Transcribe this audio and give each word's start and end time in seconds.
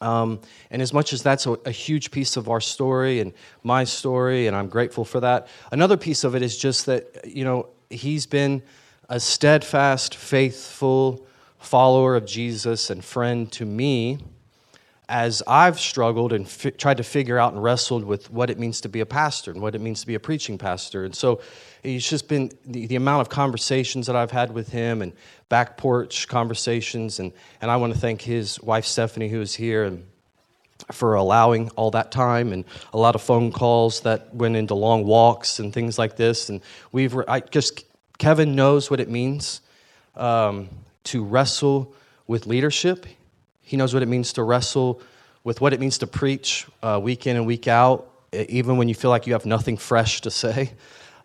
Um, 0.00 0.40
and 0.70 0.80
as 0.80 0.92
much 0.92 1.12
as 1.12 1.22
that's 1.22 1.46
a, 1.46 1.52
a, 1.66 1.70
huge 1.70 2.10
piece 2.10 2.38
of 2.38 2.48
our 2.48 2.60
story 2.60 3.20
and 3.20 3.34
my 3.62 3.84
story, 3.84 4.46
and 4.46 4.56
I'm 4.56 4.68
grateful 4.68 5.04
for 5.04 5.20
that, 5.20 5.48
another 5.72 5.98
piece 5.98 6.24
of 6.24 6.34
it 6.34 6.40
is 6.40 6.56
just 6.56 6.86
that, 6.86 7.26
you 7.26 7.44
know, 7.44 7.68
he's 7.90 8.24
been 8.24 8.62
a 9.10 9.20
steadfast, 9.20 10.14
faithful 10.14 11.26
follower 11.58 12.16
of 12.16 12.24
Jesus 12.24 12.88
and 12.88 13.04
friend 13.04 13.52
to 13.52 13.66
me 13.66 14.18
as 15.10 15.42
I've 15.44 15.80
struggled 15.80 16.32
and 16.32 16.48
tried 16.78 16.98
to 16.98 17.02
figure 17.02 17.36
out 17.36 17.52
and 17.52 17.60
wrestled 17.60 18.04
with 18.04 18.30
what 18.30 18.48
it 18.48 18.60
means 18.60 18.80
to 18.82 18.88
be 18.88 19.00
a 19.00 19.06
pastor 19.06 19.50
and 19.50 19.60
what 19.60 19.74
it 19.74 19.80
means 19.80 20.02
to 20.02 20.06
be 20.06 20.14
a 20.14 20.20
preaching 20.20 20.56
pastor. 20.56 21.04
And 21.04 21.14
so 21.14 21.40
it's 21.82 22.08
just 22.08 22.28
been 22.28 22.52
the, 22.64 22.86
the 22.86 22.94
amount 22.94 23.22
of 23.22 23.28
conversations 23.28 24.06
that 24.06 24.14
I've 24.14 24.30
had 24.30 24.52
with 24.52 24.68
him 24.68 25.02
and 25.02 25.12
back 25.48 25.76
porch 25.76 26.28
conversations. 26.28 27.18
And, 27.18 27.32
and 27.60 27.72
I 27.72 27.76
want 27.76 27.92
to 27.92 27.98
thank 27.98 28.22
his 28.22 28.62
wife, 28.62 28.84
Stephanie, 28.84 29.28
who 29.28 29.40
is 29.40 29.52
here, 29.52 29.82
and 29.82 30.06
for 30.92 31.16
allowing 31.16 31.70
all 31.70 31.90
that 31.90 32.12
time 32.12 32.52
and 32.52 32.64
a 32.92 32.96
lot 32.96 33.16
of 33.16 33.20
phone 33.20 33.50
calls 33.50 34.02
that 34.02 34.32
went 34.32 34.54
into 34.54 34.74
long 34.74 35.04
walks 35.04 35.58
and 35.58 35.74
things 35.74 35.98
like 35.98 36.14
this. 36.16 36.48
And 36.48 36.60
we've, 36.92 37.16
I 37.26 37.40
just, 37.40 37.84
Kevin 38.18 38.54
knows 38.54 38.92
what 38.92 39.00
it 39.00 39.10
means 39.10 39.60
um, 40.14 40.68
to 41.04 41.24
wrestle 41.24 41.96
with 42.28 42.46
leadership. 42.46 43.06
He 43.70 43.76
knows 43.76 43.94
what 43.94 44.02
it 44.02 44.08
means 44.08 44.32
to 44.32 44.42
wrestle 44.42 45.00
with 45.44 45.60
what 45.60 45.72
it 45.72 45.78
means 45.78 45.98
to 45.98 46.06
preach 46.08 46.66
uh, 46.82 46.98
week 47.00 47.28
in 47.28 47.36
and 47.36 47.46
week 47.46 47.68
out, 47.68 48.10
even 48.32 48.78
when 48.78 48.88
you 48.88 48.96
feel 48.96 49.10
like 49.10 49.28
you 49.28 49.32
have 49.32 49.46
nothing 49.46 49.76
fresh 49.76 50.20
to 50.22 50.30
say. 50.30 50.72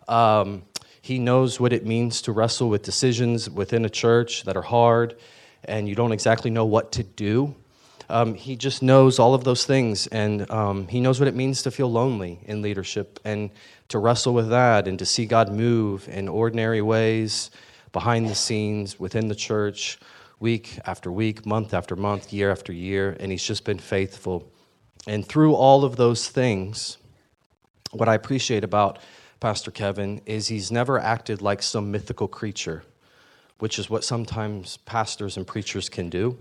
Um, 0.08 0.62
he 1.02 1.18
knows 1.18 1.58
what 1.58 1.72
it 1.72 1.84
means 1.84 2.22
to 2.22 2.30
wrestle 2.30 2.68
with 2.68 2.84
decisions 2.84 3.50
within 3.50 3.84
a 3.84 3.88
church 3.88 4.44
that 4.44 4.56
are 4.56 4.62
hard 4.62 5.16
and 5.64 5.88
you 5.88 5.96
don't 5.96 6.12
exactly 6.12 6.48
know 6.48 6.64
what 6.64 6.92
to 6.92 7.02
do. 7.02 7.56
Um, 8.08 8.34
he 8.34 8.54
just 8.54 8.84
knows 8.84 9.18
all 9.18 9.34
of 9.34 9.42
those 9.42 9.66
things, 9.66 10.06
and 10.06 10.48
um, 10.48 10.86
he 10.86 11.00
knows 11.00 11.18
what 11.18 11.26
it 11.26 11.34
means 11.34 11.62
to 11.62 11.72
feel 11.72 11.90
lonely 11.90 12.38
in 12.44 12.62
leadership 12.62 13.18
and 13.24 13.50
to 13.88 13.98
wrestle 13.98 14.32
with 14.32 14.50
that 14.50 14.86
and 14.86 14.96
to 15.00 15.04
see 15.04 15.26
God 15.26 15.52
move 15.52 16.08
in 16.08 16.28
ordinary 16.28 16.82
ways 16.82 17.50
behind 17.90 18.28
the 18.28 18.36
scenes 18.36 19.00
within 19.00 19.26
the 19.26 19.34
church 19.34 19.98
week 20.38 20.78
after 20.86 21.10
week, 21.10 21.46
month 21.46 21.72
after 21.72 21.96
month, 21.96 22.32
year 22.32 22.50
after 22.50 22.72
year, 22.72 23.16
and 23.18 23.32
he's 23.32 23.44
just 23.44 23.64
been 23.64 23.78
faithful. 23.78 24.50
And 25.06 25.26
through 25.26 25.54
all 25.54 25.84
of 25.84 25.96
those 25.96 26.28
things, 26.28 26.98
what 27.92 28.08
I 28.08 28.14
appreciate 28.14 28.64
about 28.64 28.98
Pastor 29.40 29.70
Kevin 29.70 30.20
is 30.26 30.48
he's 30.48 30.72
never 30.72 30.98
acted 30.98 31.42
like 31.42 31.62
some 31.62 31.90
mythical 31.90 32.28
creature, 32.28 32.82
which 33.58 33.78
is 33.78 33.88
what 33.88 34.04
sometimes 34.04 34.78
pastors 34.78 35.36
and 35.36 35.46
preachers 35.46 35.88
can 35.88 36.08
do. 36.08 36.38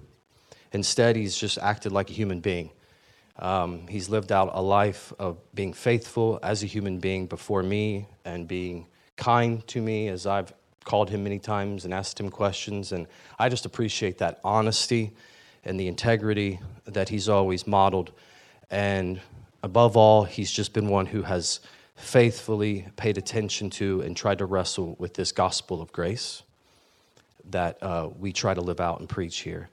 Instead, 0.72 1.16
he's 1.16 1.38
just 1.38 1.57
acted 1.59 1.91
like 1.91 2.09
a 2.09 2.13
human 2.13 2.39
being. 2.39 2.72
Um, 3.38 3.88
he's 3.88 4.09
lived 4.09 4.31
out 4.31 4.51
a 4.53 4.61
life 4.61 5.13
of 5.19 5.38
being 5.53 5.73
faithful 5.73 6.39
as 6.41 6.63
a 6.63 6.66
human 6.66 7.00
being 7.00 7.28
before 7.28 7.63
me 7.63 8.07
and 8.23 8.47
being 8.47 8.88
kind 9.17 9.66
to 9.67 9.81
me 9.81 10.07
as 10.07 10.25
I've 10.25 10.53
called 10.85 11.09
him 11.09 11.23
many 11.23 11.40
times 11.40 11.84
and 11.84 11.94
asked 11.94 12.19
him 12.19 12.29
questions. 12.29 12.91
And 12.91 13.07
I 13.38 13.50
just 13.50 13.66
appreciate 13.66 14.19
that 14.19 14.40
honesty 14.44 15.12
and 15.66 15.79
the 15.79 15.88
integrity 15.88 16.59
that 16.85 17.09
he's 17.09 17.28
always 17.28 17.68
modeled. 17.68 18.12
And 18.69 19.19
above 19.63 19.97
all, 19.97 20.23
he's 20.23 20.51
just 20.51 20.73
been 20.73 20.88
one 20.88 21.07
who 21.07 21.23
has 21.23 21.59
faithfully 21.96 22.88
paid 22.96 23.18
attention 23.18 23.69
to 23.72 24.01
and 24.01 24.16
tried 24.16 24.38
to 24.38 24.46
wrestle 24.46 24.96
with 25.00 25.16
this 25.16 25.31
gospel 25.31 25.81
of 25.81 25.91
grace 25.91 26.44
that 27.50 27.81
uh, 27.81 28.09
we 28.19 28.31
try 28.31 28.53
to 28.53 28.62
live 28.62 28.79
out 28.79 29.00
and 29.00 29.09
preach 29.09 29.40
here. 29.40 29.69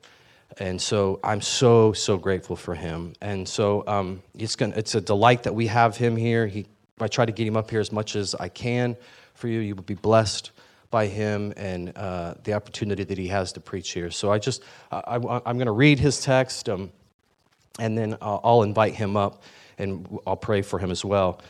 And 0.59 0.81
so 0.81 1.19
I'm 1.25 1.41
so, 1.41 1.93
so 1.93 2.17
grateful 2.19 2.57
for 2.57 2.75
him. 2.75 3.15
And 3.21 3.49
so 3.49 3.85
um, 3.87 4.23
it's, 4.39 4.57
gonna, 4.57 4.75
it's 4.77 4.95
a 4.95 5.01
delight 5.01 5.43
that 5.45 5.55
we 5.55 5.67
have 5.67 5.97
him 5.97 6.17
here. 6.17 6.47
He, 6.47 6.67
I 7.01 7.09
try 7.09 7.25
to 7.25 7.33
get 7.33 7.47
him 7.47 7.57
up 7.57 7.71
here 7.71 7.81
as 7.81 7.91
much 7.91 8.17
as 8.17 8.35
I 8.35 8.49
can 8.49 8.97
for 9.35 9.49
you. 9.49 9.61
You 9.61 9.75
will 9.75 9.83
be 9.83 9.95
blessed 9.95 10.51
by 10.93 11.09
him 11.09 11.53
and 11.57 11.97
uh, 11.97 12.35
the 12.45 12.53
opportunity 12.53 13.03
that 13.03 13.19
he 13.19 13.27
has 13.27 13.53
to 13.55 13.61
preach 13.61 13.91
here. 13.91 14.13
So 14.13 14.31
I 14.31 14.39
just, 14.39 14.63
I, 14.93 15.17
am 15.17 15.57
going 15.57 15.67
to 15.67 15.73
read 15.73 15.99
his 15.99 16.21
text 16.21 16.69
um, 16.69 16.93
and 17.81 17.99
then 17.99 18.17
I'll, 18.23 18.41
I'll, 18.45 18.63
invite 18.63 18.95
him 18.95 19.17
up 19.17 19.43
and 19.79 20.07
I'll 20.25 20.37
pray 20.37 20.63
for 20.63 20.79
him 20.79 20.93
as 20.93 21.05
well. 21.05 21.41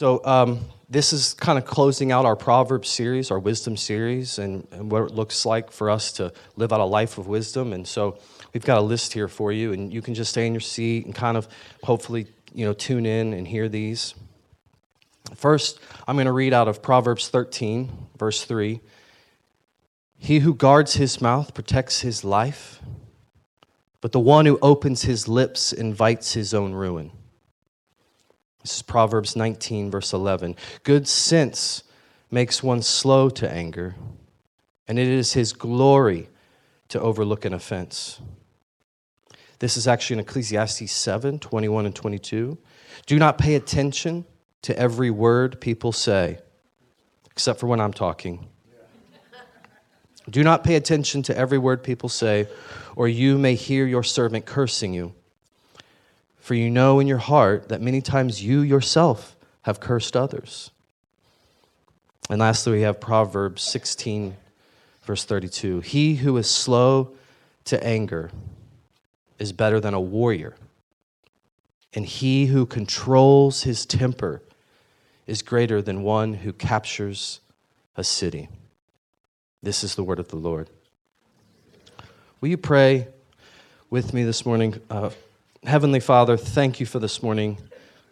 So 0.00 0.24
um, 0.24 0.60
this 0.88 1.12
is 1.12 1.34
kind 1.34 1.58
of 1.58 1.64
closing 1.64 2.12
out 2.12 2.24
our 2.24 2.36
Proverbs 2.36 2.88
series, 2.88 3.30
our 3.30 3.38
wisdom 3.38 3.76
series, 3.76 4.38
and, 4.38 4.66
and 4.72 4.90
what 4.90 5.02
it 5.04 5.10
looks 5.12 5.44
like 5.44 5.70
for 5.70 5.90
us 5.90 6.12
to 6.12 6.32
live 6.56 6.72
out 6.72 6.80
a 6.80 6.84
life 6.84 7.18
of 7.18 7.26
wisdom. 7.26 7.72
And 7.72 7.86
so 7.86 8.18
we've 8.52 8.64
got 8.64 8.78
a 8.78 8.82
list 8.82 9.12
here 9.12 9.28
for 9.28 9.52
you, 9.52 9.72
and 9.72 9.92
you 9.92 10.02
can 10.02 10.14
just 10.14 10.30
stay 10.30 10.46
in 10.46 10.54
your 10.54 10.60
seat 10.60 11.04
and 11.04 11.14
kind 11.14 11.36
of 11.36 11.48
hopefully, 11.82 12.26
you 12.54 12.64
know, 12.64 12.72
tune 12.72 13.06
in 13.06 13.32
and 13.34 13.46
hear 13.46 13.68
these. 13.68 14.14
First, 15.34 15.80
I'm 16.06 16.16
going 16.16 16.26
to 16.26 16.32
read 16.32 16.52
out 16.52 16.68
of 16.68 16.82
Proverbs 16.82 17.28
13, 17.28 17.90
verse 18.18 18.44
3. 18.44 18.80
He 20.18 20.40
who 20.40 20.54
guards 20.54 20.94
his 20.94 21.20
mouth 21.20 21.54
protects 21.54 22.00
his 22.00 22.24
life, 22.24 22.80
but 24.00 24.12
the 24.12 24.20
one 24.20 24.46
who 24.46 24.58
opens 24.60 25.02
his 25.02 25.28
lips 25.28 25.72
invites 25.72 26.32
his 26.32 26.54
own 26.54 26.72
ruin. 26.72 27.12
This 28.62 28.76
is 28.76 28.82
Proverbs 28.82 29.36
19, 29.36 29.90
verse 29.90 30.12
11. 30.12 30.56
Good 30.82 31.06
sense 31.06 31.84
makes 32.30 32.62
one 32.62 32.82
slow 32.82 33.30
to 33.30 33.50
anger, 33.50 33.94
and 34.88 34.98
it 34.98 35.08
is 35.08 35.34
his 35.34 35.52
glory 35.52 36.28
to 36.88 37.00
overlook 37.00 37.44
an 37.44 37.54
offense. 37.54 38.20
This 39.60 39.76
is 39.76 39.86
actually 39.86 40.14
in 40.14 40.20
Ecclesiastes 40.20 40.90
7, 40.90 41.38
21 41.38 41.86
and 41.86 41.94
22. 41.94 42.58
Do 43.06 43.18
not 43.18 43.38
pay 43.38 43.54
attention 43.54 44.24
to 44.62 44.78
every 44.78 45.10
word 45.10 45.60
people 45.60 45.92
say, 45.92 46.38
except 47.30 47.60
for 47.60 47.66
when 47.66 47.80
I'm 47.80 47.92
talking. 47.92 48.48
Do 50.28 50.42
not 50.42 50.64
pay 50.64 50.74
attention 50.74 51.22
to 51.24 51.36
every 51.36 51.58
word 51.58 51.82
people 51.82 52.08
say, 52.08 52.48
or 52.96 53.08
you 53.08 53.38
may 53.38 53.54
hear 53.54 53.86
your 53.86 54.02
servant 54.02 54.44
cursing 54.44 54.92
you. 54.92 55.14
For 56.40 56.54
you 56.54 56.70
know 56.70 57.00
in 57.00 57.06
your 57.06 57.18
heart 57.18 57.68
that 57.68 57.80
many 57.80 58.00
times 58.00 58.42
you 58.42 58.60
yourself 58.60 59.36
have 59.62 59.80
cursed 59.80 60.16
others. 60.16 60.70
And 62.30 62.40
lastly, 62.40 62.72
we 62.72 62.82
have 62.82 63.00
Proverbs 63.00 63.62
16, 63.62 64.36
verse 65.02 65.24
32. 65.24 65.80
He 65.80 66.16
who 66.16 66.36
is 66.36 66.50
slow 66.50 67.12
to 67.64 67.82
anger 67.86 68.30
is 69.38 69.52
better 69.52 69.80
than 69.80 69.94
a 69.94 70.00
warrior, 70.00 70.56
and 71.94 72.04
he 72.04 72.46
who 72.46 72.66
controls 72.66 73.62
his 73.62 73.86
temper 73.86 74.42
is 75.28 75.42
greater 75.42 75.82
than 75.82 76.02
one 76.02 76.32
who 76.32 76.52
captures 76.54 77.40
a 77.96 78.02
city. 78.02 78.48
This 79.62 79.84
is 79.84 79.94
the 79.94 80.02
word 80.02 80.18
of 80.18 80.28
the 80.28 80.36
Lord. 80.36 80.70
Will 82.40 82.48
you 82.48 82.56
pray 82.56 83.08
with 83.90 84.14
me 84.14 84.24
this 84.24 84.46
morning? 84.46 84.80
Uh, 84.88 85.10
Heavenly 85.64 86.00
Father, 86.00 86.38
thank 86.38 86.80
you 86.80 86.86
for 86.86 86.98
this 86.98 87.22
morning. 87.22 87.58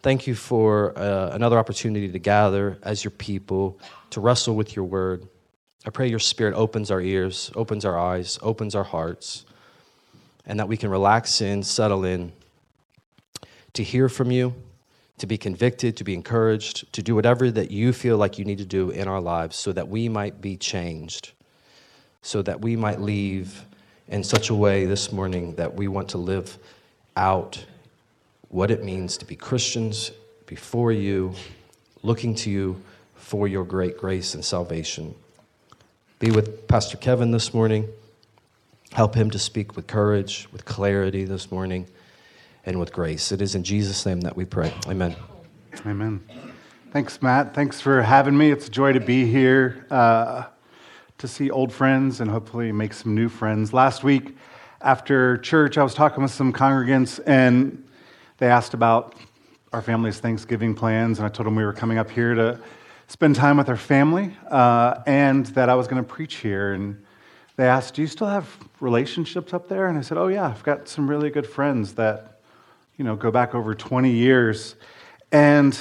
Thank 0.03 0.27
you 0.27 0.35
for 0.35 0.95
uh, 0.95 1.31
another 1.31 1.57
opportunity 1.57 2.11
to 2.11 2.19
gather 2.19 2.77
as 2.83 3.03
your 3.03 3.11
people, 3.11 3.79
to 4.11 4.21
wrestle 4.21 4.55
with 4.55 4.75
your 4.75 4.85
word. 4.85 5.27
I 5.87 5.89
pray 5.89 6.07
your 6.07 6.19
spirit 6.19 6.53
opens 6.53 6.91
our 6.91 7.01
ears, 7.01 7.51
opens 7.55 7.83
our 7.83 7.97
eyes, 7.97 8.37
opens 8.43 8.75
our 8.75 8.83
hearts, 8.83 9.43
and 10.45 10.59
that 10.59 10.67
we 10.67 10.77
can 10.77 10.91
relax 10.91 11.41
in, 11.41 11.63
settle 11.63 12.05
in, 12.05 12.31
to 13.73 13.83
hear 13.83 14.07
from 14.07 14.29
you, 14.29 14.53
to 15.17 15.25
be 15.25 15.37
convicted, 15.37 15.97
to 15.97 16.03
be 16.03 16.13
encouraged, 16.13 16.91
to 16.93 17.01
do 17.01 17.15
whatever 17.15 17.49
that 17.51 17.71
you 17.71 17.91
feel 17.91 18.17
like 18.17 18.37
you 18.37 18.45
need 18.45 18.59
to 18.59 18.65
do 18.65 18.91
in 18.91 19.07
our 19.07 19.21
lives 19.21 19.55
so 19.55 19.71
that 19.71 19.87
we 19.87 20.07
might 20.07 20.41
be 20.41 20.55
changed, 20.55 21.31
so 22.21 22.41
that 22.41 22.61
we 22.61 22.75
might 22.75 23.01
leave 23.01 23.65
in 24.07 24.23
such 24.23 24.49
a 24.49 24.55
way 24.55 24.85
this 24.85 25.11
morning 25.11 25.55
that 25.55 25.73
we 25.73 25.87
want 25.87 26.09
to 26.09 26.17
live 26.17 26.57
out 27.15 27.65
what 28.49 28.71
it 28.71 28.83
means 28.83 29.17
to 29.17 29.25
be 29.25 29.35
Christians 29.35 30.11
before 30.45 30.91
you, 30.91 31.33
looking 32.03 32.33
to 32.35 32.49
you 32.49 32.81
for 33.15 33.47
your 33.47 33.65
great 33.65 33.97
grace 33.97 34.35
and 34.35 34.45
salvation. 34.45 35.13
Be 36.19 36.31
with 36.31 36.67
Pastor 36.67 36.95
Kevin 36.95 37.31
this 37.31 37.53
morning. 37.53 37.87
Help 38.93 39.15
him 39.15 39.29
to 39.31 39.39
speak 39.39 39.75
with 39.75 39.87
courage, 39.87 40.47
with 40.51 40.63
clarity 40.63 41.25
this 41.25 41.51
morning, 41.51 41.87
and 42.67 42.79
with 42.79 42.93
grace. 42.93 43.31
It 43.31 43.41
is 43.41 43.55
in 43.55 43.63
Jesus' 43.63 44.05
name 44.05 44.21
that 44.21 44.37
we 44.37 44.45
pray. 44.45 44.71
Amen. 44.87 45.15
Amen. 45.85 46.23
Thanks, 46.91 47.21
Matt. 47.21 47.55
Thanks 47.55 47.81
for 47.81 48.03
having 48.03 48.37
me. 48.37 48.51
It's 48.51 48.67
a 48.67 48.71
joy 48.71 48.93
to 48.93 48.99
be 48.99 49.25
here. 49.25 49.87
Uh, 49.89 50.43
to 51.17 51.27
see 51.27 51.49
old 51.49 51.73
friends 51.73 52.21
and 52.21 52.29
hopefully 52.29 52.71
make 52.71 52.93
some 52.93 53.15
new 53.15 53.27
friends. 53.27 53.73
Last 53.73 54.03
week 54.03 54.37
after 54.81 55.37
church, 55.37 55.77
I 55.77 55.83
was 55.83 55.95
talking 55.95 56.21
with 56.21 56.31
some 56.31 56.53
congregants 56.53 57.19
and 57.25 57.83
they 58.37 58.47
asked 58.47 58.75
about 58.75 59.15
our 59.73 59.81
family's 59.81 60.19
Thanksgiving 60.19 60.75
plans, 60.75 61.17
and 61.17 61.25
I 61.25 61.29
told 61.29 61.47
them 61.47 61.55
we 61.55 61.65
were 61.65 61.73
coming 61.73 61.97
up 61.97 62.09
here 62.09 62.35
to 62.35 62.59
spend 63.07 63.35
time 63.35 63.57
with 63.57 63.67
our 63.67 63.77
family 63.77 64.35
uh, 64.49 65.01
and 65.07 65.45
that 65.47 65.69
I 65.69 65.75
was 65.75 65.87
going 65.87 66.03
to 66.03 66.07
preach 66.07 66.35
here. 66.35 66.73
And 66.73 67.03
they 67.55 67.67
asked, 67.67 67.95
Do 67.95 68.01
you 68.01 68.07
still 68.07 68.27
have 68.27 68.55
relationships 68.79 69.53
up 69.53 69.67
there? 69.67 69.87
And 69.87 69.97
I 69.97 70.01
said, 70.01 70.17
Oh, 70.17 70.27
yeah, 70.27 70.47
I've 70.47 70.63
got 70.63 70.87
some 70.87 71.09
really 71.09 71.29
good 71.29 71.47
friends 71.47 71.93
that, 71.95 72.36
you 72.97 73.05
know, 73.05 73.15
go 73.15 73.31
back 73.31 73.55
over 73.55 73.73
20 73.73 74.11
years. 74.11 74.75
And 75.31 75.75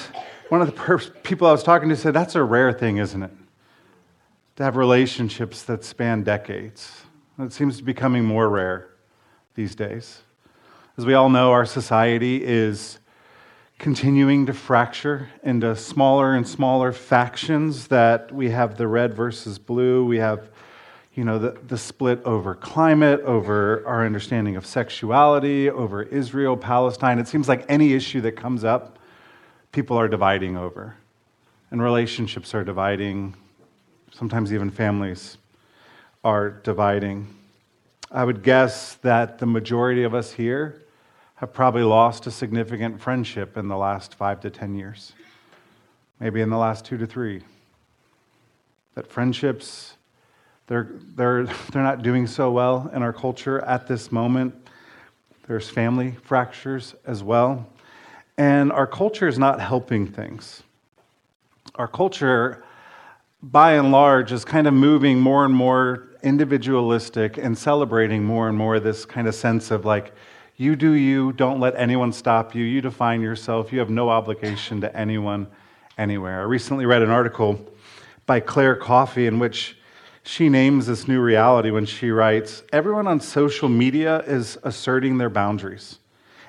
one 0.49 0.61
of 0.61 0.75
the 0.75 1.13
people 1.23 1.47
I 1.47 1.53
was 1.53 1.63
talking 1.63 1.89
to 1.89 1.97
said, 1.97 2.15
That's 2.15 2.35
a 2.35 2.43
rare 2.43 2.73
thing, 2.73 2.99
isn't 2.99 3.23
it? 3.23 3.33
to 4.57 4.65
have 4.65 4.77
relationships 4.77 5.63
that 5.65 5.85
span 5.85 6.23
decades. 6.23 7.03
It 7.39 7.53
seems 7.53 7.77
to 7.77 7.83
be 7.83 7.93
becoming 7.93 8.25
more 8.25 8.49
rare 8.49 8.89
these 9.55 9.75
days. 9.75 10.23
As 10.97 11.05
we 11.05 11.13
all 11.13 11.29
know, 11.29 11.53
our 11.53 11.67
society 11.67 12.43
is 12.43 12.99
continuing 13.79 14.47
to 14.47 14.55
fracture 14.55 15.29
into 15.43 15.77
smaller 15.77 16.35
and 16.35 16.49
smaller 16.49 16.91
factions 16.91 17.89
that 17.89 18.33
we 18.33 18.49
have 18.49 18.79
the 18.79 18.89
red 18.89 19.13
versus 19.13 19.59
blue, 19.59 20.07
we 20.07 20.17
have 20.17 20.49
you 21.17 21.25
know, 21.25 21.39
the, 21.39 21.59
the 21.67 21.79
split 21.79 22.23
over 22.27 22.55
climate, 22.55 23.23
over 23.23 23.85
our 23.87 24.05
understanding 24.05 24.55
of 24.55 24.67
sexuality, 24.67 25.71
over 25.71 26.03
Israel, 26.03 26.59
Palestine. 26.59 27.19
It 27.19 27.27
seems 27.27 27.49
like 27.49 27.65
any 27.71 27.95
issue 27.95 28.21
that 28.21 28.33
comes 28.33 28.65
up, 28.65 28.99
people 29.73 29.97
are 29.97 30.09
dividing 30.09 30.59
over. 30.59 30.95
And 31.71 31.83
relationships 31.83 32.55
are 32.55 32.65
dividing, 32.65 33.35
sometimes 34.13 34.53
even 34.53 34.71
families, 34.71 35.39
are 36.23 36.51
dividing. 36.51 37.35
I 38.13 38.23
would 38.23 38.43
guess 38.43 38.97
that 38.97 39.39
the 39.39 39.47
majority 39.47 40.03
of 40.03 40.15
us 40.15 40.33
here 40.33 40.83
have 41.37 41.55
probably 41.55 41.83
lost 41.83 42.27
a 42.27 42.31
significant 42.31 43.01
friendship 43.01 43.57
in 43.57 43.69
the 43.69 43.77
last 43.77 44.15
five 44.15 44.41
to 44.41 44.51
10 44.51 44.75
years, 44.75 45.15
maybe 46.21 46.43
in 46.43 46.51
the 46.51 46.59
last 46.59 46.85
two 46.85 46.99
to 46.99 47.07
three. 47.07 47.41
That 48.95 49.07
friendships, 49.07 49.96
they're, 50.67 50.91
they're, 51.15 51.45
they're 51.73 51.83
not 51.83 52.03
doing 52.03 52.27
so 52.27 52.51
well 52.51 52.91
in 52.95 53.03
our 53.03 53.13
culture 53.13 53.61
at 53.61 53.87
this 53.87 54.11
moment. 54.11 54.55
There's 55.47 55.69
family 55.69 56.17
fractures 56.23 56.95
as 57.07 57.23
well. 57.23 57.67
And 58.37 58.73
our 58.73 58.87
culture 58.87 59.29
is 59.29 59.39
not 59.39 59.61
helping 59.61 60.07
things. 60.07 60.63
Our 61.77 61.89
culture 61.89 62.65
by 63.43 63.75
and 63.75 63.93
large, 63.93 64.33
is 64.33 64.45
kind 64.45 64.67
of 64.67 64.75
moving 64.75 65.21
more 65.21 65.45
and 65.45 65.55
more 65.55 66.09
individualistic 66.23 67.39
and 67.39 67.57
celebrating 67.57 68.25
more 68.25 68.49
and 68.49 68.57
more 68.57 68.81
this 68.81 69.05
kind 69.05 69.29
of 69.29 69.35
sense 69.35 69.71
of 69.71 69.85
like, 69.85 70.13
you 70.57 70.75
do 70.75 70.93
you, 70.93 71.33
don't 71.33 71.61
let 71.61 71.77
anyone 71.77 72.13
stop 72.13 72.55
you, 72.55 72.65
you 72.65 72.81
define 72.81 73.21
yourself, 73.21 73.73
you 73.73 73.79
have 73.79 73.91
no 73.91 74.09
obligation 74.09 74.81
to 74.81 74.97
anyone 74.97 75.47
anywhere. 75.99 76.41
I 76.41 76.45
recently 76.45 76.87
read 76.87 77.03
an 77.03 77.11
article 77.11 77.61
by 78.25 78.41
Claire 78.41 78.75
Coffey 78.75 79.27
in 79.27 79.39
which 79.39 79.77
she 80.27 80.49
names 80.49 80.87
this 80.87 81.07
new 81.07 81.21
reality 81.21 81.71
when 81.71 81.87
she 81.87 82.11
writes 82.11 82.65
Everyone 82.73 83.07
on 83.07 83.21
social 83.21 83.69
media 83.69 84.21
is 84.27 84.59
asserting 84.65 85.19
their 85.19 85.31
boundaries. 85.31 86.01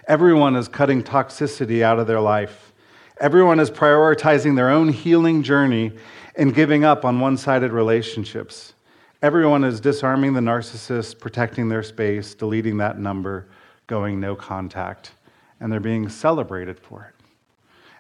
Everyone 0.08 0.56
is 0.56 0.68
cutting 0.68 1.04
toxicity 1.04 1.84
out 1.84 2.00
of 2.00 2.08
their 2.08 2.20
life. 2.20 2.74
Everyone 3.20 3.60
is 3.60 3.70
prioritizing 3.70 4.56
their 4.56 4.70
own 4.70 4.90
healing 4.90 5.44
journey 5.44 5.92
and 6.36 6.56
giving 6.56 6.86
up 6.86 7.06
on 7.06 7.20
one 7.20 7.38
sided 7.38 7.72
relationships. 7.72 8.74
Everyone 9.22 9.64
is 9.64 9.80
disarming 9.80 10.34
the 10.34 10.40
narcissist, 10.40 11.20
protecting 11.20 11.70
their 11.70 11.84
space, 11.84 12.34
deleting 12.34 12.78
that 12.78 13.00
number, 13.00 13.48
going 13.86 14.20
no 14.20 14.36
contact, 14.36 15.12
and 15.60 15.72
they're 15.72 15.80
being 15.80 16.10
celebrated 16.10 16.80
for 16.80 17.04
it. 17.04 17.26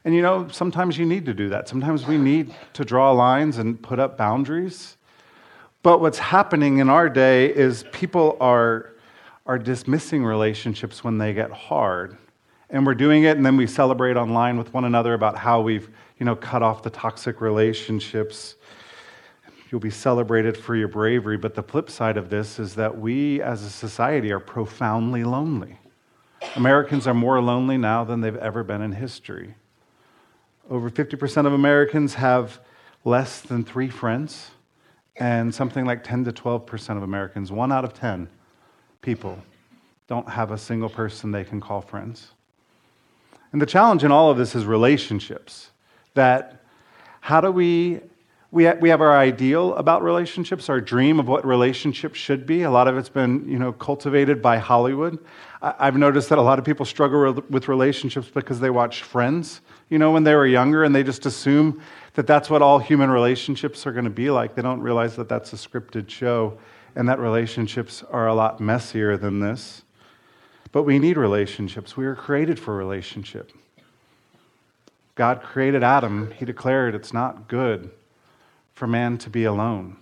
And 0.05 0.15
you 0.15 0.21
know, 0.21 0.47
sometimes 0.49 0.97
you 0.97 1.05
need 1.05 1.25
to 1.25 1.33
do 1.33 1.49
that. 1.49 1.67
Sometimes 1.67 2.07
we 2.07 2.17
need 2.17 2.55
to 2.73 2.85
draw 2.85 3.11
lines 3.11 3.57
and 3.57 3.81
put 3.81 3.99
up 3.99 4.17
boundaries. 4.17 4.96
But 5.87 6.01
what's 6.01 6.19
happening 6.19 6.79
in 6.79 6.89
our 6.89 7.07
day 7.09 7.45
is 7.45 7.85
people 7.93 8.35
are, 8.41 8.91
are 9.45 9.57
dismissing 9.57 10.21
relationships 10.25 11.01
when 11.01 11.17
they 11.17 11.33
get 11.33 11.49
hard. 11.49 12.17
And 12.69 12.85
we're 12.85 12.93
doing 12.93 13.23
it, 13.23 13.37
and 13.37 13.45
then 13.45 13.55
we 13.55 13.67
celebrate 13.67 14.17
online 14.17 14.57
with 14.57 14.73
one 14.73 14.83
another 14.83 15.13
about 15.13 15.37
how 15.37 15.61
we've 15.61 15.89
you 16.19 16.25
know, 16.25 16.35
cut 16.35 16.61
off 16.61 16.83
the 16.83 16.89
toxic 16.89 17.39
relationships. 17.39 18.55
You'll 19.71 19.79
be 19.79 19.89
celebrated 19.89 20.57
for 20.57 20.75
your 20.75 20.89
bravery. 20.89 21.37
But 21.37 21.55
the 21.55 21.63
flip 21.63 21.89
side 21.89 22.17
of 22.17 22.29
this 22.29 22.59
is 22.59 22.75
that 22.75 22.99
we 22.99 23.41
as 23.41 23.63
a 23.63 23.69
society 23.69 24.33
are 24.33 24.41
profoundly 24.41 25.23
lonely. 25.23 25.79
Americans 26.57 27.07
are 27.07 27.13
more 27.13 27.41
lonely 27.41 27.77
now 27.77 28.03
than 28.03 28.19
they've 28.19 28.35
ever 28.35 28.61
been 28.61 28.81
in 28.81 28.91
history. 28.91 29.55
Over 30.69 30.89
50% 30.89 31.45
of 31.45 31.53
Americans 31.53 32.15
have 32.15 32.59
less 33.05 33.39
than 33.39 33.63
three 33.63 33.87
friends, 33.87 34.51
and 35.19 35.53
something 35.53 35.85
like 35.85 36.03
10 36.03 36.25
to 36.25 36.31
12% 36.31 36.97
of 36.97 37.03
Americans, 37.03 37.51
one 37.51 37.71
out 37.71 37.83
of 37.83 37.93
10 37.93 38.29
people, 39.01 39.37
don't 40.07 40.29
have 40.29 40.51
a 40.51 40.57
single 40.57 40.89
person 40.89 41.31
they 41.31 41.43
can 41.43 41.59
call 41.59 41.81
friends. 41.81 42.31
And 43.51 43.61
the 43.61 43.65
challenge 43.65 44.03
in 44.03 44.11
all 44.11 44.29
of 44.29 44.37
this 44.37 44.55
is 44.55 44.65
relationships 44.65 45.71
that 46.13 46.63
how 47.21 47.41
do 47.41 47.51
we 47.51 48.01
we, 48.49 48.65
ha- 48.65 48.75
we 48.79 48.89
have 48.89 49.01
our 49.01 49.17
ideal 49.17 49.75
about 49.75 50.03
relationships, 50.03 50.69
our 50.69 50.79
dream 50.79 51.19
of 51.19 51.27
what 51.27 51.45
relationships 51.45 52.17
should 52.17 52.45
be. 52.45 52.63
A 52.63 52.71
lot 52.71 52.87
of 52.87 52.97
it's 52.97 53.09
been, 53.09 53.47
you 53.47 53.59
know, 53.59 53.73
cultivated 53.73 54.41
by 54.41 54.57
Hollywood. 54.57 55.19
I- 55.61 55.75
I've 55.79 55.97
noticed 55.97 56.29
that 56.29 56.37
a 56.37 56.41
lot 56.41 56.57
of 56.57 56.63
people 56.63 56.85
struggle 56.85 57.33
with 57.49 57.67
relationships 57.67 58.29
because 58.33 58.61
they 58.61 58.69
watch 58.69 59.03
Friends, 59.03 59.59
you 59.89 59.97
know, 59.97 60.11
when 60.11 60.23
they 60.23 60.33
were 60.33 60.47
younger, 60.47 60.85
and 60.85 60.95
they 60.95 61.03
just 61.03 61.25
assume 61.25 61.81
that 62.17 62.25
that's 62.25 62.49
what 62.49 62.63
all 62.63 62.79
human 62.79 63.11
relationships 63.11 63.85
are 63.85 63.91
going 63.91 64.03
to 64.03 64.09
be 64.09 64.31
like. 64.31 64.55
They 64.55 64.63
don't 64.63 64.81
realize 64.81 65.15
that 65.17 65.29
that's 65.29 65.53
a 65.53 65.55
scripted 65.55 66.09
show, 66.09 66.57
and 66.95 67.07
that 67.07 67.19
relationships 67.19 68.03
are 68.09 68.25
a 68.25 68.33
lot 68.33 68.59
messier 68.59 69.17
than 69.17 69.39
this. 69.39 69.83
But 70.71 70.81
we 70.81 70.97
need 70.97 71.15
relationships. 71.15 71.95
We 71.95 72.07
are 72.07 72.15
created 72.15 72.59
for 72.59 72.75
relationship. 72.75 73.51
God 75.13 75.43
created 75.43 75.83
Adam, 75.83 76.31
he 76.31 76.43
declared 76.43 76.95
it's 76.95 77.13
not 77.13 77.47
good 77.47 77.91
for 78.73 78.87
man 78.87 79.19
to 79.19 79.29
be 79.29 79.43
alone. 79.43 79.97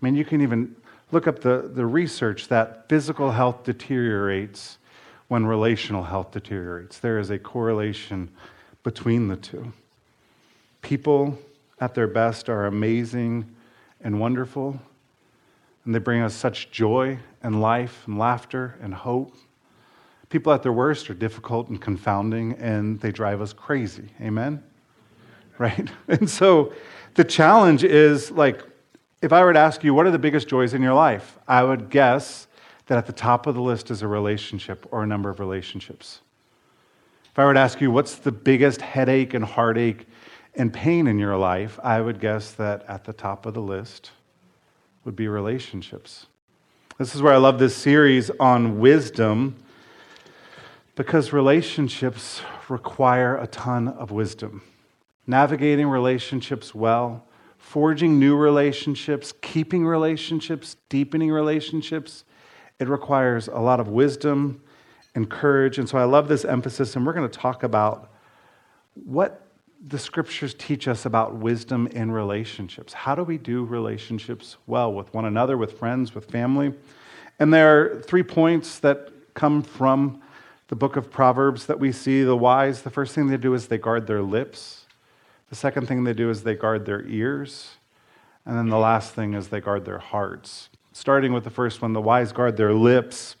I 0.00 0.04
mean, 0.04 0.14
you 0.14 0.24
can 0.24 0.40
even 0.40 0.76
look 1.10 1.26
up 1.26 1.40
the, 1.40 1.68
the 1.74 1.86
research 1.86 2.46
that 2.48 2.88
physical 2.88 3.32
health 3.32 3.64
deteriorates 3.64 4.78
when 5.26 5.44
relational 5.44 6.04
health 6.04 6.30
deteriorates. 6.30 7.00
There 7.00 7.18
is 7.18 7.30
a 7.30 7.38
correlation 7.38 8.30
between 8.84 9.26
the 9.26 9.36
two. 9.36 9.72
People 10.82 11.36
at 11.80 11.94
their 11.94 12.06
best 12.06 12.48
are 12.48 12.66
amazing 12.66 13.54
and 14.00 14.20
wonderful, 14.20 14.80
and 15.84 15.94
they 15.94 15.98
bring 15.98 16.22
us 16.22 16.34
such 16.34 16.70
joy 16.70 17.18
and 17.42 17.60
life 17.60 18.04
and 18.06 18.18
laughter 18.18 18.78
and 18.82 18.94
hope. 18.94 19.34
People 20.28 20.52
at 20.52 20.62
their 20.62 20.72
worst 20.72 21.08
are 21.08 21.14
difficult 21.14 21.68
and 21.68 21.80
confounding, 21.80 22.52
and 22.54 23.00
they 23.00 23.10
drive 23.10 23.40
us 23.40 23.52
crazy. 23.52 24.10
Amen? 24.20 24.62
right? 25.58 25.90
And 26.08 26.28
so 26.28 26.72
the 27.14 27.24
challenge 27.24 27.84
is 27.84 28.30
like, 28.30 28.62
if 29.20 29.32
I 29.32 29.42
were 29.42 29.52
to 29.52 29.58
ask 29.58 29.82
you, 29.82 29.94
what 29.94 30.06
are 30.06 30.10
the 30.10 30.18
biggest 30.18 30.48
joys 30.48 30.74
in 30.74 30.82
your 30.82 30.94
life? 30.94 31.38
I 31.48 31.64
would 31.64 31.90
guess 31.90 32.46
that 32.86 32.98
at 32.98 33.06
the 33.06 33.12
top 33.12 33.46
of 33.46 33.54
the 33.54 33.60
list 33.60 33.90
is 33.90 34.02
a 34.02 34.08
relationship 34.08 34.86
or 34.90 35.02
a 35.02 35.06
number 35.06 35.28
of 35.28 35.40
relationships. 35.40 36.20
If 37.24 37.38
I 37.38 37.44
were 37.44 37.54
to 37.54 37.60
ask 37.60 37.80
you, 37.80 37.90
what's 37.90 38.16
the 38.16 38.32
biggest 38.32 38.80
headache 38.80 39.34
and 39.34 39.44
heartache 39.44 40.06
and 40.58 40.72
pain 40.74 41.06
in 41.06 41.18
your 41.18 41.36
life, 41.36 41.78
I 41.82 42.00
would 42.00 42.20
guess 42.20 42.50
that 42.52 42.84
at 42.88 43.04
the 43.04 43.12
top 43.12 43.46
of 43.46 43.54
the 43.54 43.62
list 43.62 44.10
would 45.04 45.14
be 45.16 45.28
relationships. 45.28 46.26
This 46.98 47.14
is 47.14 47.22
where 47.22 47.32
I 47.32 47.36
love 47.36 47.60
this 47.60 47.76
series 47.76 48.28
on 48.40 48.80
wisdom 48.80 49.56
because 50.96 51.32
relationships 51.32 52.42
require 52.68 53.36
a 53.36 53.46
ton 53.46 53.86
of 53.86 54.10
wisdom. 54.10 54.62
Navigating 55.28 55.86
relationships 55.86 56.74
well, 56.74 57.24
forging 57.56 58.18
new 58.18 58.36
relationships, 58.36 59.32
keeping 59.40 59.86
relationships, 59.86 60.76
deepening 60.88 61.30
relationships, 61.30 62.24
it 62.80 62.88
requires 62.88 63.46
a 63.46 63.58
lot 63.58 63.78
of 63.78 63.88
wisdom 63.88 64.60
and 65.14 65.30
courage. 65.30 65.78
And 65.78 65.88
so 65.88 65.98
I 65.98 66.04
love 66.04 66.26
this 66.26 66.44
emphasis, 66.44 66.96
and 66.96 67.06
we're 67.06 67.12
going 67.12 67.28
to 67.28 67.38
talk 67.38 67.62
about 67.62 68.12
what 68.94 69.47
the 69.86 69.98
scriptures 69.98 70.54
teach 70.54 70.88
us 70.88 71.06
about 71.06 71.36
wisdom 71.36 71.86
in 71.88 72.10
relationships. 72.10 72.92
How 72.92 73.14
do 73.14 73.22
we 73.22 73.38
do 73.38 73.64
relationships 73.64 74.56
well 74.66 74.92
with 74.92 75.12
one 75.14 75.24
another, 75.24 75.56
with 75.56 75.78
friends, 75.78 76.14
with 76.14 76.30
family? 76.30 76.74
And 77.38 77.54
there 77.54 77.80
are 77.80 78.02
three 78.02 78.24
points 78.24 78.80
that 78.80 79.12
come 79.34 79.62
from 79.62 80.20
the 80.66 80.76
book 80.76 80.96
of 80.96 81.10
Proverbs 81.10 81.66
that 81.66 81.78
we 81.78 81.92
see. 81.92 82.22
The 82.22 82.36
wise, 82.36 82.82
the 82.82 82.90
first 82.90 83.14
thing 83.14 83.28
they 83.28 83.36
do 83.36 83.54
is 83.54 83.68
they 83.68 83.78
guard 83.78 84.06
their 84.06 84.22
lips. 84.22 84.86
The 85.48 85.56
second 85.56 85.86
thing 85.86 86.04
they 86.04 86.12
do 86.12 86.28
is 86.28 86.42
they 86.42 86.56
guard 86.56 86.84
their 86.84 87.06
ears. 87.06 87.76
And 88.44 88.56
then 88.56 88.68
the 88.68 88.78
last 88.78 89.14
thing 89.14 89.34
is 89.34 89.48
they 89.48 89.60
guard 89.60 89.84
their 89.84 89.98
hearts. 89.98 90.70
Starting 90.92 91.32
with 91.32 91.44
the 91.44 91.50
first 91.50 91.80
one, 91.80 91.92
the 91.92 92.00
wise 92.00 92.32
guard 92.32 92.56
their 92.56 92.74
lips. 92.74 93.36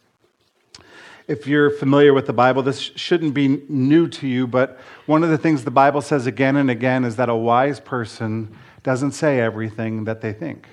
If 1.28 1.46
you're 1.46 1.68
familiar 1.68 2.14
with 2.14 2.24
the 2.24 2.32
Bible, 2.32 2.62
this 2.62 2.80
shouldn't 2.80 3.34
be 3.34 3.62
new 3.68 4.08
to 4.08 4.26
you, 4.26 4.46
but 4.46 4.78
one 5.04 5.22
of 5.22 5.28
the 5.28 5.36
things 5.36 5.62
the 5.62 5.70
Bible 5.70 6.00
says 6.00 6.26
again 6.26 6.56
and 6.56 6.70
again 6.70 7.04
is 7.04 7.16
that 7.16 7.28
a 7.28 7.36
wise 7.36 7.80
person 7.80 8.56
doesn't 8.82 9.12
say 9.12 9.38
everything 9.38 10.04
that 10.04 10.22
they 10.22 10.32
think. 10.32 10.66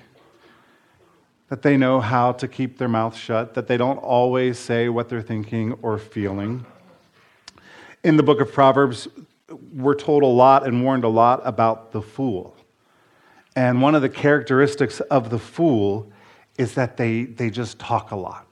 That 1.50 1.60
they 1.60 1.76
know 1.76 2.00
how 2.00 2.32
to 2.32 2.48
keep 2.48 2.78
their 2.78 2.88
mouth 2.88 3.14
shut, 3.14 3.52
that 3.52 3.66
they 3.66 3.76
don't 3.76 3.98
always 3.98 4.58
say 4.58 4.88
what 4.88 5.10
they're 5.10 5.20
thinking 5.20 5.74
or 5.82 5.98
feeling. 5.98 6.64
In 8.02 8.16
the 8.16 8.22
book 8.22 8.40
of 8.40 8.50
Proverbs, 8.50 9.08
we're 9.74 9.94
told 9.94 10.22
a 10.22 10.26
lot 10.26 10.66
and 10.66 10.82
warned 10.82 11.04
a 11.04 11.08
lot 11.08 11.42
about 11.44 11.92
the 11.92 12.00
fool. 12.00 12.56
And 13.54 13.82
one 13.82 13.94
of 13.94 14.00
the 14.00 14.08
characteristics 14.08 15.00
of 15.00 15.28
the 15.28 15.38
fool 15.38 16.10
is 16.56 16.74
that 16.76 16.96
they, 16.96 17.24
they 17.24 17.50
just 17.50 17.78
talk 17.78 18.10
a 18.10 18.16
lot 18.16 18.45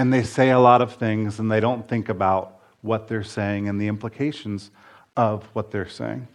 and 0.00 0.10
they 0.10 0.22
say 0.22 0.48
a 0.48 0.58
lot 0.58 0.80
of 0.80 0.94
things 0.94 1.38
and 1.38 1.52
they 1.52 1.60
don't 1.60 1.86
think 1.86 2.08
about 2.08 2.58
what 2.80 3.06
they're 3.06 3.22
saying 3.22 3.68
and 3.68 3.78
the 3.78 3.86
implications 3.86 4.70
of 5.14 5.44
what 5.52 5.70
they're 5.70 5.86
saying. 5.86 6.26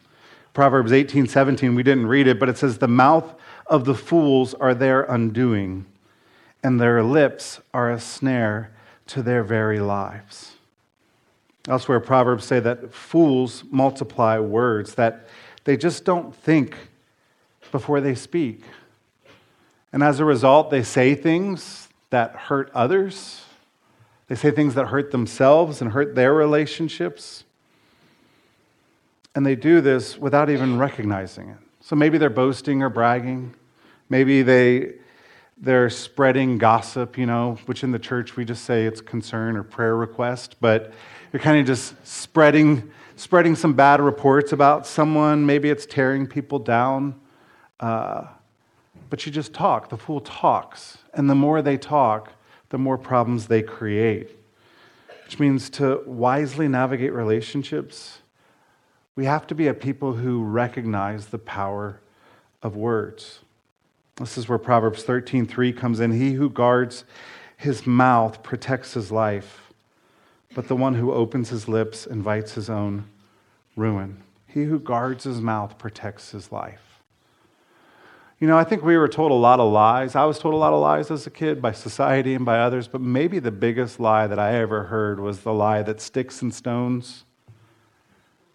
Proverbs 0.54 0.92
18, 0.92 1.26
17, 1.26 1.74
we 1.74 1.82
didn't 1.82 2.06
read 2.06 2.28
it, 2.28 2.40
but 2.40 2.48
it 2.48 2.60
says, 2.60 2.78
The 2.78 2.88
mouth 2.88 3.34
of 3.66 3.86
the 3.86 3.96
fools 3.96 4.54
are 4.54 4.76
their 4.76 5.02
undoing, 5.06 5.88
and 6.62 6.80
their 6.80 7.02
lips 7.02 7.60
are 7.74 7.92
a 7.92 8.00
snare 8.00 8.70
to 9.08 9.24
their 9.24 9.42
very 9.42 9.80
lives. 9.80 10.52
Elsewhere, 11.68 12.00
Proverbs 12.00 12.46
say 12.46 12.60
that 12.60 12.94
fools 12.94 13.64
multiply 13.72 14.38
words, 14.38 14.94
that 14.94 15.28
they 15.64 15.76
just 15.76 16.06
don't 16.06 16.36
think 16.36 16.78
before 17.72 18.00
they 18.00 18.14
speak. 18.14 18.62
And 19.92 20.04
as 20.04 20.20
a 20.20 20.26
result, 20.26 20.70
they 20.70 20.84
say 20.84 21.16
things 21.16 21.88
that 22.12 22.36
hurt 22.36 22.70
others 22.76 23.42
they 24.28 24.36
say 24.36 24.52
things 24.52 24.74
that 24.76 24.88
hurt 24.88 25.12
themselves 25.12 25.82
and 25.82 25.92
hurt 25.92 26.16
their 26.16 26.34
relationships. 26.34 27.44
And 29.36 29.46
they 29.46 29.56
do 29.56 29.82
this 29.82 30.18
without 30.18 30.50
even 30.50 30.80
recognizing 30.80 31.50
it. 31.50 31.58
So 31.82 31.96
maybe 31.96 32.18
they're 32.18 32.30
boasting 32.30 32.82
or 32.82 32.90
bragging. 32.90 33.54
Maybe 34.10 34.42
they, 34.42 34.94
they're 35.58 35.90
spreading 35.90 36.58
gossip, 36.58 37.18
you 37.18 37.26
know, 37.26 37.60
which 37.66 37.84
in 37.84 37.92
the 37.92 38.00
church 38.00 38.36
we 38.36 38.46
just 38.46 38.66
say 38.66 38.86
it's 38.86 39.02
concern 39.02 39.56
or 39.56 39.64
prayer 39.64 39.96
request. 39.96 40.56
But 40.60 40.94
you're 41.32 41.42
kind 41.42 41.60
of 41.60 41.68
just 41.68 41.94
spreading, 42.08 42.90
spreading 43.18 43.56
some 43.56 43.74
bad 43.74 44.02
reports 44.02 44.54
about 44.54 44.88
someone. 44.88 45.46
Maybe 45.46 45.70
it's 45.70 45.86
tearing 45.86 46.26
people 46.26 46.58
down. 46.58 47.20
Uh, 47.80 48.26
but 49.10 49.26
you 49.26 49.32
just 49.32 49.54
talk. 49.54 49.90
The 49.90 49.98
fool 49.98 50.22
talks. 50.22 50.98
And 51.14 51.30
the 51.30 51.36
more 51.36 51.62
they 51.62 51.78
talk, 51.78 52.32
the 52.76 52.80
more 52.80 52.98
problems 52.98 53.48
they 53.48 53.62
create. 53.62 54.38
Which 55.24 55.40
means 55.40 55.70
to 55.70 56.04
wisely 56.06 56.68
navigate 56.68 57.14
relationships, 57.14 58.20
we 59.16 59.24
have 59.24 59.48
to 59.48 59.56
be 59.56 59.70
a 59.70 59.74
people 59.74 60.16
who 60.16 60.44
recognize 60.44 61.28
the 61.28 61.38
power 61.38 62.02
of 62.62 62.76
words. 62.76 63.40
This 64.18 64.38
is 64.38 64.50
where 64.50 64.58
Proverbs 64.58 65.06
13:3 65.06 65.72
comes 65.72 66.02
in. 66.02 66.12
He 66.12 66.34
who 66.34 66.50
guards 66.50 67.06
his 67.56 67.88
mouth 67.88 68.44
protects 68.44 68.94
his 68.94 69.10
life, 69.10 69.72
but 70.54 70.68
the 70.68 70.76
one 70.76 70.96
who 70.96 71.14
opens 71.14 71.52
his 71.52 71.70
lips 71.70 72.06
invites 72.06 72.56
his 72.56 72.70
own 72.70 73.06
ruin. 73.78 74.22
He 74.48 74.66
who 74.66 74.80
guards 74.80 75.24
his 75.24 75.40
mouth 75.40 75.78
protects 75.78 76.32
his 76.32 76.52
life. 76.52 76.95
You 78.40 78.48
know, 78.48 78.58
I 78.58 78.66
think 78.66 78.84
we 78.84 78.98
were 78.98 79.08
told 79.08 79.32
a 79.32 79.36
lot 79.36 79.62
of 79.62 79.72
lies. 79.72 80.14
I 80.14 80.26
was 80.26 80.40
told 80.40 80.54
a 80.54 80.58
lot 80.58 80.74
of 80.74 80.82
lies 80.82 81.10
as 81.10 81.26
a 81.26 81.30
kid 81.30 81.62
by 81.62 81.72
society 81.72 82.34
and 82.34 82.44
by 82.44 82.60
others, 82.60 82.88
but 82.88 83.00
maybe 83.00 83.40
the 83.40 83.52
biggest 83.52 83.98
lie 84.00 84.28
that 84.28 84.38
I 84.38 84.56
ever 84.56 84.84
heard 84.84 85.22
was 85.22 85.42
the 85.42 85.54
lie 85.54 85.84
that 85.84 86.02
sticks 86.02 86.42
and 86.42 86.54
stones 86.54 87.24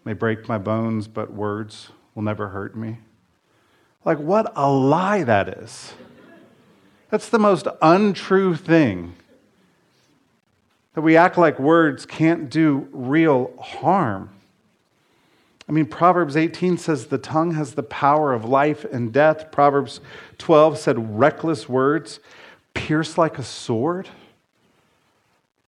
may 0.05 0.13
break 0.13 0.49
my 0.49 0.59
bones, 0.59 1.09
but 1.09 1.33
words 1.33 1.91
will 2.15 2.23
never 2.23 2.49
hurt 2.49 2.77
me. 2.77 2.99
Like, 4.05 4.19
what 4.19 4.53
a 4.55 4.71
lie 4.71 5.25
that 5.25 5.49
is. 5.49 5.95
That's 7.11 7.29
the 7.29 7.39
most 7.39 7.67
untrue 7.81 8.55
thing. 8.57 9.15
That 10.95 11.03
we 11.03 11.17
act 11.17 11.39
like 11.39 11.59
words 11.59 12.05
can't 12.05 12.51
do 12.51 12.89
real 12.93 13.53
harm. 13.59 14.31
I 15.71 15.73
mean, 15.73 15.87
Proverbs 15.87 16.37
18 16.37 16.79
says 16.79 17.07
the 17.07 17.17
tongue 17.17 17.55
has 17.55 17.75
the 17.75 17.85
power 17.85 18.33
of 18.33 18.45
life 18.45 18.85
and 18.85 19.13
death. 19.13 19.53
Proverbs 19.53 20.01
12 20.39 20.77
said 20.77 21.17
reckless 21.17 21.69
words 21.69 22.19
pierce 22.75 23.17
like 23.17 23.39
a 23.39 23.45
sword. 23.45 24.09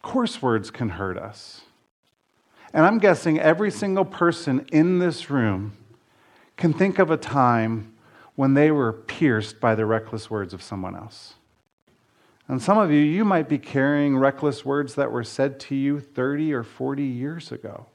Coarse 0.03 0.43
words 0.43 0.73
can 0.73 0.89
hurt 0.89 1.17
us. 1.17 1.61
And 2.75 2.85
I'm 2.85 2.99
guessing 2.99 3.39
every 3.39 3.71
single 3.71 4.05
person 4.05 4.67
in 4.73 4.99
this 4.99 5.31
room 5.31 5.77
can 6.57 6.73
think 6.73 6.99
of 6.99 7.13
a 7.13 7.17
time 7.17 7.95
when 8.35 8.55
they 8.55 8.73
were 8.73 8.93
pierced 8.93 9.61
by 9.61 9.77
the 9.77 9.87
reckless 9.87 10.29
words 10.29 10.53
of 10.53 10.63
someone 10.65 10.97
else. 10.97 11.35
And 12.49 12.61
some 12.61 12.77
of 12.77 12.91
you, 12.91 12.99
you 12.99 13.25
might 13.25 13.49
be 13.49 13.59
carrying 13.59 14.17
reckless 14.17 14.65
words 14.65 14.97
that 14.97 15.13
were 15.13 15.23
said 15.23 15.61
to 15.61 15.77
you 15.77 16.01
30 16.01 16.53
or 16.53 16.65
40 16.65 17.05
years 17.05 17.53
ago 17.53 17.87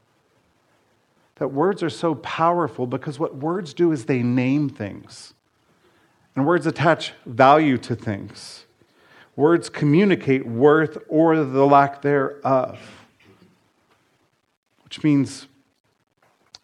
that 1.37 1.49
words 1.49 1.83
are 1.83 1.89
so 1.89 2.15
powerful 2.15 2.87
because 2.87 3.19
what 3.19 3.35
words 3.35 3.73
do 3.73 3.91
is 3.91 4.05
they 4.05 4.23
name 4.23 4.69
things. 4.69 5.33
And 6.35 6.45
words 6.45 6.67
attach 6.67 7.13
value 7.25 7.77
to 7.79 7.95
things. 7.95 8.65
Words 9.35 9.69
communicate 9.69 10.45
worth 10.47 10.97
or 11.07 11.43
the 11.43 11.65
lack 11.65 12.01
thereof. 12.01 12.79
Which 14.83 15.03
means 15.03 15.47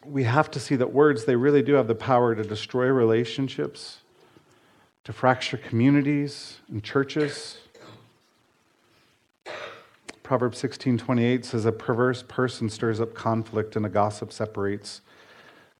we 0.04 0.24
have 0.24 0.50
to 0.52 0.60
see 0.60 0.76
that 0.76 0.92
words, 0.92 1.24
they 1.24 1.36
really 1.36 1.62
do 1.62 1.74
have 1.74 1.88
the 1.88 1.94
power 1.94 2.34
to 2.34 2.42
destroy 2.42 2.86
relationships, 2.86 3.98
to 5.04 5.12
fracture 5.12 5.56
communities 5.56 6.58
and 6.68 6.82
churches. 6.82 7.58
Proverbs 10.24 10.58
16:28 10.58 11.44
says 11.44 11.66
a 11.66 11.70
perverse 11.70 12.22
person 12.22 12.70
stirs 12.70 12.98
up 12.98 13.14
conflict 13.14 13.76
and 13.76 13.84
a 13.84 13.90
gossip 13.90 14.32
separates 14.32 15.02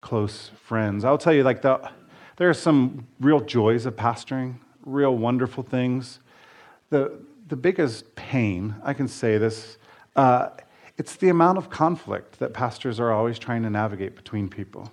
close 0.03 0.51
friends. 0.63 1.03
I'll 1.03 1.19
tell 1.19 1.33
you 1.33 1.43
like 1.43 1.63
the, 1.63 1.91
there 2.37 2.51
are 2.51 2.55
some 2.55 3.07
real 3.21 3.41
joys 3.41 3.87
of 3.87 3.97
pastoring, 3.97 4.57
real 4.85 5.17
wonderful 5.17 5.63
things. 5.63 6.21
The 6.91 7.19
the 7.49 7.57
biggest 7.57 8.15
pain, 8.17 8.75
I 8.83 8.93
can 8.93 9.09
say 9.09 9.39
this, 9.39 9.79
uh, 10.15 10.51
it's 10.99 11.17
the 11.17 11.31
amount 11.31 11.59
of 11.59 11.71
conflict 11.71 12.39
that 12.39 12.53
pastors 12.53 13.01
are 13.01 13.13
always 13.13 13.39
trying 13.39 13.63
to 13.63 13.71
navigate 13.71 14.15
between 14.15 14.49
people. 14.49 14.93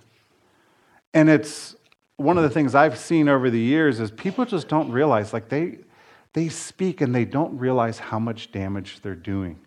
And 1.12 1.28
it's 1.28 1.76
one 2.16 2.38
of 2.38 2.42
the 2.42 2.50
things 2.50 2.74
I've 2.74 2.98
seen 2.98 3.28
over 3.28 3.50
the 3.50 3.58
years 3.58 4.00
is 4.00 4.10
people 4.10 4.44
just 4.46 4.68
don't 4.68 4.90
realize 4.90 5.32
like 5.34 5.50
they 5.50 5.78
they 6.32 6.48
speak 6.48 7.00
and 7.00 7.14
they 7.14 7.24
don't 7.24 7.58
realize 7.58 7.98
how 7.98 8.18
much 8.18 8.52
damage 8.52 9.00
they're 9.02 9.14
doing. 9.14 9.58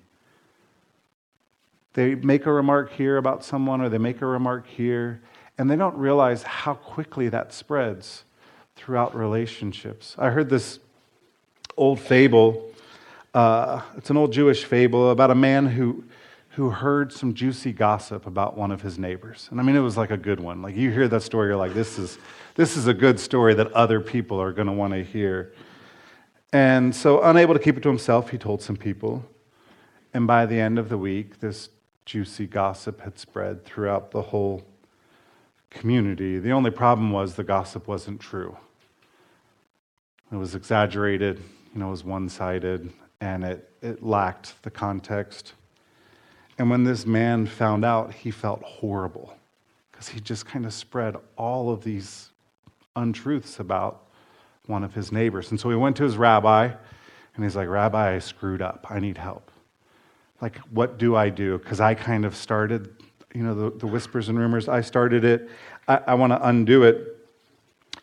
They 1.94 2.16
make 2.16 2.46
a 2.46 2.52
remark 2.52 2.92
here 2.92 3.18
about 3.18 3.44
someone 3.44 3.82
or 3.82 3.90
they 3.90 3.98
make 3.98 4.22
a 4.22 4.26
remark 4.26 4.68
here, 4.68 5.22
And 5.58 5.72
they 5.72 5.78
don't 5.78 5.96
realize 5.96 6.44
how 6.44 6.74
quickly 6.74 7.30
that 7.30 7.54
spreads 7.54 8.26
throughout 8.76 9.16
relationships. 9.16 10.16
I 10.18 10.30
heard 10.30 10.50
this 10.50 10.80
old 11.78 12.00
fable. 12.00 12.70
Uh, 13.34 13.82
it's 13.96 14.10
an 14.10 14.18
old 14.18 14.34
Jewish 14.34 14.66
fable 14.66 15.12
about 15.12 15.32
a 15.32 15.36
man 15.36 15.68
who, 15.68 16.04
who 16.50 16.72
heard 16.72 17.14
some 17.14 17.34
juicy 17.34 17.72
gossip 17.72 18.26
about 18.26 18.58
one 18.58 18.72
of 18.72 18.82
his 18.82 19.00
neighbors. 19.00 19.48
And 19.50 19.62
I 19.62 19.64
mean, 19.64 19.78
it 19.78 19.82
was 19.82 19.96
like 19.96 20.12
a 20.12 20.18
good 20.18 20.42
one. 20.42 20.62
Like 20.62 20.76
you 20.76 20.92
hear 20.92 21.08
that 21.08 21.22
story, 21.22 21.48
you're 21.48 21.56
like, 21.56 21.74
this 21.74 21.98
is, 21.98 22.18
this 22.56 22.76
is 22.76 22.88
a 22.88 22.94
good 22.94 23.18
story 23.18 23.54
that 23.54 23.72
other 23.72 24.02
people 24.02 24.42
are 24.42 24.52
going 24.52 24.68
to 24.68 24.74
want 24.74 24.94
to 24.94 25.04
hear. 25.04 25.54
And 26.56 26.96
so, 26.96 27.22
unable 27.22 27.54
to 27.54 27.60
keep 27.60 27.76
it 27.76 27.84
to 27.84 27.90
himself, 27.90 28.30
he 28.30 28.38
told 28.38 28.62
some 28.62 28.78
people. 28.78 29.26
And 30.14 30.26
by 30.26 30.46
the 30.46 30.58
end 30.58 30.80
of 30.80 30.88
the 30.88 30.98
week, 30.98 31.42
this 31.42 31.68
juicy 32.06 32.48
gossip 32.48 33.02
had 33.02 33.20
spread 33.20 33.66
throughout 33.66 34.12
the 34.12 34.22
whole 34.22 34.64
community. 35.70 36.40
The 36.40 36.54
only 36.54 36.72
problem 36.72 37.12
was 37.12 37.36
the 37.36 37.44
gossip 37.44 37.90
wasn't 37.90 38.22
true. 38.22 38.56
It 40.32 40.38
was 40.38 40.56
exaggerated, 40.56 41.44
you 41.74 41.82
know, 41.82 41.88
it 41.88 41.92
was 41.92 42.06
one 42.06 42.30
sided, 42.30 42.90
and 43.20 43.44
it, 43.44 43.70
it 43.82 44.02
lacked 44.02 44.64
the 44.64 44.72
context. 44.72 45.56
And 46.58 46.70
when 46.70 46.86
this 46.86 47.06
man 47.06 47.48
found 47.48 47.84
out, 47.84 48.14
he 48.14 48.32
felt 48.32 48.64
horrible 48.64 49.36
because 49.92 50.08
he 50.08 50.22
just 50.22 50.46
kind 50.46 50.66
of 50.66 50.74
spread 50.74 51.18
all 51.36 51.70
of 51.70 51.84
these 51.84 52.30
untruths 52.96 53.60
about 53.60 54.05
one 54.68 54.84
of 54.84 54.94
his 54.94 55.12
neighbors. 55.12 55.52
And 55.52 55.60
so 55.60 55.70
he 55.70 55.76
went 55.76 55.96
to 55.98 56.04
his 56.04 56.18
rabbi 56.18 56.72
and 57.36 57.44
he's 57.44 57.56
like, 57.56 57.68
Rabbi, 57.68 58.16
I 58.16 58.20
screwed 58.20 58.62
up. 58.62 58.88
I 58.90 59.00
need 59.00 59.18
help. 59.18 59.52
Like, 60.42 60.58
what 60.72 60.98
do 60.98 61.16
I 61.16 61.30
do? 61.30 61.58
Because 61.58 61.80
I 61.80 61.94
kind 61.94 62.26
of 62.26 62.36
started, 62.36 62.96
you 63.34 63.44
know, 63.44 63.54
the, 63.54 63.78
the 63.78 63.88
whispers 63.88 64.30
and 64.30 64.38
rumors. 64.38 64.70
I 64.70 64.82
started 64.82 65.26
it. 65.26 65.50
I, 65.88 66.00
I 66.08 66.14
want 66.16 66.32
to 66.34 66.48
undo 66.48 66.84
it. 66.84 67.12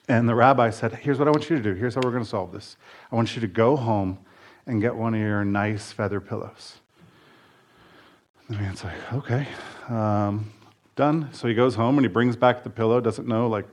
And 0.09 0.29
the 0.29 0.35
rabbi 0.35 0.71
said, 0.71 0.95
Here's 0.95 1.19
what 1.19 1.29
I 1.29 1.31
want 1.31 1.49
you 1.49 1.57
to 1.57 1.63
do. 1.63 1.75
Here's 1.75 1.95
how 1.95 2.01
we're 2.03 2.11
going 2.11 2.25
to 2.25 2.29
solve 2.29 2.53
this. 2.53 2.77
I 3.11 3.17
want 3.17 3.35
you 3.35 3.41
to 3.41 3.47
go 3.47 3.77
home 3.77 4.19
and 4.67 4.81
get 4.81 4.95
one 4.95 5.15
of 5.15 5.21
your 5.21 5.45
nice 5.45 5.93
feather 5.93 6.21
pillows. 6.21 6.79
And 8.49 8.57
the 8.57 8.63
man's 8.63 8.85
like, 8.85 9.13
Okay, 9.13 9.47
um, 9.89 10.51
done. 10.97 11.29
So 11.33 11.49
he 11.49 11.55
goes 11.55 11.75
home 11.75 11.97
and 11.99 12.05
he 12.05 12.09
brings 12.09 12.37
back 12.37 12.65
the 12.65 12.71
pillow, 12.71 13.01
doesn't 13.01 13.29
know, 13.29 13.49
like, 13.49 13.67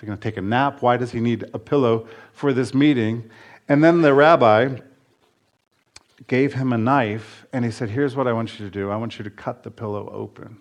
he 0.00 0.06
going 0.06 0.18
to 0.18 0.22
take 0.22 0.36
a 0.36 0.42
nap? 0.42 0.82
Why 0.82 0.96
does 0.96 1.12
he 1.12 1.20
need 1.20 1.44
a 1.54 1.58
pillow 1.58 2.08
for 2.32 2.52
this 2.52 2.74
meeting? 2.74 3.30
And 3.68 3.84
then 3.84 4.02
the 4.02 4.14
rabbi 4.14 4.78
gave 6.26 6.54
him 6.54 6.72
a 6.72 6.78
knife 6.78 7.46
and 7.52 7.64
he 7.64 7.70
said, 7.70 7.90
Here's 7.90 8.16
what 8.16 8.26
I 8.26 8.32
want 8.32 8.58
you 8.58 8.64
to 8.64 8.70
do 8.70 8.90
I 8.90 8.96
want 8.96 9.18
you 9.18 9.24
to 9.24 9.30
cut 9.30 9.62
the 9.62 9.70
pillow 9.70 10.10
open. 10.12 10.58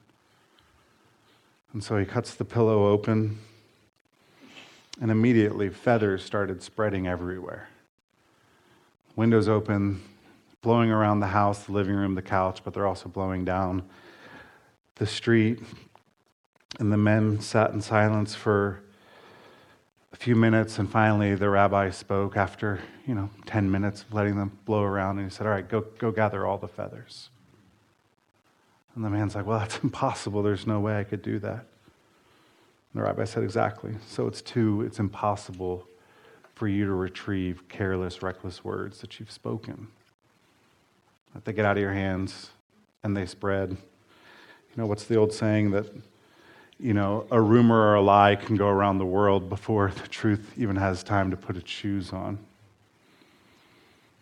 And 1.74 1.84
so 1.84 1.98
he 1.98 2.06
cuts 2.06 2.34
the 2.34 2.46
pillow 2.46 2.88
open 2.88 3.40
and 5.02 5.12
immediately 5.12 5.70
feathers 5.70 6.24
started 6.24 6.62
spreading 6.62 7.08
everywhere. 7.08 7.70
Windows 9.16 9.48
open, 9.48 10.02
blowing 10.62 10.92
around 10.92 11.20
the 11.20 11.28
house, 11.28 11.66
the 11.66 11.72
living 11.72 11.96
room, 11.96 12.16
the 12.16 12.22
couch, 12.22 12.62
but 12.64 12.74
they're 12.74 12.88
also 12.88 13.08
blowing 13.08 13.46
down 13.46 13.84
the 14.96 15.06
street. 15.06 15.62
And 16.80 16.92
the 16.92 16.98
men 16.98 17.40
sat 17.40 17.72
in 17.72 17.82
silence 17.82 18.36
for 18.36 18.84
a 20.12 20.16
few 20.16 20.36
minutes, 20.36 20.80
and 20.80 20.90
finally 20.90 21.36
the 21.36 21.50
rabbi 21.50 21.90
spoke 21.90 22.36
after, 22.36 22.80
you 23.06 23.14
know, 23.14 23.30
10 23.46 23.70
minutes 23.70 24.02
of 24.04 24.14
letting 24.14 24.36
them 24.36 24.58
blow 24.66 24.84
around, 24.84 25.20
and 25.20 25.30
he 25.30 25.36
said, 25.36 25.46
All 25.46 25.54
right, 25.54 25.68
go, 25.68 25.82
go 25.98 26.12
gather 26.12 26.46
all 26.46 26.58
the 26.58 26.68
feathers. 26.68 27.30
And 28.96 29.06
the 29.06 29.10
man's 29.10 29.36
like, 29.36 29.46
Well, 29.46 29.60
that's 29.60 29.80
impossible. 29.84 30.42
There's 30.42 30.66
no 30.66 30.80
way 30.80 30.98
I 30.98 31.04
could 31.04 31.22
do 31.22 31.40
that. 31.40 31.66
And 32.94 32.96
the 32.96 33.04
rabbi 33.04 33.26
said, 33.26 33.44
Exactly. 33.44 33.96
So 34.08 34.28
it's 34.28 34.42
two, 34.42 34.82
it's 34.82 35.00
impossible 35.00 35.88
for 36.56 36.68
you 36.68 36.86
to 36.86 36.94
retrieve 36.94 37.68
careless, 37.70 38.22
reckless 38.22 38.64
words 38.66 39.00
that 39.02 39.20
you've 39.20 39.32
spoken. 39.32 39.88
That 41.34 41.46
they 41.46 41.54
get 41.54 41.66
out 41.66 41.78
of 41.78 41.82
your 41.82 41.94
hands 41.94 42.50
and 43.04 43.16
they 43.16 43.26
spread. 43.26 43.70
You 43.72 44.76
know, 44.76 44.86
what's 44.86 45.06
the 45.06 45.16
old 45.16 45.32
saying 45.32 45.72
that, 45.72 45.86
you 46.80 46.94
know, 46.94 47.28
a 47.30 47.42
rumor 47.42 47.76
or 47.76 47.96
a 47.96 48.02
lie 48.02 48.36
can 48.36 48.56
go 48.56 48.68
around 48.68 49.00
the 49.00 49.06
world 49.06 49.50
before 49.50 49.92
the 49.92 50.08
truth 50.08 50.54
even 50.58 50.78
has 50.78 51.04
time 51.04 51.32
to 51.32 51.38
put 51.38 51.58
its 51.58 51.70
shoes 51.70 52.14
on? 52.14 52.40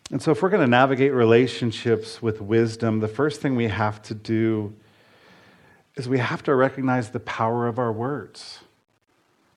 And 0.10 0.22
so, 0.22 0.32
if 0.32 0.42
we're 0.42 0.50
going 0.50 0.62
to 0.62 0.68
navigate 0.68 1.14
relationships 1.14 2.22
with 2.22 2.42
wisdom, 2.42 3.00
the 3.00 3.08
first 3.08 3.42
thing 3.42 3.56
we 3.56 3.68
have 3.68 4.02
to 4.04 4.14
do 4.14 4.74
is 5.96 6.08
we 6.08 6.20
have 6.20 6.44
to 6.44 6.56
recognize 6.56 7.10
the 7.12 7.20
power 7.20 7.68
of 7.68 7.78
our 7.78 7.92
words. 7.92 8.60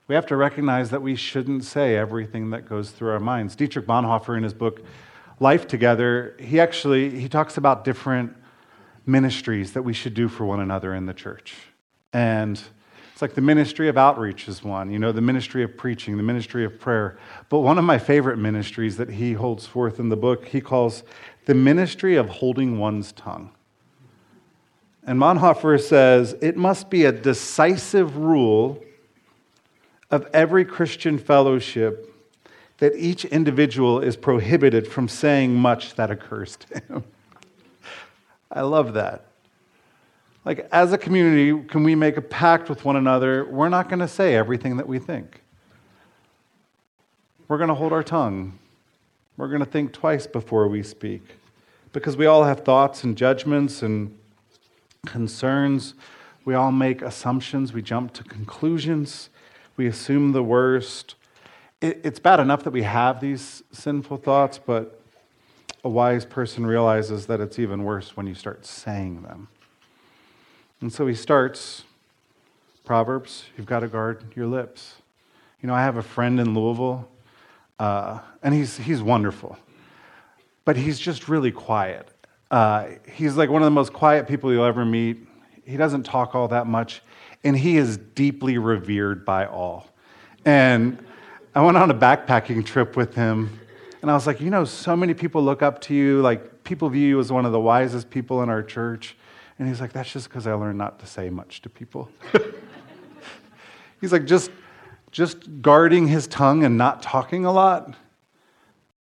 We 0.08 0.16
have 0.16 0.26
to 0.26 0.36
recognize 0.36 0.90
that 0.90 1.02
we 1.02 1.14
shouldn't 1.14 1.64
say 1.64 1.96
everything 1.96 2.50
that 2.50 2.68
goes 2.68 2.90
through 2.90 3.10
our 3.10 3.20
minds. 3.20 3.54
Dietrich 3.54 3.86
Bonhoeffer, 3.86 4.36
in 4.36 4.42
his 4.42 4.54
book 4.54 4.82
Life 5.38 5.68
Together, 5.68 6.34
he 6.40 6.58
actually 6.58 7.20
he 7.20 7.28
talks 7.28 7.56
about 7.56 7.84
different 7.84 8.36
ministries 9.06 9.72
that 9.74 9.82
we 9.82 9.92
should 9.92 10.14
do 10.14 10.28
for 10.28 10.44
one 10.44 10.58
another 10.58 10.94
in 10.94 11.06
the 11.06 11.14
church. 11.14 11.54
And 12.12 12.60
it's 13.20 13.22
like 13.22 13.34
the 13.34 13.42
ministry 13.42 13.90
of 13.90 13.98
outreach 13.98 14.48
is 14.48 14.64
one, 14.64 14.90
you 14.90 14.98
know, 14.98 15.12
the 15.12 15.20
ministry 15.20 15.62
of 15.62 15.76
preaching, 15.76 16.16
the 16.16 16.22
ministry 16.22 16.64
of 16.64 16.80
prayer. 16.80 17.18
But 17.50 17.58
one 17.58 17.76
of 17.76 17.84
my 17.84 17.98
favorite 17.98 18.38
ministries 18.38 18.96
that 18.96 19.10
he 19.10 19.34
holds 19.34 19.66
forth 19.66 20.00
in 20.00 20.08
the 20.08 20.16
book, 20.16 20.46
he 20.46 20.62
calls 20.62 21.02
the 21.44 21.52
ministry 21.52 22.16
of 22.16 22.30
holding 22.30 22.78
one's 22.78 23.12
tongue. 23.12 23.50
And 25.06 25.20
Bonhoeffer 25.20 25.78
says 25.78 26.34
it 26.40 26.56
must 26.56 26.88
be 26.88 27.04
a 27.04 27.12
decisive 27.12 28.16
rule 28.16 28.82
of 30.10 30.26
every 30.32 30.64
Christian 30.64 31.18
fellowship 31.18 32.10
that 32.78 32.96
each 32.96 33.26
individual 33.26 34.00
is 34.00 34.16
prohibited 34.16 34.88
from 34.88 35.08
saying 35.08 35.54
much 35.54 35.94
that 35.96 36.10
occurs 36.10 36.56
to 36.56 36.80
him. 36.80 37.04
I 38.50 38.62
love 38.62 38.94
that. 38.94 39.26
Like, 40.44 40.68
as 40.72 40.92
a 40.92 40.98
community, 40.98 41.66
can 41.68 41.82
we 41.82 41.94
make 41.94 42.16
a 42.16 42.22
pact 42.22 42.68
with 42.68 42.84
one 42.84 42.96
another? 42.96 43.44
We're 43.44 43.68
not 43.68 43.88
going 43.88 43.98
to 44.00 44.08
say 44.08 44.34
everything 44.34 44.78
that 44.78 44.88
we 44.88 44.98
think. 44.98 45.42
We're 47.46 47.58
going 47.58 47.68
to 47.68 47.74
hold 47.74 47.92
our 47.92 48.02
tongue. 48.02 48.58
We're 49.36 49.48
going 49.48 49.60
to 49.60 49.70
think 49.70 49.92
twice 49.92 50.26
before 50.26 50.68
we 50.68 50.82
speak 50.82 51.22
because 51.92 52.16
we 52.16 52.26
all 52.26 52.44
have 52.44 52.60
thoughts 52.60 53.04
and 53.04 53.16
judgments 53.16 53.82
and 53.82 54.16
concerns. 55.06 55.94
We 56.44 56.54
all 56.54 56.72
make 56.72 57.02
assumptions. 57.02 57.72
We 57.72 57.82
jump 57.82 58.12
to 58.14 58.24
conclusions. 58.24 59.30
We 59.76 59.86
assume 59.86 60.32
the 60.32 60.42
worst. 60.42 61.16
It's 61.82 62.18
bad 62.18 62.40
enough 62.40 62.62
that 62.64 62.70
we 62.70 62.82
have 62.82 63.20
these 63.20 63.62
sinful 63.72 64.18
thoughts, 64.18 64.58
but 64.58 65.00
a 65.82 65.88
wise 65.88 66.24
person 66.24 66.66
realizes 66.66 67.26
that 67.26 67.40
it's 67.40 67.58
even 67.58 67.84
worse 67.84 68.16
when 68.16 68.26
you 68.26 68.34
start 68.34 68.66
saying 68.66 69.22
them. 69.22 69.48
And 70.80 70.92
so 70.92 71.06
he 71.06 71.14
starts 71.14 71.84
Proverbs, 72.84 73.44
you've 73.56 73.66
got 73.66 73.80
to 73.80 73.88
guard 73.88 74.24
your 74.34 74.46
lips. 74.46 74.96
You 75.62 75.68
know, 75.68 75.74
I 75.74 75.82
have 75.82 75.96
a 75.96 76.02
friend 76.02 76.40
in 76.40 76.54
Louisville, 76.54 77.08
uh, 77.78 78.18
and 78.42 78.52
he's, 78.52 78.78
he's 78.78 79.00
wonderful, 79.00 79.56
but 80.64 80.76
he's 80.76 80.98
just 80.98 81.28
really 81.28 81.52
quiet. 81.52 82.08
Uh, 82.50 82.88
he's 83.12 83.36
like 83.36 83.48
one 83.48 83.62
of 83.62 83.66
the 83.66 83.70
most 83.70 83.92
quiet 83.92 84.26
people 84.26 84.52
you'll 84.52 84.64
ever 84.64 84.84
meet. 84.84 85.18
He 85.64 85.76
doesn't 85.76 86.02
talk 86.02 86.34
all 86.34 86.48
that 86.48 86.66
much, 86.66 87.02
and 87.44 87.56
he 87.56 87.76
is 87.76 87.96
deeply 87.96 88.58
revered 88.58 89.24
by 89.24 89.46
all. 89.46 89.86
And 90.44 90.98
I 91.54 91.62
went 91.62 91.76
on 91.76 91.90
a 91.90 91.94
backpacking 91.94 92.64
trip 92.64 92.96
with 92.96 93.14
him, 93.14 93.60
and 94.02 94.10
I 94.10 94.14
was 94.14 94.26
like, 94.26 94.40
you 94.40 94.50
know, 94.50 94.64
so 94.64 94.96
many 94.96 95.14
people 95.14 95.44
look 95.44 95.62
up 95.62 95.80
to 95.82 95.94
you. 95.94 96.22
Like, 96.22 96.64
people 96.64 96.88
view 96.88 97.06
you 97.06 97.20
as 97.20 97.30
one 97.30 97.46
of 97.46 97.52
the 97.52 97.60
wisest 97.60 98.10
people 98.10 98.42
in 98.42 98.48
our 98.48 98.62
church. 98.62 99.14
And 99.60 99.68
he's 99.68 99.78
like, 99.78 99.92
that's 99.92 100.10
just 100.10 100.30
because 100.30 100.46
I 100.46 100.54
learned 100.54 100.78
not 100.78 101.00
to 101.00 101.06
say 101.06 101.28
much 101.28 101.60
to 101.60 101.68
people. 101.68 102.08
he's 104.00 104.10
like, 104.10 104.24
just, 104.24 104.50
just 105.12 105.60
guarding 105.60 106.08
his 106.08 106.26
tongue 106.26 106.64
and 106.64 106.78
not 106.78 107.02
talking 107.02 107.44
a 107.44 107.52
lot 107.52 107.94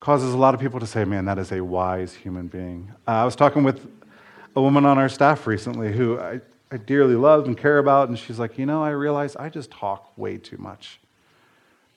causes 0.01 0.33
a 0.33 0.37
lot 0.38 0.55
of 0.55 0.61
people 0.61 0.81
to 0.81 0.87
say, 0.87 1.05
man, 1.05 1.27
that 1.27 1.38
is 1.38 1.53
a 1.53 1.62
wise 1.62 2.14
human 2.14 2.47
being. 2.47 2.90
Uh, 3.07 3.11
I 3.11 3.25
was 3.27 3.37
talking 3.37 3.64
with 3.64 3.87
a 4.55 4.62
woman 4.62 4.87
on 4.87 4.97
our 4.97 5.11
staff 5.11 5.47
recently 5.47 5.92
who 5.92 6.19
I, 6.19 6.40
I 6.73 6.79
dearly 6.79 7.16
love 7.16 7.45
and 7.45 7.59
care 7.59 7.77
about, 7.77 8.09
and 8.09 8.19
she's 8.19 8.38
like, 8.38 8.57
you 8.57 8.64
know, 8.64 8.83
I 8.83 8.90
realize 8.90 9.37
I 9.37 9.51
just 9.51 9.71
talk 9.71 10.16
way 10.16 10.38
too 10.38 10.57
much. 10.57 11.01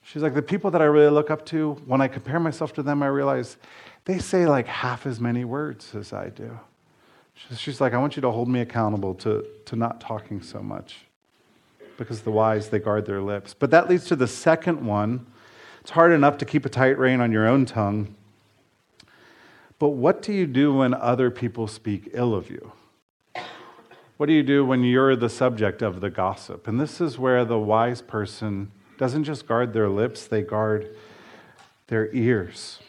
She's 0.02 0.22
like, 0.22 0.34
the 0.34 0.42
people 0.42 0.70
that 0.72 0.82
I 0.82 0.86
really 0.86 1.10
look 1.10 1.30
up 1.30 1.46
to, 1.46 1.80
when 1.86 2.02
I 2.02 2.08
compare 2.08 2.40
myself 2.40 2.74
to 2.74 2.82
them, 2.82 3.02
I 3.02 3.06
realize 3.06 3.56
they 4.04 4.18
say 4.18 4.46
like 4.46 4.66
half 4.66 5.06
as 5.06 5.18
many 5.18 5.46
words 5.46 5.94
as 5.94 6.12
I 6.12 6.28
do. 6.28 6.58
She's 7.56 7.80
like, 7.80 7.94
I 7.94 7.98
want 7.98 8.16
you 8.16 8.22
to 8.22 8.30
hold 8.30 8.48
me 8.48 8.60
accountable 8.60 9.14
to, 9.16 9.44
to 9.66 9.76
not 9.76 10.00
talking 10.00 10.42
so 10.42 10.60
much. 10.60 11.06
Because 11.96 12.22
the 12.22 12.30
wise, 12.30 12.68
they 12.68 12.78
guard 12.78 13.06
their 13.06 13.20
lips. 13.20 13.54
But 13.54 13.70
that 13.70 13.88
leads 13.88 14.06
to 14.06 14.16
the 14.16 14.28
second 14.28 14.84
one 14.84 15.26
it's 15.80 15.90
hard 15.92 16.12
enough 16.12 16.38
to 16.38 16.44
keep 16.44 16.64
a 16.66 16.68
tight 16.68 16.98
rein 16.98 17.20
on 17.20 17.32
your 17.32 17.48
own 17.48 17.64
tongue. 17.64 18.14
But 19.78 19.88
what 19.90 20.20
do 20.20 20.32
you 20.32 20.46
do 20.46 20.74
when 20.74 20.92
other 20.92 21.30
people 21.30 21.66
speak 21.66 22.10
ill 22.12 22.34
of 22.34 22.50
you? 22.50 22.72
What 24.18 24.26
do 24.26 24.34
you 24.34 24.42
do 24.42 24.64
when 24.64 24.84
you're 24.84 25.16
the 25.16 25.30
subject 25.30 25.80
of 25.80 26.02
the 26.02 26.10
gossip? 26.10 26.68
And 26.68 26.78
this 26.78 27.00
is 27.00 27.18
where 27.18 27.44
the 27.46 27.58
wise 27.58 28.02
person 28.02 28.70
doesn't 28.98 29.24
just 29.24 29.46
guard 29.46 29.72
their 29.72 29.88
lips, 29.88 30.26
they 30.26 30.42
guard 30.42 30.94
their 31.86 32.14
ears. 32.14 32.80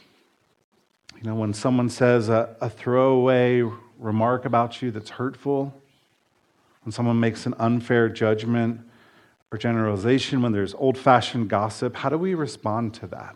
You 1.15 1.23
know, 1.23 1.35
when 1.35 1.53
someone 1.53 1.87
says 1.87 2.27
a, 2.27 2.57
a 2.59 2.69
throwaway 2.69 3.63
remark 4.01 4.45
about 4.45 4.81
you 4.81 4.91
that's 4.91 5.11
hurtful, 5.11 5.73
when 6.83 6.91
someone 6.91 7.19
makes 7.19 7.45
an 7.45 7.53
unfair 7.59 8.09
judgment 8.09 8.81
or 9.51 9.57
generalization, 9.57 10.41
when 10.41 10.51
there's 10.51 10.73
old 10.73 10.97
fashioned 10.97 11.49
gossip, 11.49 11.95
how 11.95 12.09
do 12.09 12.17
we 12.17 12.33
respond 12.33 12.93
to 12.95 13.07
that? 13.07 13.35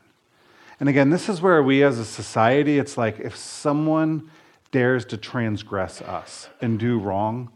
And 0.79 0.89
again, 0.89 1.11
this 1.11 1.29
is 1.29 1.41
where 1.41 1.61
we 1.61 1.83
as 1.83 1.99
a 1.99 2.05
society, 2.05 2.79
it's 2.79 2.97
like 2.97 3.19
if 3.19 3.35
someone 3.35 4.29
dares 4.71 5.05
to 5.05 5.17
transgress 5.17 6.01
us 6.01 6.49
and 6.59 6.79
do 6.79 6.99
wrong, 6.99 7.49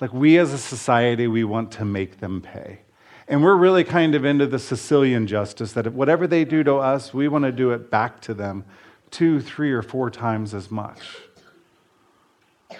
like 0.00 0.12
we 0.12 0.36
as 0.38 0.52
a 0.52 0.58
society, 0.58 1.26
we 1.26 1.44
want 1.44 1.70
to 1.72 1.84
make 1.84 2.18
them 2.18 2.40
pay. 2.40 2.80
And 3.28 3.42
we're 3.42 3.56
really 3.56 3.84
kind 3.84 4.14
of 4.14 4.24
into 4.24 4.46
the 4.46 4.58
Sicilian 4.58 5.26
justice 5.26 5.72
that 5.72 5.92
whatever 5.92 6.26
they 6.26 6.44
do 6.44 6.64
to 6.64 6.76
us, 6.76 7.14
we 7.14 7.28
want 7.28 7.44
to 7.44 7.52
do 7.52 7.70
it 7.70 7.90
back 7.90 8.20
to 8.22 8.34
them 8.34 8.64
two, 9.10 9.40
three, 9.40 9.72
or 9.72 9.82
four 9.82 10.10
times 10.10 10.54
as 10.54 10.70
much. 10.70 11.18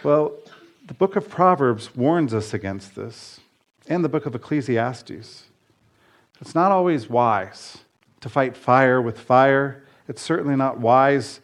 Well, 0.05 0.35
the 0.87 0.95
book 0.95 1.17
of 1.17 1.29
Proverbs 1.29 1.97
warns 1.97 2.33
us 2.33 2.55
against 2.55 2.95
this, 2.95 3.41
and 3.89 4.05
the 4.05 4.09
book 4.09 4.27
of 4.27 4.35
Ecclesiastes. 4.35 5.45
It's 6.41 6.55
not 6.55 6.71
always 6.71 7.11
wise 7.11 7.79
to 8.21 8.29
fight 8.29 8.57
fire 8.57 9.03
with 9.03 9.19
fire. 9.19 9.83
It's 10.07 10.23
certainly 10.23 10.55
not 10.55 10.79
wise 10.79 11.41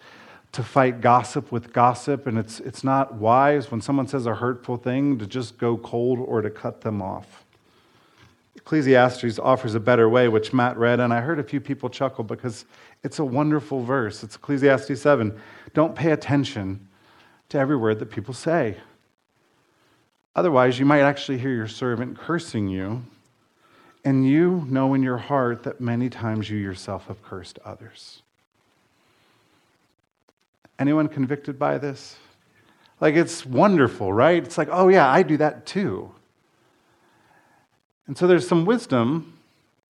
to 0.52 0.62
fight 0.62 1.00
gossip 1.00 1.50
with 1.50 1.72
gossip, 1.72 2.28
and 2.28 2.38
it's, 2.38 2.60
it's 2.60 2.84
not 2.84 3.14
wise 3.14 3.72
when 3.72 3.80
someone 3.80 4.06
says 4.06 4.24
a 4.24 4.36
hurtful 4.36 4.76
thing 4.76 5.18
to 5.18 5.26
just 5.26 5.58
go 5.58 5.76
cold 5.76 6.20
or 6.20 6.40
to 6.40 6.48
cut 6.48 6.82
them 6.82 7.02
off. 7.02 7.44
Ecclesiastes 8.54 9.40
offers 9.40 9.74
a 9.74 9.80
better 9.80 10.08
way, 10.08 10.28
which 10.28 10.52
Matt 10.52 10.76
read, 10.76 11.00
and 11.00 11.12
I 11.12 11.20
heard 11.22 11.40
a 11.40 11.44
few 11.44 11.60
people 11.60 11.90
chuckle 11.90 12.22
because 12.22 12.66
it's 13.02 13.18
a 13.18 13.24
wonderful 13.24 13.82
verse. 13.82 14.22
It's 14.22 14.36
Ecclesiastes 14.36 15.02
7. 15.02 15.36
Don't 15.74 15.96
pay 15.96 16.12
attention 16.12 16.86
to 17.48 17.58
every 17.58 17.76
word 17.76 17.98
that 17.98 18.10
people 18.10 18.34
say. 18.34 18.76
Otherwise, 20.36 20.78
you 20.78 20.84
might 20.84 21.02
actually 21.02 21.38
hear 21.38 21.52
your 21.52 21.68
servant 21.68 22.18
cursing 22.18 22.68
you, 22.68 23.02
and 24.04 24.28
you 24.28 24.66
know 24.68 24.94
in 24.94 25.02
your 25.02 25.18
heart 25.18 25.62
that 25.62 25.80
many 25.80 26.10
times 26.10 26.50
you 26.50 26.58
yourself 26.58 27.06
have 27.06 27.22
cursed 27.22 27.58
others. 27.64 28.22
Anyone 30.78 31.08
convicted 31.08 31.58
by 31.58 31.78
this? 31.78 32.16
Like, 33.00 33.14
it's 33.14 33.46
wonderful, 33.46 34.12
right? 34.12 34.42
It's 34.42 34.58
like, 34.58 34.68
oh, 34.70 34.88
yeah, 34.88 35.08
I 35.10 35.22
do 35.22 35.36
that 35.36 35.66
too. 35.66 36.12
And 38.06 38.18
so 38.18 38.26
there's 38.26 38.46
some 38.46 38.64
wisdom 38.64 39.38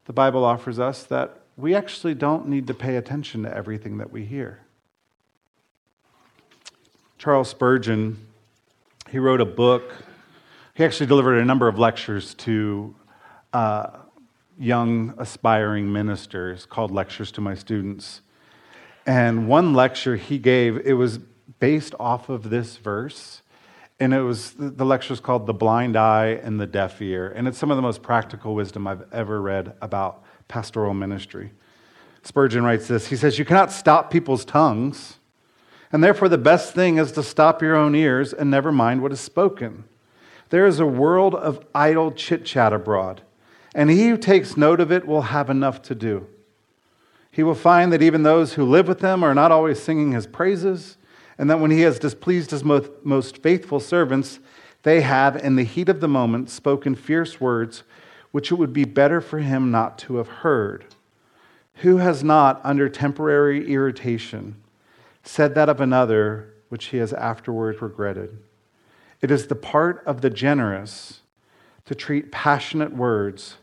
the 0.05 0.13
Bible 0.13 0.45
offers 0.45 0.79
us 0.79 1.05
that 1.05 1.41
we 1.57 1.75
actually 1.75 2.15
don't 2.15 2.49
need 2.49 2.67
to 2.67 2.75
pay 2.75 2.97
attention 2.97 3.43
to 3.45 3.55
everything 3.55 3.99
that 3.99 4.13
we 4.13 4.25
hear. 4.25 4.61
Charles 7.25 7.49
Spurgeon, 7.49 8.19
he 9.09 9.19
wrote 9.19 9.41
a 9.41 9.47
book. 9.47 9.95
He 10.75 10.85
actually 10.85 11.07
delivered 11.07 11.39
a 11.39 11.45
number 11.47 11.69
of 11.69 11.79
lectures 11.79 12.35
to 12.35 12.95
uh, 13.55 13.87
young 14.59 15.15
aspiring 15.17 15.91
ministers 15.91 16.67
called 16.67 16.91
Lectures 16.91 17.33
to 17.33 17.41
My 17.41 17.55
Students. 17.55 18.21
And 19.07 19.49
one 19.49 19.73
lecture 19.73 20.17
he 20.17 20.37
gave, 20.37 20.77
it 20.85 20.93
was 20.93 21.17
based 21.61 21.95
off 21.99 22.29
of 22.29 22.51
this 22.51 22.77
verse. 22.77 23.41
And 23.99 24.13
it 24.13 24.21
was 24.21 24.53
the 24.59 24.85
lecture 24.85 25.15
was 25.15 25.21
called 25.21 25.47
The 25.47 25.55
Blind 25.55 25.97
Eye 25.97 26.39
and 26.43 26.61
the 26.61 26.67
Deaf 26.67 27.01
Ear. 27.01 27.33
And 27.35 27.49
it's 27.49 27.57
some 27.57 27.71
of 27.71 27.79
the 27.79 27.83
most 27.83 28.03
practical 28.03 28.55
wisdom 28.55 28.87
I've 28.87 29.11
ever 29.15 29.41
read 29.41 29.73
about 29.81 30.25
pastoral 30.47 30.93
ministry. 30.93 31.53
Spurgeon 32.23 32.65
writes 32.65 32.87
this 32.87 33.07
He 33.07 33.17
says, 33.17 33.39
You 33.39 33.47
cannot 33.47 33.73
stop 33.73 34.11
people's 34.11 34.45
tongues, 34.45 35.17
and 35.95 36.03
therefore 36.03 36.29
the 36.29 36.37
best 36.37 36.75
thing 36.75 36.99
is 36.99 37.13
to 37.13 37.23
stop 37.23 37.63
your 37.63 37.77
own 37.77 37.95
ears 37.95 38.33
and 38.33 38.51
never 38.51 38.73
mind 38.73 39.01
what 39.01 39.13
is 39.13 39.21
spoken. 39.21 39.85
There 40.51 40.67
is 40.67 40.81
a 40.81 40.87
world 40.87 41.37
of 41.37 41.65
idle 41.73 42.11
chit 42.11 42.45
chat 42.45 42.73
abroad, 42.73 43.23
and 43.77 43.89
he 43.89 44.09
who 44.09 44.17
takes 44.17 44.57
note 44.57 44.81
of 44.81 44.91
it 44.91 45.07
will 45.07 45.23
have 45.23 45.49
enough 45.49 45.83
to 45.83 45.95
do. 45.95 46.27
He 47.31 47.45
will 47.45 47.55
find 47.55 47.93
that 47.93 48.03
even 48.03 48.25
those 48.25 48.55
who 48.55 48.65
live 48.65 48.89
with 48.89 49.03
him 49.03 49.23
are 49.23 49.37
not 49.37 49.53
always 49.53 49.81
singing 49.81 50.11
his 50.11 50.27
praises, 50.27 50.97
and 51.39 51.49
that 51.49 51.61
when 51.61 51.71
he 51.71 51.83
has 51.83 52.01
displeased 52.01 52.51
his 52.51 52.65
most 52.65 53.39
faithful 53.39 53.79
servants, 53.79 54.41
they 54.83 55.03
have, 55.03 55.37
in 55.37 55.55
the 55.55 55.63
heat 55.63 55.89
of 55.89 56.01
the 56.01 56.09
moment, 56.09 56.51
spoken 56.51 56.97
fierce 56.97 57.41
words 57.41 57.85
which 58.33 58.51
it 58.51 58.57
would 58.57 58.73
be 58.73 58.85
better 58.85 59.21
for 59.21 59.39
him 59.39 59.71
not 59.71 59.97
to 59.99 60.17
have 60.17 60.27
heard. 60.27 60.87
Who 61.83 61.99
has 61.99 62.25
not, 62.25 62.61
under 62.65 62.89
temporary 62.89 63.73
irritation, 63.73 64.57
said 65.25 65.55
that 65.55 65.69
of 65.69 65.81
another 65.81 66.55
which 66.69 66.87
he 66.87 66.99
has 66.99 67.13
afterward 67.13 67.83
regretted? 67.83 68.39
It 69.21 69.31
is 69.31 69.47
the 69.47 69.55
part 69.55 70.03
of 70.07 70.21
the 70.21 70.31
generous 70.31 71.21
to 71.87 71.95
treat 71.95 72.31
passionate 72.31 72.95
words 72.95 73.57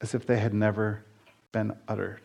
as 0.00 0.14
if 0.14 0.26
they 0.26 0.38
had 0.38 0.52
never 0.52 1.04
been 1.52 1.74
uttered. 1.88 2.20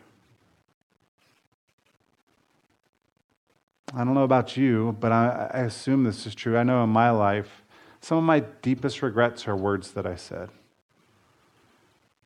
I 3.94 4.04
don't 4.04 4.14
know 4.14 4.24
about 4.24 4.56
you, 4.56 4.96
but 5.00 5.12
I, 5.12 5.50
I, 5.54 5.60
assume 5.62 6.04
this 6.04 6.28
is 6.28 6.36
true. 6.36 6.58
I 6.58 6.64
know 6.64 6.84
in 6.84 6.90
my 6.90 7.10
life, 7.10 7.64
some 8.02 8.18
of 8.18 8.24
my 8.24 8.42
deepest 8.42 9.02
regrets 9.02 9.48
are 9.48 9.56
words 9.56 9.92
that 9.92 10.06
I 10.06 10.16
said. 10.16 10.50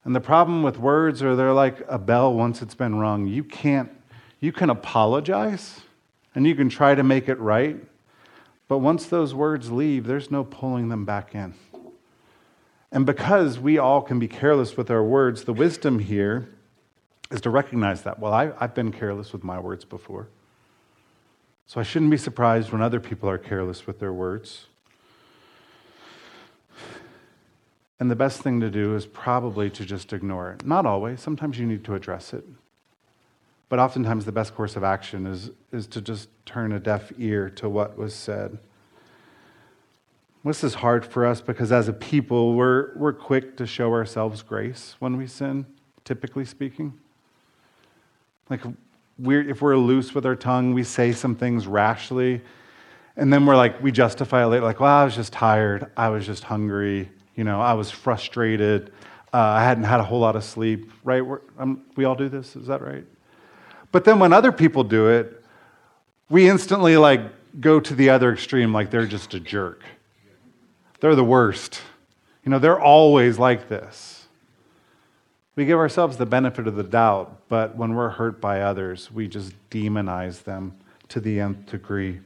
And 0.04 0.13
the 0.13 0.19
problem 0.19 0.63
with 0.63 0.78
words 0.78 1.24
are 1.24 1.36
they're 1.36 1.54
like 1.54 1.86
a 1.88 1.98
bell 1.98 2.34
once 2.34 2.62
it's 2.62 2.76
been 2.76 2.96
rung. 2.96 3.28
You 3.28 3.43
can't, 3.43 3.89
you 4.41 4.52
can 4.52 4.69
apologize 4.69 5.83
and 6.36 6.46
you 6.48 6.56
can 6.56 6.69
try 6.69 6.96
to 6.96 7.04
make 7.04 7.30
it 7.30 7.39
right, 7.39 7.78
but 8.67 8.80
once 8.80 9.06
those 9.06 9.34
words 9.34 9.72
leave, 9.72 10.06
there's 10.06 10.32
no 10.32 10.43
pulling 10.43 10.89
them 10.89 11.06
back 11.06 11.36
in. 11.36 11.54
And 12.91 13.06
because 13.06 13.60
we 13.60 13.78
all 13.78 14.02
can 14.02 14.19
be 14.19 14.28
careless 14.28 14.78
with 14.78 14.91
our 14.91 15.04
words, 15.04 15.43
the 15.43 15.54
wisdom 15.54 16.00
here 16.00 16.50
is 17.32 17.41
to 17.41 17.50
recognize 17.50 18.04
that. 18.04 18.19
Well, 18.19 18.34
I, 18.34 18.52
have 18.60 18.76
been 18.76 18.91
careless 18.91 19.34
with 19.34 19.43
my 19.43 19.60
words 19.60 19.84
before. 19.84 20.28
So 21.65 21.80
I 21.80 21.84
shouldn't 21.84 22.12
be 22.12 22.17
surprised 22.17 22.72
when 22.72 22.82
other 22.82 23.00
people 23.00 23.30
are 23.30 23.38
careless 23.39 23.88
with 23.88 24.00
their 24.00 24.13
words. 24.13 24.67
And 28.00 28.12
the 28.12 28.15
best 28.15 28.41
thing 28.41 28.60
to 28.60 28.69
do 28.69 28.96
is 28.96 29.06
probably 29.06 29.69
to 29.72 29.86
just 29.86 30.13
ignore 30.13 30.52
it. 30.52 30.65
Not 30.65 30.86
always, 30.86 31.22
sometimes 31.22 31.58
you 31.58 31.65
need 31.65 31.84
to 31.86 31.96
address 31.96 32.34
it. 32.34 32.46
But 33.74 33.80
oftentimes, 33.80 34.26
the 34.26 34.32
best 34.32 34.54
course 34.54 34.76
of 34.76 34.84
action 34.84 35.26
is, 35.26 35.50
is 35.72 35.88
to 35.88 36.00
just 36.00 36.30
turn 36.46 36.74
a 36.74 36.80
deaf 36.80 37.12
ear 37.18 37.50
to 37.56 37.68
what 37.68 37.98
was 37.98 38.14
said. 38.14 38.60
This 40.46 40.64
is 40.64 40.76
hard 40.76 41.04
for 41.04 41.26
us 41.26 41.42
because 41.42 41.72
as 41.72 41.88
a 41.88 41.94
people, 41.94 42.54
we're, 42.54 42.96
we're 42.96 43.14
quick 43.14 43.58
to 43.58 43.66
show 43.66 43.92
ourselves 43.92 44.44
grace 44.44 44.96
when 45.00 45.18
we 45.18 45.26
sin, 45.26 45.66
typically 46.06 46.46
speaking. 46.46 46.94
Like 48.48 48.62
we're, 49.18 49.50
if 49.50 49.64
we're 49.64 49.76
loose 49.76 50.14
with 50.14 50.28
our 50.28 50.36
tongue, 50.36 50.76
we 50.76 50.84
say 50.84 51.12
some 51.12 51.34
things 51.34 51.66
rashly, 51.66 52.42
and 53.18 53.34
then 53.34 53.44
we're 53.48 53.58
like, 53.58 53.82
we 53.82 53.92
justify 53.92 54.44
it 54.44 54.50
later, 54.50 54.66
like, 54.66 54.82
well, 54.82 54.98
I 54.98 55.04
was 55.04 55.16
just 55.16 55.34
tired, 55.34 55.90
I 55.98 56.10
was 56.10 56.28
just 56.28 56.44
hungry, 56.44 57.10
you 57.36 57.44
know, 57.44 57.60
I 57.60 57.74
was 57.74 57.90
frustrated, 57.90 58.92
uh, 59.34 59.38
I 59.40 59.64
hadn't 59.64 59.86
had 59.86 60.00
a 60.00 60.04
whole 60.04 60.20
lot 60.20 60.36
of 60.36 60.44
sleep, 60.44 60.92
right? 61.04 61.24
Um, 61.58 61.82
we 61.96 62.06
all 62.06 62.14
do 62.14 62.30
this, 62.30 62.56
is 62.56 62.68
that 62.68 62.84
right? 62.84 63.06
But 63.93 64.06
then 64.06 64.17
when 64.17 64.34
other 64.34 64.51
people 64.51 64.84
do 64.84 65.08
it, 65.08 65.45
we 66.27 66.49
instantly 66.49 66.97
like 66.97 67.21
go 67.62 67.79
to 67.79 67.93
the 67.93 68.10
other 68.10 68.34
extreme, 68.34 68.73
like 68.73 68.89
they're 68.89 69.06
just 69.06 69.36
a 69.36 69.39
jerk. 69.39 69.84
They're 70.99 71.15
the 71.15 71.23
worst. 71.23 71.79
You 72.43 72.49
know, 72.49 72.58
they're 72.58 72.82
always 72.82 73.38
like 73.38 73.69
this. 73.69 74.25
We 75.56 75.65
give 75.65 75.77
ourselves 75.77 76.17
the 76.17 76.25
benefit 76.25 76.67
of 76.67 76.75
the 76.75 76.84
doubt, 76.84 77.47
but 77.47 77.75
when 77.75 77.93
we're 77.93 78.10
hurt 78.10 78.41
by 78.41 78.62
others, 78.62 79.12
we 79.12 79.27
just 79.27 79.53
demonize 79.69 80.43
them 80.43 80.75
to 81.10 81.19
the 81.19 81.39
nth 81.39 81.67
degree. 81.67 82.19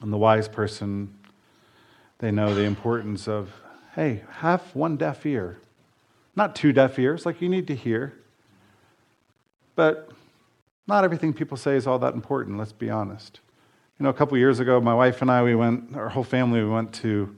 And 0.00 0.12
the 0.12 0.18
wise 0.18 0.48
person, 0.48 1.16
they 2.18 2.32
know 2.32 2.52
the 2.52 2.64
importance 2.64 3.28
of, 3.28 3.52
hey, 3.94 4.24
have 4.40 4.74
one 4.74 4.96
deaf 4.96 5.24
ear. 5.24 5.60
Not 6.34 6.56
two 6.56 6.72
deaf 6.72 6.98
ears, 6.98 7.24
like 7.24 7.40
you 7.40 7.48
need 7.48 7.68
to 7.68 7.76
hear. 7.76 8.14
But 9.76 10.10
not 10.88 11.04
everything 11.04 11.32
people 11.32 11.56
say 11.56 11.76
is 11.76 11.86
all 11.86 12.00
that 12.00 12.14
important, 12.14 12.58
let's 12.58 12.72
be 12.72 12.90
honest. 12.90 13.38
You 14.00 14.04
know, 14.04 14.10
a 14.10 14.14
couple 14.14 14.36
years 14.36 14.58
ago, 14.58 14.80
my 14.80 14.94
wife 14.94 15.22
and 15.22 15.30
I, 15.30 15.42
we 15.44 15.54
went, 15.54 15.96
our 15.96 16.08
whole 16.08 16.24
family, 16.24 16.62
we 16.62 16.68
went 16.68 16.92
to 16.94 17.36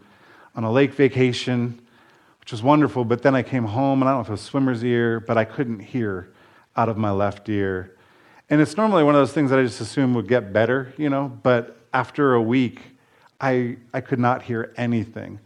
on 0.55 0.64
a 0.64 0.72
lake 0.72 0.94
vacation 0.94 1.83
which 2.48 2.53
was 2.53 2.62
wonderful. 2.62 3.05
But 3.05 3.20
then 3.20 3.35
I 3.35 3.42
came 3.42 3.66
home, 3.66 4.01
and 4.01 4.09
I 4.09 4.12
don't 4.12 4.20
know 4.20 4.22
if 4.22 4.29
it 4.29 4.31
was 4.31 4.40
swimmer's 4.40 4.83
ear, 4.83 5.20
but 5.20 5.37
I 5.37 5.44
couldn't 5.44 5.81
hear 5.81 6.33
out 6.79 6.88
of 6.88 6.96
my 6.96 7.11
left 7.11 7.46
ear. 7.51 7.94
And 8.48 8.62
it's 8.62 8.74
normally 8.74 9.05
one 9.05 9.14
of 9.14 9.20
those 9.20 9.35
things 9.35 9.51
that 9.51 9.59
I 9.59 9.64
just 9.64 9.83
assume 9.83 10.14
would 10.14 10.29
get 10.29 10.51
better, 10.51 10.94
you 10.96 11.11
know, 11.11 11.29
but 11.42 11.77
after 11.92 12.33
a 12.33 12.40
week, 12.40 12.81
I, 13.38 13.77
I 13.92 14.01
could 14.01 14.18
not 14.18 14.40
hear 14.40 14.72
anything, 14.79 15.40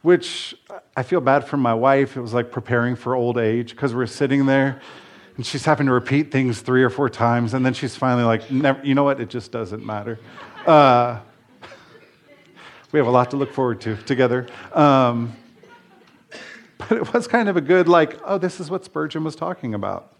which 0.00 0.54
I 0.96 1.02
feel 1.02 1.20
bad 1.20 1.46
for 1.46 1.58
my 1.58 1.74
wife. 1.74 2.16
It 2.16 2.22
was 2.22 2.32
like 2.32 2.50
preparing 2.50 2.96
for 2.96 3.14
old 3.14 3.36
age 3.36 3.72
because 3.72 3.94
we're 3.94 4.06
sitting 4.06 4.46
there 4.46 4.80
and 5.36 5.44
she's 5.44 5.64
having 5.64 5.86
to 5.86 5.92
repeat 5.92 6.30
things 6.32 6.60
three 6.60 6.82
or 6.82 6.90
four 6.90 7.08
times, 7.10 7.54
and 7.54 7.64
then 7.64 7.74
she's 7.74 7.94
finally 7.94 8.24
like, 8.24 8.50
you 8.50 8.94
know 8.94 9.04
what? 9.04 9.20
It 9.20 9.28
just 9.28 9.52
doesn't 9.52 9.84
matter. 9.84 10.18
Uh, 10.66 11.20
we 12.92 12.98
have 12.98 13.06
a 13.06 13.10
lot 13.10 13.30
to 13.30 13.36
look 13.36 13.52
forward 13.52 13.80
to 13.82 13.96
together. 13.96 14.46
Um, 14.72 15.36
but 16.78 16.92
it 16.92 17.12
was 17.12 17.26
kind 17.26 17.48
of 17.48 17.56
a 17.56 17.60
good, 17.60 17.88
like, 17.88 18.18
oh, 18.24 18.38
this 18.38 18.60
is 18.60 18.70
what 18.70 18.84
Spurgeon 18.84 19.24
was 19.24 19.36
talking 19.36 19.74
about. 19.74 20.14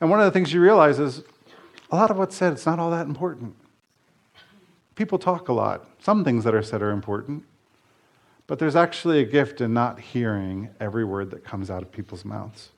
And 0.00 0.10
one 0.10 0.18
of 0.18 0.24
the 0.24 0.32
things 0.32 0.52
you 0.52 0.60
realize 0.60 0.98
is 0.98 1.22
a 1.90 1.96
lot 1.96 2.10
of 2.10 2.18
what's 2.18 2.34
said, 2.34 2.52
it's 2.52 2.66
not 2.66 2.78
all 2.78 2.90
that 2.90 3.06
important. 3.06 3.54
People 4.96 5.18
talk 5.18 5.48
a 5.48 5.52
lot. 5.52 5.86
Some 6.00 6.24
things 6.24 6.44
that 6.44 6.54
are 6.54 6.62
said 6.62 6.82
are 6.82 6.90
important. 6.90 7.44
But 8.46 8.58
there's 8.58 8.76
actually 8.76 9.20
a 9.20 9.24
gift 9.24 9.60
in 9.60 9.72
not 9.72 10.00
hearing 10.00 10.70
every 10.80 11.04
word 11.04 11.30
that 11.30 11.44
comes 11.44 11.70
out 11.70 11.82
of 11.82 11.92
people's 11.92 12.24
mouths. 12.24 12.70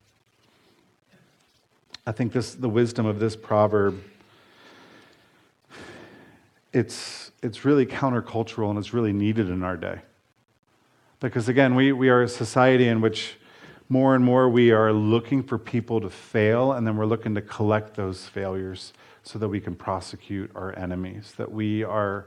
I 2.06 2.12
think 2.12 2.32
this, 2.32 2.54
the 2.54 2.68
wisdom 2.68 3.06
of 3.06 3.18
this 3.18 3.34
proverb, 3.34 4.02
it's, 6.72 7.30
it's 7.42 7.64
really 7.64 7.86
countercultural 7.86 8.68
and 8.68 8.78
it's 8.78 8.92
really 8.92 9.12
needed 9.12 9.48
in 9.48 9.62
our 9.62 9.76
day. 9.76 10.00
Because 11.20 11.48
again, 11.48 11.74
we, 11.74 11.92
we 11.92 12.10
are 12.10 12.22
a 12.22 12.28
society 12.28 12.88
in 12.88 13.00
which 13.00 13.36
more 13.88 14.14
and 14.14 14.24
more 14.24 14.48
we 14.48 14.70
are 14.70 14.92
looking 14.92 15.42
for 15.42 15.58
people 15.58 16.00
to 16.00 16.10
fail, 16.10 16.72
and 16.72 16.86
then 16.86 16.96
we're 16.96 17.06
looking 17.06 17.34
to 17.34 17.42
collect 17.42 17.94
those 17.94 18.26
failures 18.26 18.92
so 19.22 19.38
that 19.38 19.48
we 19.48 19.60
can 19.60 19.74
prosecute 19.74 20.50
our 20.54 20.78
enemies. 20.78 21.32
That 21.36 21.50
we 21.50 21.84
are 21.84 22.26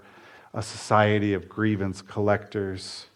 a 0.53 0.63
society 0.63 1.33
of 1.33 1.47
grievance 1.47 2.01
collectors 2.01 3.07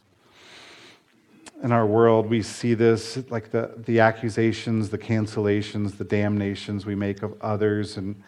in 1.64 1.72
our 1.72 1.86
world, 1.86 2.28
we 2.28 2.42
see 2.42 2.74
this 2.74 3.20
like 3.30 3.52
the, 3.52 3.72
the 3.78 4.00
accusations, 4.00 4.90
the 4.90 4.98
cancellations, 4.98 5.98
the 5.98 6.04
damnations 6.04 6.86
we 6.86 6.96
make 6.96 7.22
of 7.22 7.40
others. 7.42 7.98
And 7.98 8.22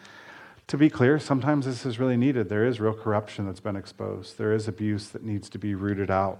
to 0.68 0.76
be 0.76 0.88
clear, 0.88 1.18
sometimes 1.18 1.66
this 1.66 1.84
is 1.84 1.98
really 1.98 2.16
needed. 2.16 2.48
There 2.48 2.64
is 2.64 2.80
real 2.80 2.94
corruption 2.94 3.46
that's 3.46 3.60
been 3.60 3.76
exposed, 3.76 4.38
there 4.38 4.52
is 4.52 4.68
abuse 4.68 5.08
that 5.08 5.24
needs 5.24 5.48
to 5.50 5.58
be 5.58 5.74
rooted 5.74 6.10
out, 6.10 6.38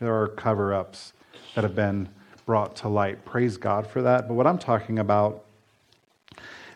there 0.00 0.14
are 0.14 0.28
cover 0.28 0.74
ups 0.74 1.12
that 1.54 1.62
have 1.62 1.74
been 1.74 2.08
brought 2.46 2.76
to 2.76 2.88
light. 2.88 3.24
Praise 3.24 3.56
God 3.56 3.86
for 3.86 4.02
that. 4.02 4.28
But 4.28 4.34
what 4.34 4.46
I'm 4.46 4.58
talking 4.58 4.98
about, 4.98 5.44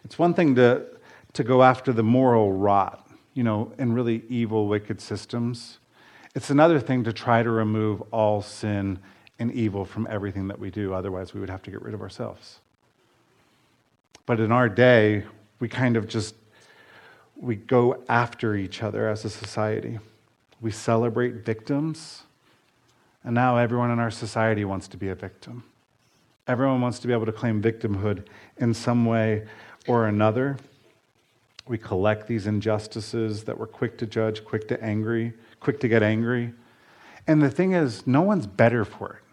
it's 0.05 0.19
one 0.19 0.35
thing 0.35 0.55
to, 0.55 0.87
to 1.35 1.45
go 1.45 1.63
after 1.63 1.93
the 1.93 2.03
moral 2.03 2.53
rot, 2.53 3.07
you 3.35 3.43
know, 3.43 3.73
in 3.79 3.93
really 3.93 4.23
evil, 4.29 4.67
wicked 4.69 5.01
systems. 5.01 5.79
It's 6.35 6.49
another 6.49 6.81
thing 6.81 7.05
to 7.05 7.13
try 7.13 7.43
to 7.43 7.51
remove 7.51 8.03
all 8.13 8.41
sin 8.41 9.01
and 9.39 9.53
evil 9.53 9.85
from 9.85 10.07
everything 10.11 10.49
that 10.49 10.59
we 10.59 10.71
do. 10.71 10.93
Otherwise, 10.93 11.35
we 11.35 11.41
would 11.41 11.51
have 11.51 11.63
to 11.63 11.71
get 11.71 11.83
rid 11.83 11.95
of 11.95 12.01
ourselves. 12.01 12.59
But 14.27 14.41
in 14.41 14.53
our 14.53 14.69
day, 14.69 15.25
we 15.61 15.69
kind 15.69 15.97
of 15.97 16.09
just 16.09 16.35
we 17.37 17.57
go 17.57 18.03
after 18.09 18.57
each 18.57 18.83
other 18.83 19.09
as 19.09 19.25
a 19.25 19.31
society. 19.31 19.99
We 20.61 20.73
celebrate 20.73 21.45
victims, 21.45 22.25
and 23.23 23.35
now 23.35 23.57
everyone 23.57 23.91
in 23.91 24.01
our 24.01 24.11
society 24.11 24.65
wants 24.65 24.89
to 24.89 24.97
be 24.97 25.09
a 25.09 25.15
victim. 25.15 25.63
Everyone 26.49 26.81
wants 26.81 26.99
to 27.01 27.07
be 27.07 27.13
able 27.13 27.27
to 27.27 27.33
claim 27.33 27.63
victimhood 27.63 28.27
in 28.57 28.75
some 28.75 29.05
way 29.07 29.47
or 29.87 30.09
another. 30.09 30.57
We 31.69 31.79
collect 31.79 32.27
these 32.27 32.47
injustices 32.47 33.45
that 33.45 33.57
we're 33.57 33.67
quick 33.67 33.99
to 33.99 34.07
judge, 34.07 34.45
quick 34.45 34.67
to 34.69 34.83
angry, 34.83 35.35
quick 35.61 35.79
to 35.81 35.89
get 35.89 36.03
angry. 36.03 36.53
And 37.27 37.43
the 37.43 37.51
thing 37.51 37.73
is, 37.73 38.07
no 38.07 38.23
one's 38.23 38.47
better 38.47 38.85
for 38.85 39.13
it. 39.13 39.28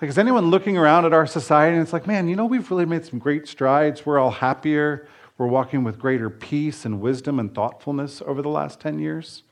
Like, 0.00 0.10
is 0.10 0.18
anyone 0.18 0.50
looking 0.50 0.76
around 0.76 1.06
at 1.06 1.14
our 1.14 1.26
society 1.26 1.74
and 1.74 1.82
it's 1.82 1.92
like, 1.92 2.06
man, 2.06 2.28
you 2.28 2.36
know, 2.36 2.44
we've 2.44 2.70
really 2.70 2.84
made 2.84 3.06
some 3.06 3.18
great 3.18 3.48
strides. 3.48 4.04
We're 4.04 4.18
all 4.18 4.30
happier. 4.30 5.08
We're 5.38 5.46
walking 5.46 5.84
with 5.84 5.98
greater 5.98 6.28
peace 6.28 6.84
and 6.84 7.00
wisdom 7.00 7.38
and 7.38 7.54
thoughtfulness 7.54 8.22
over 8.24 8.42
the 8.42 8.48
last 8.48 8.78
10 8.80 8.98
years? 8.98 9.42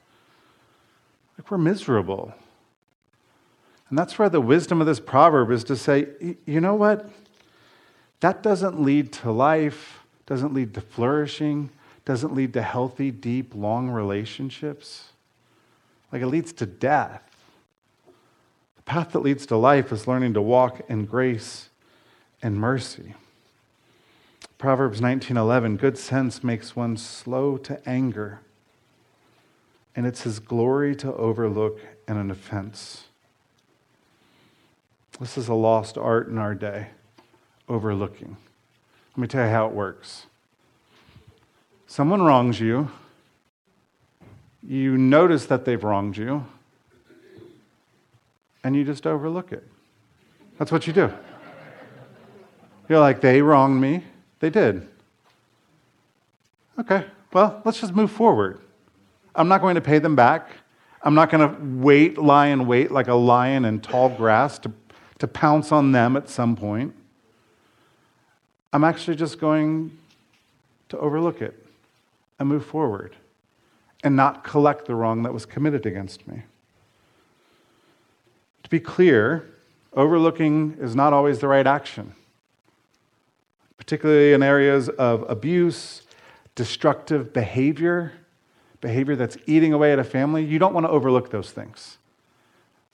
Like, 1.39 1.51
we're 1.51 1.59
miserable. 1.59 2.35
And 3.89 3.99
that's 3.99 4.19
where 4.19 4.29
the 4.29 4.41
wisdom 4.41 4.81
of 4.81 4.87
this 4.87 5.01
proverb 5.01 5.51
is 5.51 5.65
to 5.65 5.77
say, 5.77 6.09
you 6.47 6.61
know 6.61 6.75
what? 6.75 7.09
That 8.21 8.43
doesn't 8.43 8.81
lead 8.81 9.13
to 9.15 9.31
life, 9.31 10.01
doesn't 10.27 10.53
lead 10.53 10.75
to 10.75 10.81
flourishing, 10.81 11.71
doesn't 12.05 12.35
lead 12.35 12.53
to 12.53 12.63
healthy, 12.63 13.11
deep, 13.11 13.55
long 13.55 13.89
relationships. 13.89 15.13
Like, 16.13 16.23
it 16.23 16.27
leads 16.27 16.53
to 16.55 16.67
death 16.67 17.23
path 18.85 19.13
that 19.13 19.21
leads 19.21 19.47
to 19.47 19.57
life 19.57 19.93
is 19.93 20.07
learning 20.07 20.35
to 20.35 20.43
walk 20.43 20.81
in 20.89 21.07
grace 21.07 21.69
and 22.43 22.57
mercy. 22.57 23.15
Proverbs 24.59 25.01
19:11 25.01 25.77
good 25.77 25.99
sense 25.99 26.45
makes 26.45 26.77
one 26.77 26.97
slow 26.97 27.57
to 27.59 27.81
anger 27.89 28.41
and 29.97 30.07
it's 30.07 30.23
his 30.23 30.39
glory 30.41 30.97
to 30.97 31.13
overlook 31.15 31.81
an 32.07 32.31
offense. 32.31 33.05
This 35.21 35.39
is 35.39 35.49
a 35.49 35.55
lost 35.55 35.97
art 35.97 36.29
in 36.29 36.39
our 36.39 36.55
day, 36.55 36.89
overlooking. 37.69 38.37
Let 39.13 39.19
me 39.19 39.29
tell 39.29 39.45
you 39.45 39.51
how 39.51 39.67
it 39.67 39.73
works. 39.73 40.27
Someone 41.87 42.23
wrongs 42.23 42.59
you, 42.59 42.91
you 44.67 44.99
notice 44.99 45.47
that 45.47 45.65
they've 45.65 45.83
wronged 45.83 46.17
you, 46.17 46.45
and 48.65 48.75
you 48.75 48.83
just 48.83 49.07
overlook 49.07 49.53
it. 49.53 49.63
That's 50.59 50.73
what 50.73 50.87
you 50.87 50.93
do. 50.93 51.13
You're 52.89 53.01
like, 53.01 53.21
they 53.21 53.43
wronged 53.43 53.81
me. 53.81 54.05
They 54.41 54.51
did. 54.51 54.89
Okay, 56.79 57.07
well, 57.33 57.63
let's 57.65 57.81
just 57.81 57.95
move 57.95 58.11
forward. 58.11 58.61
I'm 59.35 59.49
not 59.49 59.61
going 59.61 59.75
to 59.77 59.81
pay 59.81 59.99
them 59.99 60.17
back. 60.17 60.51
I'm 61.03 61.15
not 61.15 61.31
going 61.31 61.49
to 61.49 61.85
wait, 61.85 62.19
lie 62.19 62.47
and 62.47 62.67
wait 62.67 62.91
like 62.91 63.09
a 63.09 63.15
lion 63.15 63.65
in 63.65 63.81
tall 63.81 64.09
grass 64.09 64.59
to, 64.61 64.73
to 65.19 65.29
pounce 65.29 65.71
on 65.71 65.93
them 65.93 66.17
at 66.17 66.29
some 66.29 66.57
point. 66.57 66.95
I'm 68.73 68.85
actually 68.85 69.17
just 69.17 69.39
going 69.39 69.97
to 70.89 70.99
overlook 70.99 71.43
it 71.43 71.67
and 72.39 72.49
move 72.49 72.65
forward 72.65 73.15
and 74.03 74.17
not 74.17 74.45
collect 74.45 74.87
the 74.87 74.95
wrong 74.95 75.23
that 75.23 75.33
was 75.33 75.47
committed 75.47 75.87
against 75.87 76.27
me. 76.27 76.43
Be 78.75 78.81
clear, 78.81 79.47
overlooking 79.93 80.77
is 80.81 80.97
not 80.97 81.13
always 81.13 81.39
the 81.39 81.47
right 81.47 81.65
action, 81.65 82.13
particularly 83.79 84.33
in 84.33 84.43
areas 84.43 84.89
of 84.89 85.25
abuse, 85.31 86.03
destructive 86.57 87.33
behavior, 87.33 88.15
behavior 88.81 89.15
that's 89.15 89.37
eating 89.47 89.73
away 89.73 89.93
at 89.93 90.01
a 90.01 90.03
family. 90.03 90.45
You 90.45 90.59
don't 90.59 90.75
want 90.75 90.87
to 90.87 90.91
overlook 90.91 91.31
those 91.31 91.53
things. 91.53 91.99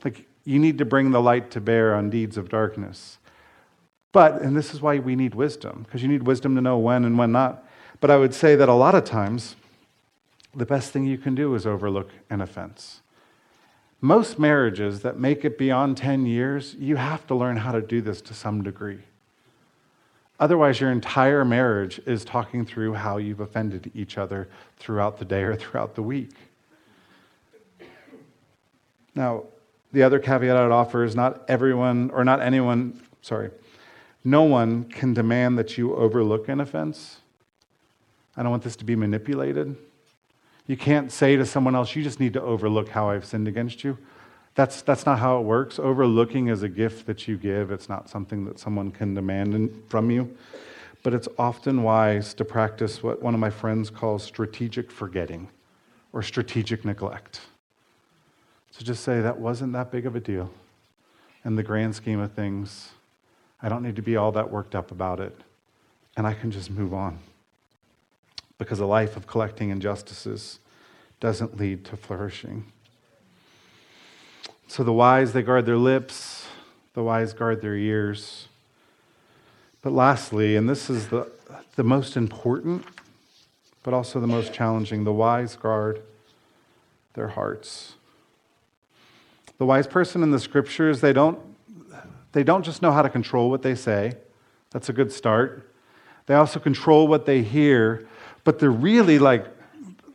Like, 0.04 0.26
you 0.44 0.58
need 0.58 0.76
to 0.76 0.84
bring 0.84 1.12
the 1.12 1.22
light 1.22 1.50
to 1.52 1.62
bear 1.62 1.94
on 1.94 2.10
deeds 2.10 2.36
of 2.36 2.50
darkness. 2.50 3.16
But, 4.12 4.42
and 4.42 4.54
this 4.54 4.74
is 4.74 4.82
why 4.82 4.98
we 4.98 5.16
need 5.16 5.34
wisdom, 5.34 5.84
because 5.84 6.02
you 6.02 6.08
need 6.08 6.24
wisdom 6.24 6.54
to 6.56 6.60
know 6.60 6.76
when 6.76 7.06
and 7.06 7.16
when 7.16 7.32
not. 7.32 7.66
But 8.00 8.10
I 8.10 8.18
would 8.18 8.34
say 8.34 8.54
that 8.54 8.68
a 8.68 8.74
lot 8.74 8.94
of 8.94 9.04
times, 9.04 9.56
the 10.54 10.66
best 10.66 10.92
thing 10.92 11.06
you 11.06 11.16
can 11.16 11.34
do 11.34 11.54
is 11.54 11.66
overlook 11.66 12.10
an 12.28 12.42
offense. 12.42 13.00
Most 14.00 14.38
marriages 14.38 15.00
that 15.02 15.18
make 15.18 15.44
it 15.44 15.58
beyond 15.58 15.96
10 15.96 16.24
years, 16.24 16.74
you 16.78 16.96
have 16.96 17.26
to 17.26 17.34
learn 17.34 17.58
how 17.58 17.72
to 17.72 17.82
do 17.82 18.00
this 18.00 18.22
to 18.22 18.34
some 18.34 18.62
degree. 18.62 19.00
Otherwise, 20.38 20.80
your 20.80 20.90
entire 20.90 21.44
marriage 21.44 22.00
is 22.06 22.24
talking 22.24 22.64
through 22.64 22.94
how 22.94 23.18
you've 23.18 23.40
offended 23.40 23.90
each 23.94 24.16
other 24.16 24.48
throughout 24.78 25.18
the 25.18 25.24
day 25.26 25.42
or 25.42 25.54
throughout 25.54 25.94
the 25.94 26.02
week. 26.02 26.32
Now, 29.14 29.44
the 29.92 30.02
other 30.02 30.18
caveat 30.18 30.56
I'd 30.56 30.70
offer 30.70 31.04
is 31.04 31.14
not 31.14 31.44
everyone, 31.46 32.10
or 32.10 32.24
not 32.24 32.40
anyone, 32.40 33.02
sorry, 33.20 33.50
no 34.24 34.44
one 34.44 34.84
can 34.84 35.12
demand 35.12 35.58
that 35.58 35.76
you 35.76 35.94
overlook 35.94 36.48
an 36.48 36.60
offense. 36.60 37.18
I 38.34 38.42
don't 38.42 38.50
want 38.50 38.62
this 38.62 38.76
to 38.76 38.84
be 38.84 38.96
manipulated. 38.96 39.76
You 40.70 40.76
can't 40.76 41.10
say 41.10 41.34
to 41.34 41.44
someone 41.44 41.74
else, 41.74 41.96
you 41.96 42.04
just 42.04 42.20
need 42.20 42.32
to 42.34 42.42
overlook 42.42 42.90
how 42.90 43.10
I've 43.10 43.24
sinned 43.24 43.48
against 43.48 43.82
you. 43.82 43.98
That's, 44.54 44.82
that's 44.82 45.04
not 45.04 45.18
how 45.18 45.40
it 45.40 45.42
works. 45.42 45.80
Overlooking 45.80 46.46
is 46.46 46.62
a 46.62 46.68
gift 46.68 47.06
that 47.06 47.26
you 47.26 47.36
give, 47.36 47.72
it's 47.72 47.88
not 47.88 48.08
something 48.08 48.44
that 48.44 48.60
someone 48.60 48.92
can 48.92 49.12
demand 49.12 49.82
from 49.88 50.12
you. 50.12 50.32
But 51.02 51.12
it's 51.12 51.26
often 51.40 51.82
wise 51.82 52.34
to 52.34 52.44
practice 52.44 53.02
what 53.02 53.20
one 53.20 53.34
of 53.34 53.40
my 53.40 53.50
friends 53.50 53.90
calls 53.90 54.22
strategic 54.22 54.92
forgetting 54.92 55.48
or 56.12 56.22
strategic 56.22 56.84
neglect. 56.84 57.40
So 58.70 58.84
just 58.84 59.02
say, 59.02 59.20
that 59.20 59.40
wasn't 59.40 59.72
that 59.72 59.90
big 59.90 60.06
of 60.06 60.14
a 60.14 60.20
deal. 60.20 60.52
In 61.44 61.56
the 61.56 61.64
grand 61.64 61.96
scheme 61.96 62.20
of 62.20 62.30
things, 62.30 62.90
I 63.60 63.68
don't 63.68 63.82
need 63.82 63.96
to 63.96 64.02
be 64.02 64.14
all 64.14 64.30
that 64.30 64.52
worked 64.52 64.76
up 64.76 64.92
about 64.92 65.18
it. 65.18 65.36
And 66.16 66.28
I 66.28 66.34
can 66.34 66.52
just 66.52 66.70
move 66.70 66.94
on 66.94 67.18
because 68.60 68.78
a 68.78 68.84
life 68.84 69.16
of 69.16 69.26
collecting 69.26 69.70
injustices 69.70 70.58
doesn't 71.18 71.56
lead 71.56 71.82
to 71.86 71.96
flourishing. 71.96 72.66
So 74.68 74.84
the 74.84 74.92
wise, 74.92 75.32
they 75.32 75.40
guard 75.40 75.64
their 75.64 75.78
lips, 75.78 76.46
the 76.92 77.02
wise 77.02 77.32
guard 77.32 77.62
their 77.62 77.74
ears. 77.74 78.48
But 79.80 79.94
lastly, 79.94 80.56
and 80.56 80.68
this 80.68 80.90
is 80.90 81.08
the, 81.08 81.26
the 81.76 81.82
most 81.82 82.18
important, 82.18 82.84
but 83.82 83.94
also 83.94 84.20
the 84.20 84.26
most 84.26 84.52
challenging, 84.52 85.04
the 85.04 85.12
wise 85.12 85.56
guard 85.56 86.02
their 87.14 87.28
hearts. 87.28 87.94
The 89.56 89.64
wise 89.64 89.86
person 89.86 90.22
in 90.22 90.32
the 90.32 90.38
scriptures, 90.38 91.00
they 91.00 91.14
don't, 91.14 91.38
they 92.32 92.42
don't 92.42 92.62
just 92.62 92.82
know 92.82 92.92
how 92.92 93.00
to 93.00 93.08
control 93.08 93.48
what 93.48 93.62
they 93.62 93.74
say. 93.74 94.12
That's 94.70 94.90
a 94.90 94.92
good 94.92 95.10
start. 95.10 95.72
They 96.26 96.34
also 96.34 96.60
control 96.60 97.08
what 97.08 97.24
they 97.24 97.42
hear, 97.42 98.06
but 98.44 98.58
they're 98.58 98.70
really 98.70 99.18
like 99.18 99.46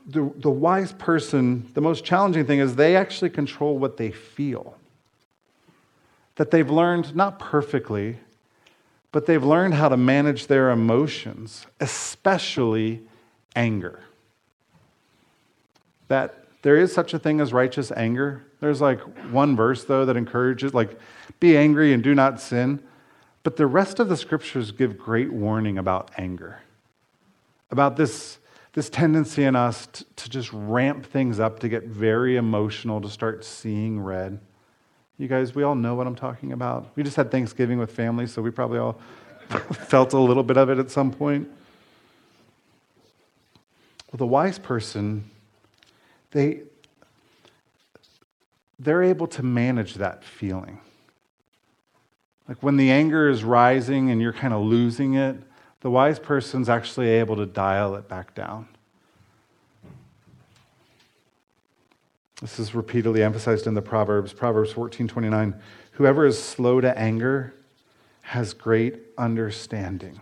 the, 0.08 0.32
the 0.38 0.50
wise 0.50 0.94
person, 0.94 1.70
the 1.74 1.82
most 1.82 2.06
challenging 2.06 2.46
thing 2.46 2.60
is 2.60 2.76
they 2.76 2.96
actually 2.96 3.30
control 3.30 3.78
what 3.78 3.98
they 3.98 4.12
feel. 4.12 4.78
That 6.36 6.52
they've 6.52 6.70
learned, 6.70 7.16
not 7.16 7.40
perfectly, 7.40 8.18
but 9.12 9.26
they've 9.26 9.44
learned 9.44 9.74
how 9.74 9.90
to 9.90 9.98
manage 9.98 10.48
their 10.48 10.70
emotions, 10.70 11.66
especially 11.80 13.02
anger. 13.56 14.02
That 16.10 16.46
there 16.62 16.78
is 16.78 16.94
such 16.94 17.14
a 17.14 17.20
thing 17.20 17.40
as 17.40 17.54
righteous 17.54 17.92
anger. 17.92 18.46
There's 18.60 18.82
like 18.82 19.00
one 19.32 19.56
verse, 19.56 19.86
though, 19.86 20.06
that 20.06 20.18
encourages, 20.18 20.74
like, 20.74 21.00
be 21.40 21.58
angry 21.58 21.94
and 21.94 22.04
do 22.04 22.14
not 22.14 22.42
sin. 22.42 22.84
But 23.44 23.56
the 23.56 23.68
rest 23.68 24.00
of 24.00 24.10
the 24.10 24.18
scriptures 24.18 24.72
give 24.72 24.98
great 24.98 25.32
warning 25.32 25.78
about 25.78 26.12
anger, 26.18 26.62
about 27.72 27.98
this, 27.98 28.38
this 28.74 28.90
tendency 28.90 29.44
in 29.44 29.56
us 29.56 29.88
to, 29.88 30.04
to 30.16 30.30
just 30.30 30.52
ramp 30.54 31.06
things 31.06 31.40
up, 31.40 31.60
to 31.60 31.70
get 31.70 31.84
very 31.84 32.38
emotional, 32.38 33.02
to 33.02 33.10
start 33.10 33.44
seeing 33.44 34.00
red. 34.00 34.40
You 35.18 35.28
guys, 35.28 35.56
we 35.56 35.64
all 35.64 35.76
know 35.76 35.96
what 35.96 36.08
I'm 36.08 36.16
talking 36.16 36.52
about. 36.52 36.92
We 36.96 37.04
just 37.04 37.16
had 37.16 37.32
Thanksgiving 37.32 37.80
with 37.80 37.92
family, 37.92 38.28
so 38.28 38.42
we 38.42 38.52
probably 38.52 38.80
all 38.80 39.00
felt 39.88 40.14
a 40.14 40.20
little 40.20 40.44
bit 40.44 40.58
of 40.58 40.70
it 40.70 40.78
at 40.78 40.92
some 40.92 41.12
point. 41.12 41.48
Well, 44.12 44.18
the 44.18 44.28
wise 44.28 44.60
person, 44.60 45.30
they, 46.32 46.62
they're 48.78 49.04
able 49.04 49.28
to 49.28 49.44
manage 49.44 49.96
that 49.96 50.24
feeling. 50.24 50.80
Like 52.48 52.62
when 52.62 52.78
the 52.78 52.92
anger 52.92 53.30
is 53.30 53.44
rising 53.44 54.12
and 54.12 54.22
you're 54.22 54.34
kind 54.34 54.54
of 54.54 54.62
losing 54.62 55.16
it, 55.16 55.38
the 55.86 55.92
wise 55.92 56.18
person's 56.18 56.68
actually 56.68 57.10
able 57.10 57.36
to 57.36 57.46
dial 57.46 57.94
it 57.94 58.08
back 58.08 58.34
down. 58.34 58.68
This 62.42 62.58
is 62.58 62.74
repeatedly 62.74 63.22
emphasized 63.22 63.68
in 63.68 63.76
the 63.76 63.84
Proverbs, 63.84 64.34
Proverbs 64.34 64.74
14:29. 64.74 65.54
Whoever 65.92 66.26
is 66.26 66.42
slow 66.42 66.82
to 66.82 66.98
anger 66.98 67.54
has 68.22 68.56
great 68.56 69.00
understanding. 69.16 70.20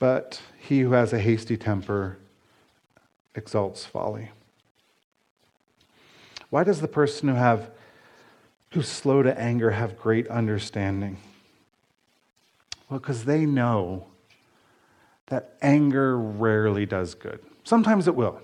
But 0.00 0.42
he 0.58 0.80
who 0.80 0.90
has 0.90 1.12
a 1.12 1.20
hasty 1.20 1.56
temper 1.56 2.18
exalts 3.36 3.84
folly. 3.86 4.32
Why 6.50 6.64
does 6.64 6.80
the 6.80 6.88
person 6.88 7.28
who 7.28 7.36
have 7.36 7.70
who's 8.72 8.88
slow 8.88 9.22
to 9.22 9.38
anger 9.38 9.70
have 9.70 9.96
great 9.96 10.26
understanding? 10.26 11.18
Well, 12.88 13.00
because 13.00 13.24
they 13.24 13.46
know 13.46 14.06
that 15.26 15.56
anger 15.62 16.18
rarely 16.18 16.86
does 16.86 17.14
good. 17.14 17.40
Sometimes 17.64 18.06
it 18.08 18.14
will. 18.14 18.40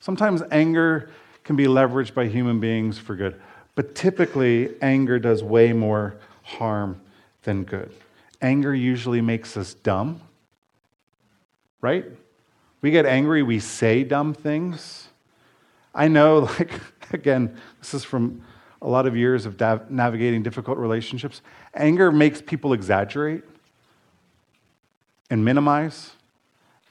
Sometimes 0.00 0.42
anger 0.50 1.10
can 1.44 1.56
be 1.56 1.66
leveraged 1.66 2.14
by 2.14 2.26
human 2.26 2.60
beings 2.60 2.98
for 2.98 3.16
good, 3.16 3.40
but 3.74 3.94
typically 3.94 4.74
anger 4.80 5.18
does 5.18 5.42
way 5.42 5.72
more 5.72 6.16
harm 6.42 7.00
than 7.42 7.64
good. 7.64 7.92
Anger 8.40 8.74
usually 8.74 9.20
makes 9.20 9.56
us 9.56 9.74
dumb, 9.74 10.20
right? 11.80 12.04
We 12.80 12.90
get 12.90 13.04
angry, 13.06 13.42
we 13.42 13.58
say 13.58 14.04
dumb 14.04 14.32
things. 14.32 15.08
I 15.94 16.08
know, 16.08 16.38
like, 16.58 16.72
again, 17.12 17.56
this 17.80 17.92
is 17.92 18.04
from 18.04 18.42
a 18.80 18.88
lot 18.88 19.06
of 19.06 19.16
years 19.16 19.44
of 19.44 19.60
navigating 19.90 20.42
difficult 20.42 20.78
relationships. 20.78 21.42
Anger 21.74 22.10
makes 22.10 22.40
people 22.40 22.72
exaggerate 22.72 23.44
and 25.30 25.44
minimize. 25.44 26.10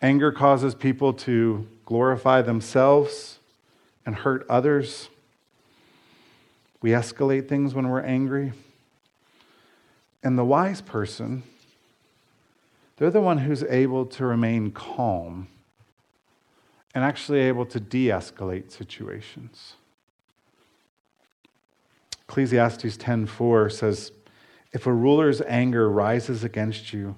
Anger 0.02 0.32
causes 0.32 0.74
people 0.74 1.14
to 1.14 1.68
glorify 1.86 2.42
themselves 2.42 3.40
and 4.06 4.16
hurt 4.16 4.46
others. 4.50 5.10
We 6.82 6.92
escalate 6.92 7.50
things 7.50 7.76
when 7.76 7.90
we're 7.90 8.02
angry. 8.02 8.54
And 10.24 10.38
the 10.38 10.46
wise 10.46 10.82
person, 10.82 11.44
they're 12.96 13.12
the 13.12 13.22
one 13.22 13.40
who's 13.40 13.64
able 13.64 14.06
to 14.06 14.26
remain 14.26 14.72
calm 14.72 15.50
and 16.96 17.04
actually 17.04 17.40
able 17.40 17.66
to 17.66 17.80
de 17.80 18.08
escalate 18.08 18.72
situations. 18.72 19.76
Ecclesiastes 22.28 22.98
10:4 22.98 23.70
says, 23.70 24.12
"If 24.72 24.86
a 24.86 24.94
ruler's 24.94 25.42
anger 25.42 25.90
rises 25.90 26.44
against 26.44 26.94
you, 26.94 27.16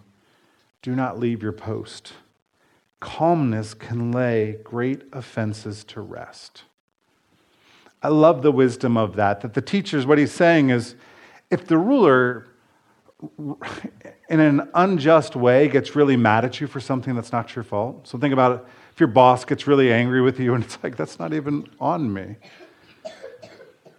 do 0.81 0.95
not 0.95 1.19
leave 1.19 1.43
your 1.43 1.51
post. 1.51 2.13
Calmness 2.99 3.73
can 3.73 4.11
lay 4.11 4.57
great 4.63 5.03
offenses 5.11 5.83
to 5.85 6.01
rest." 6.01 6.63
I 8.03 8.07
love 8.07 8.41
the 8.41 8.51
wisdom 8.51 8.97
of 8.97 9.15
that. 9.15 9.41
That 9.41 9.53
the 9.53 9.61
teacher's 9.61 10.05
what 10.05 10.17
he's 10.17 10.31
saying 10.31 10.71
is 10.71 10.95
if 11.51 11.67
the 11.67 11.77
ruler 11.77 12.47
in 14.29 14.39
an 14.39 14.67
unjust 14.73 15.35
way 15.35 15.67
gets 15.67 15.95
really 15.95 16.17
mad 16.17 16.43
at 16.45 16.59
you 16.59 16.67
for 16.67 16.79
something 16.79 17.13
that's 17.15 17.31
not 17.31 17.55
your 17.55 17.63
fault. 17.63 18.07
So 18.07 18.17
think 18.17 18.33
about 18.33 18.59
it. 18.59 18.65
If 18.93 18.99
your 18.99 19.07
boss 19.07 19.45
gets 19.45 19.67
really 19.67 19.93
angry 19.93 20.21
with 20.21 20.39
you 20.39 20.55
and 20.55 20.63
it's 20.63 20.77
like, 20.81 20.95
that's 20.95 21.19
not 21.19 21.33
even 21.33 21.67
on 21.79 22.11
me. 22.11 22.37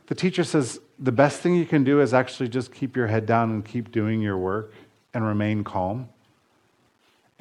The 0.06 0.14
teacher 0.14 0.44
says, 0.44 0.80
the 0.98 1.12
best 1.12 1.40
thing 1.40 1.54
you 1.54 1.66
can 1.66 1.84
do 1.84 2.00
is 2.00 2.12
actually 2.12 2.48
just 2.48 2.72
keep 2.72 2.96
your 2.96 3.06
head 3.06 3.24
down 3.24 3.50
and 3.50 3.64
keep 3.64 3.92
doing 3.92 4.20
your 4.20 4.36
work 4.36 4.74
and 5.14 5.24
remain 5.24 5.62
calm 5.62 6.08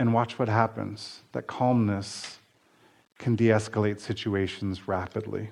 and 0.02 0.14
watch 0.14 0.38
what 0.40 0.50
happens. 0.50 1.22
That 1.32 1.48
calmness 1.48 2.40
can 3.20 3.36
de 3.36 3.46
escalate 3.46 4.00
situations 4.00 4.88
rapidly. 4.88 5.52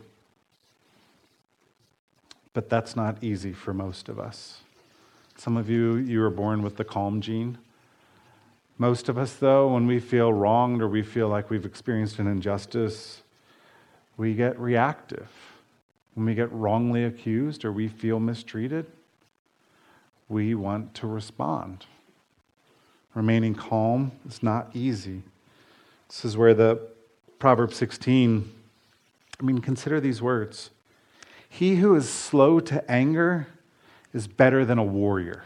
But 2.53 2.69
that's 2.69 2.95
not 2.95 3.23
easy 3.23 3.53
for 3.53 3.73
most 3.73 4.09
of 4.09 4.19
us. 4.19 4.61
Some 5.37 5.55
of 5.55 5.69
you, 5.69 5.95
you 5.95 6.19
were 6.19 6.29
born 6.29 6.63
with 6.63 6.77
the 6.77 6.83
calm 6.83 7.21
gene. 7.21 7.57
Most 8.77 9.07
of 9.07 9.17
us, 9.17 9.33
though, 9.33 9.73
when 9.73 9.87
we 9.87 9.99
feel 9.99 10.33
wronged 10.33 10.81
or 10.81 10.87
we 10.87 11.03
feel 11.03 11.29
like 11.29 11.49
we've 11.49 11.65
experienced 11.65 12.19
an 12.19 12.27
injustice, 12.27 13.21
we 14.17 14.33
get 14.33 14.59
reactive 14.59 15.29
when 16.19 16.25
we 16.25 16.35
get 16.35 16.51
wrongly 16.51 17.05
accused 17.05 17.63
or 17.63 17.71
we 17.71 17.87
feel 17.87 18.19
mistreated, 18.19 18.85
we 20.27 20.53
want 20.53 20.93
to 20.95 21.07
respond. 21.07 21.85
Remaining 23.15 23.55
calm 23.55 24.11
is 24.27 24.43
not 24.43 24.69
easy. 24.73 25.23
This 26.07 26.25
is 26.25 26.37
where 26.37 26.53
the 26.53 26.79
Proverb 27.39 27.73
16, 27.73 28.51
I 29.39 29.43
mean, 29.43 29.59
consider 29.59 29.99
these 29.99 30.21
words. 30.21 30.69
He 31.47 31.77
who 31.77 31.95
is 31.95 32.07
slow 32.07 32.59
to 32.61 32.89
anger 32.91 33.47
is 34.13 34.27
better 34.27 34.65
than 34.65 34.77
a 34.77 34.83
warrior. 34.83 35.43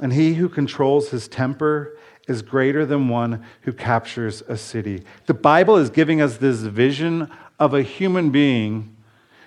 And 0.00 0.12
he 0.12 0.34
who 0.34 0.48
controls 0.48 1.10
his 1.10 1.28
temper 1.28 1.96
is 2.26 2.42
greater 2.42 2.84
than 2.84 3.08
one 3.08 3.44
who 3.62 3.72
captures 3.72 4.42
a 4.48 4.56
city. 4.56 5.02
The 5.26 5.34
Bible 5.34 5.76
is 5.76 5.90
giving 5.90 6.20
us 6.20 6.36
this 6.36 6.58
vision 6.58 7.30
of 7.58 7.74
a 7.74 7.82
human 7.82 8.30
being 8.30 8.96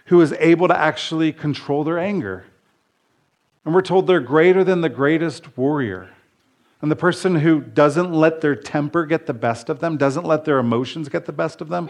who 0.06 0.20
is 0.20 0.34
able 0.34 0.68
to 0.68 0.78
actually 0.78 1.32
control 1.32 1.84
their 1.84 2.00
anger. 2.00 2.46
And 3.64 3.74
we're 3.74 3.82
told 3.82 4.08
they're 4.08 4.20
greater 4.20 4.64
than 4.64 4.82
the 4.82 4.90
greatest 4.90 5.58
warrior. 5.58 6.10
And 6.82 6.90
the 6.90 6.96
person 6.96 7.36
who 7.36 7.62
doesn't 7.62 8.12
let 8.12 8.42
their 8.42 8.56
temper 8.56 9.06
get 9.06 9.28
the 9.28 9.34
best 9.34 9.70
of 9.70 9.80
them, 9.80 9.98
doesn't 9.98 10.26
let 10.26 10.46
their 10.46 10.58
emotions 10.58 11.10
get 11.10 11.26
the 11.26 11.32
best 11.32 11.62
of 11.62 11.70
them, 11.70 11.90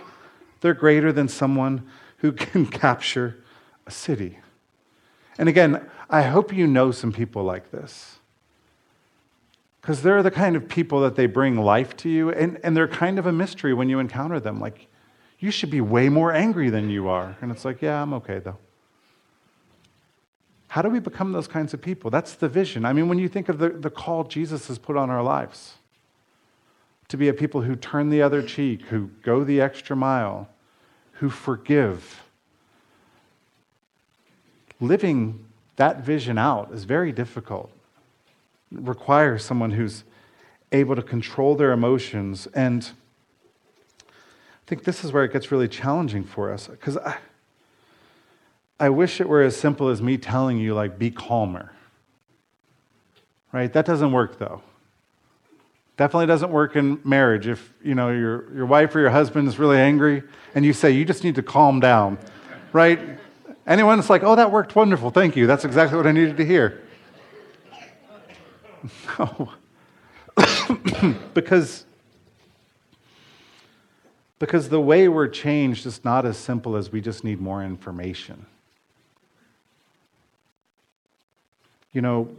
they're 0.60 0.74
greater 0.74 1.12
than 1.12 1.28
someone 1.28 1.88
who 2.18 2.32
can 2.34 2.66
capture 2.66 3.38
a 3.88 3.92
city. 3.92 4.40
And 5.38 5.48
again, 5.48 5.90
I 6.10 6.24
hope 6.24 6.54
you 6.54 6.68
know 6.68 6.92
some 6.92 7.12
people 7.12 7.44
like 7.44 7.72
this. 7.72 8.18
Because 9.82 10.04
they're 10.04 10.22
the 10.22 10.30
kind 10.30 10.56
of 10.56 10.68
people 10.68 11.02
that 11.02 11.16
they 11.16 11.26
bring 11.26 11.56
life 11.56 11.98
to 11.98 12.10
you, 12.10 12.30
and, 12.30 12.60
and 12.64 12.78
they're 12.78 12.88
kind 12.88 13.18
of 13.18 13.26
a 13.26 13.32
mystery 13.32 13.74
when 13.74 13.90
you 13.90 13.98
encounter 13.98 14.40
them. 14.40 14.60
Like, 14.60 14.88
you 15.40 15.50
should 15.50 15.72
be 15.72 15.82
way 15.82 16.08
more 16.08 16.32
angry 16.32 16.70
than 16.70 16.90
you 16.90 17.08
are. 17.08 17.36
And 17.42 17.52
it's 17.52 17.66
like, 17.66 17.82
Yeah, 17.82 18.02
I'm 18.02 18.14
okay 18.14 18.40
though. 18.40 18.58
How 20.72 20.82
do 20.82 20.88
we 20.88 21.00
become 21.00 21.34
those 21.34 21.50
kinds 21.50 21.74
of 21.74 21.82
people? 21.82 22.10
That's 22.10 22.34
the 22.34 22.48
vision. 22.48 22.86
I 22.86 22.94
mean, 22.94 23.10
when 23.10 23.20
you 23.20 23.28
think 23.28 23.50
of 23.50 23.58
the, 23.58 23.72
the 23.72 23.90
call 23.90 24.24
Jesus 24.24 24.70
has 24.70 24.78
put 24.78 24.96
on 24.96 25.10
our 25.10 25.22
lives 25.22 25.74
to 27.10 27.18
be 27.18 27.28
a 27.28 27.34
people 27.34 27.64
who 27.64 27.76
turn 27.76 28.10
the 28.10 28.22
other 28.22 28.42
cheek, 28.42 28.84
who 28.84 29.10
go 29.22 29.44
the 29.44 29.60
extra 29.60 29.98
mile, 29.98 30.48
who 31.16 31.30
forgive. 31.30 32.24
Living 34.80 35.44
that 35.76 36.06
vision 36.06 36.38
out 36.38 36.72
is 36.72 36.86
very 36.86 37.12
difficult. 37.12 37.70
It 38.72 38.80
requires 38.88 39.44
someone 39.44 39.72
who's 39.72 40.06
able 40.72 40.96
to 40.96 41.04
control 41.04 41.56
their 41.56 41.74
emotions. 41.74 42.48
And 42.54 42.90
I 44.08 44.68
think 44.68 44.86
this 44.86 45.04
is 45.04 45.12
where 45.12 45.26
it 45.26 45.34
gets 45.34 45.52
really 45.52 45.68
challenging 45.68 46.24
for 46.24 46.50
us 46.50 46.68
because 46.68 46.96
I, 46.96 47.18
I 48.82 48.90
wish 48.90 49.22
it 49.22 49.30
were 49.30 49.44
as 49.44 49.56
simple 49.56 49.90
as 49.90 50.02
me 50.02 50.18
telling 50.18 50.58
you, 50.58 50.74
like, 50.74 50.98
be 50.98 51.12
calmer. 51.12 51.72
Right? 53.52 53.72
That 53.72 53.86
doesn't 53.86 54.12
work, 54.12 54.40
though. 54.40 54.64
Definitely 55.98 56.26
doesn't 56.26 56.50
work 56.50 56.76
in 56.76 57.00
marriage. 57.04 57.46
If 57.46 57.74
you 57.84 57.94
know 57.94 58.10
your, 58.10 58.52
your 58.56 58.66
wife 58.66 58.96
or 58.96 59.00
your 59.00 59.12
husband 59.12 59.48
is 59.48 59.60
really 59.60 59.78
angry 59.78 60.24
and 60.56 60.66
you 60.66 60.74
say, 60.74 60.90
you 60.90 61.06
just 61.06 61.24
need 61.24 61.36
to 61.36 61.44
calm 61.44 61.80
down, 61.80 62.18
right? 62.74 63.00
Anyone 63.68 64.00
that's 64.00 64.10
like, 64.10 64.24
oh, 64.24 64.36
that 64.36 64.52
worked 64.52 64.76
wonderful, 64.76 65.12
thank 65.12 65.36
you. 65.36 65.46
That's 65.46 65.64
exactly 65.64 65.96
what 65.96 66.08
I 66.08 66.12
needed 66.12 66.38
to 66.38 66.46
hear. 66.46 66.82
No. 69.20 69.52
because, 71.36 71.86
because 74.40 74.70
the 74.70 74.82
way 74.82 75.08
we're 75.08 75.28
changed 75.28 75.86
is 75.86 76.04
not 76.04 76.26
as 76.26 76.36
simple 76.36 76.76
as 76.76 76.92
we 76.92 77.00
just 77.00 77.24
need 77.24 77.40
more 77.40 77.64
information. 77.64 78.48
You 81.94 82.02
know, 82.02 82.30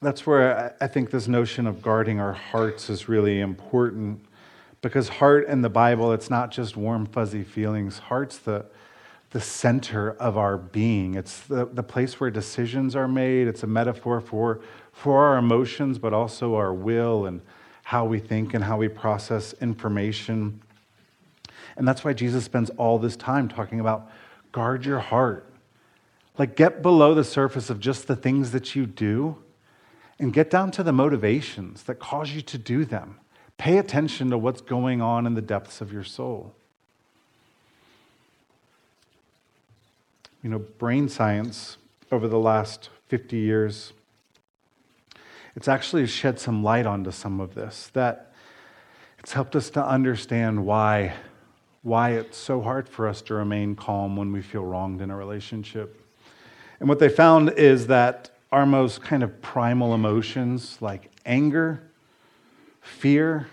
that's 0.00 0.26
where 0.26 0.74
I 0.80 0.86
think 0.86 1.10
this 1.10 1.28
notion 1.28 1.66
of 1.66 1.82
guarding 1.82 2.20
our 2.20 2.32
hearts 2.32 2.88
is 2.88 3.08
really 3.08 3.40
important 3.40 4.24
because 4.80 5.08
heart 5.08 5.46
in 5.46 5.60
the 5.60 5.68
Bible, 5.68 6.12
it's 6.12 6.30
not 6.30 6.50
just 6.50 6.74
warm, 6.74 7.04
fuzzy 7.04 7.42
feelings. 7.42 7.98
Heart's 7.98 8.38
the, 8.38 8.64
the 9.30 9.40
center 9.40 10.12
of 10.12 10.38
our 10.38 10.56
being. 10.56 11.16
It's 11.16 11.40
the, 11.40 11.66
the 11.66 11.82
place 11.82 12.18
where 12.18 12.30
decisions 12.30 12.96
are 12.96 13.06
made. 13.08 13.46
It's 13.46 13.62
a 13.62 13.66
metaphor 13.66 14.22
for, 14.22 14.60
for 14.92 15.22
our 15.22 15.36
emotions, 15.36 15.98
but 15.98 16.14
also 16.14 16.54
our 16.54 16.72
will 16.72 17.26
and 17.26 17.42
how 17.84 18.06
we 18.06 18.20
think 18.20 18.54
and 18.54 18.64
how 18.64 18.78
we 18.78 18.88
process 18.88 19.52
information. 19.60 20.62
And 21.76 21.86
that's 21.86 22.04
why 22.04 22.14
Jesus 22.14 22.44
spends 22.44 22.70
all 22.70 22.98
this 22.98 23.16
time 23.16 23.48
talking 23.48 23.80
about 23.80 24.10
guard 24.50 24.86
your 24.86 25.00
heart. 25.00 25.49
Like, 26.40 26.56
get 26.56 26.80
below 26.80 27.12
the 27.12 27.22
surface 27.22 27.68
of 27.68 27.80
just 27.80 28.06
the 28.06 28.16
things 28.16 28.52
that 28.52 28.74
you 28.74 28.86
do 28.86 29.36
and 30.18 30.32
get 30.32 30.48
down 30.48 30.70
to 30.70 30.82
the 30.82 30.90
motivations 30.90 31.82
that 31.82 31.96
cause 31.96 32.30
you 32.30 32.40
to 32.40 32.56
do 32.56 32.86
them. 32.86 33.18
Pay 33.58 33.76
attention 33.76 34.30
to 34.30 34.38
what's 34.38 34.62
going 34.62 35.02
on 35.02 35.26
in 35.26 35.34
the 35.34 35.42
depths 35.42 35.82
of 35.82 35.92
your 35.92 36.02
soul. 36.02 36.54
You 40.42 40.48
know, 40.48 40.60
brain 40.60 41.10
science 41.10 41.76
over 42.10 42.26
the 42.26 42.38
last 42.38 42.88
50 43.08 43.36
years, 43.36 43.92
it's 45.54 45.68
actually 45.68 46.06
shed 46.06 46.40
some 46.40 46.64
light 46.64 46.86
onto 46.86 47.10
some 47.10 47.38
of 47.38 47.54
this, 47.54 47.90
that 47.92 48.32
it's 49.18 49.34
helped 49.34 49.54
us 49.54 49.68
to 49.68 49.86
understand 49.86 50.64
why, 50.64 51.12
why 51.82 52.12
it's 52.12 52.38
so 52.38 52.62
hard 52.62 52.88
for 52.88 53.06
us 53.06 53.20
to 53.20 53.34
remain 53.34 53.76
calm 53.76 54.16
when 54.16 54.32
we 54.32 54.40
feel 54.40 54.64
wronged 54.64 55.02
in 55.02 55.10
a 55.10 55.16
relationship. 55.16 55.99
And 56.80 56.88
what 56.88 56.98
they 56.98 57.10
found 57.10 57.50
is 57.50 57.86
that 57.88 58.30
our 58.50 58.66
most 58.66 59.02
kind 59.02 59.22
of 59.22 59.40
primal 59.42 59.94
emotions 59.94 60.78
like 60.80 61.10
anger, 61.24 61.82
fear. 62.80 63.46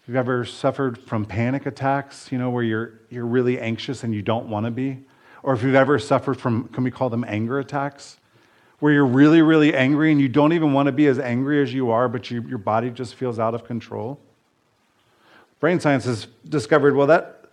If 0.00 0.08
you've 0.08 0.16
ever 0.16 0.44
suffered 0.44 0.98
from 0.98 1.24
panic 1.24 1.66
attacks, 1.66 2.32
you 2.32 2.38
know, 2.38 2.50
where 2.50 2.62
you're, 2.62 3.00
you're 3.10 3.26
really 3.26 3.60
anxious 3.60 4.02
and 4.04 4.14
you 4.14 4.22
don't 4.22 4.48
want 4.48 4.66
to 4.66 4.70
be, 4.70 5.04
or 5.42 5.52
if 5.52 5.62
you've 5.62 5.74
ever 5.74 5.98
suffered 5.98 6.40
from, 6.40 6.68
can 6.68 6.84
we 6.84 6.90
call 6.90 7.10
them 7.10 7.24
anger 7.26 7.58
attacks, 7.58 8.16
where 8.78 8.92
you're 8.92 9.06
really, 9.06 9.42
really 9.42 9.74
angry 9.74 10.10
and 10.10 10.20
you 10.20 10.28
don't 10.28 10.52
even 10.52 10.72
want 10.72 10.86
to 10.86 10.92
be 10.92 11.06
as 11.06 11.18
angry 11.18 11.62
as 11.62 11.72
you 11.72 11.90
are, 11.90 12.08
but 12.08 12.30
you, 12.30 12.42
your 12.42 12.58
body 12.58 12.90
just 12.90 13.14
feels 13.14 13.38
out 13.38 13.54
of 13.54 13.64
control. 13.64 14.18
Brain 15.60 15.78
science 15.78 16.04
has 16.04 16.26
discovered, 16.48 16.96
well, 16.96 17.06
that 17.06 17.44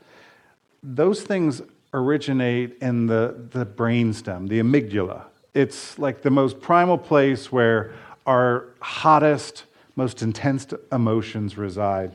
those 0.82 1.22
things 1.22 1.62
originate 1.94 2.78
in 2.82 3.08
the, 3.08 3.36
the 3.52 3.66
brainstem, 3.66 4.48
the 4.48 4.60
amygdala. 4.60 5.24
It's 5.54 5.98
like 5.98 6.22
the 6.22 6.30
most 6.30 6.62
primal 6.62 6.98
place 6.98 7.52
where 7.52 7.94
our 8.26 8.68
hottest, 8.80 9.66
most 9.96 10.22
intense 10.22 10.68
emotions 10.92 11.58
reside. 11.58 12.12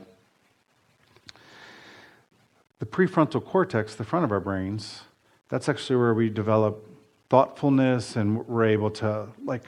The 2.79 2.85
prefrontal 2.85 3.43
cortex, 3.43 3.95
the 3.95 4.03
front 4.03 4.25
of 4.25 4.31
our 4.31 4.39
brains, 4.39 5.01
that's 5.49 5.69
actually 5.69 5.97
where 5.97 6.13
we 6.13 6.29
develop 6.29 6.89
thoughtfulness 7.29 8.15
and 8.15 8.47
we're 8.47 8.65
able 8.65 8.89
to 8.91 9.27
like 9.43 9.63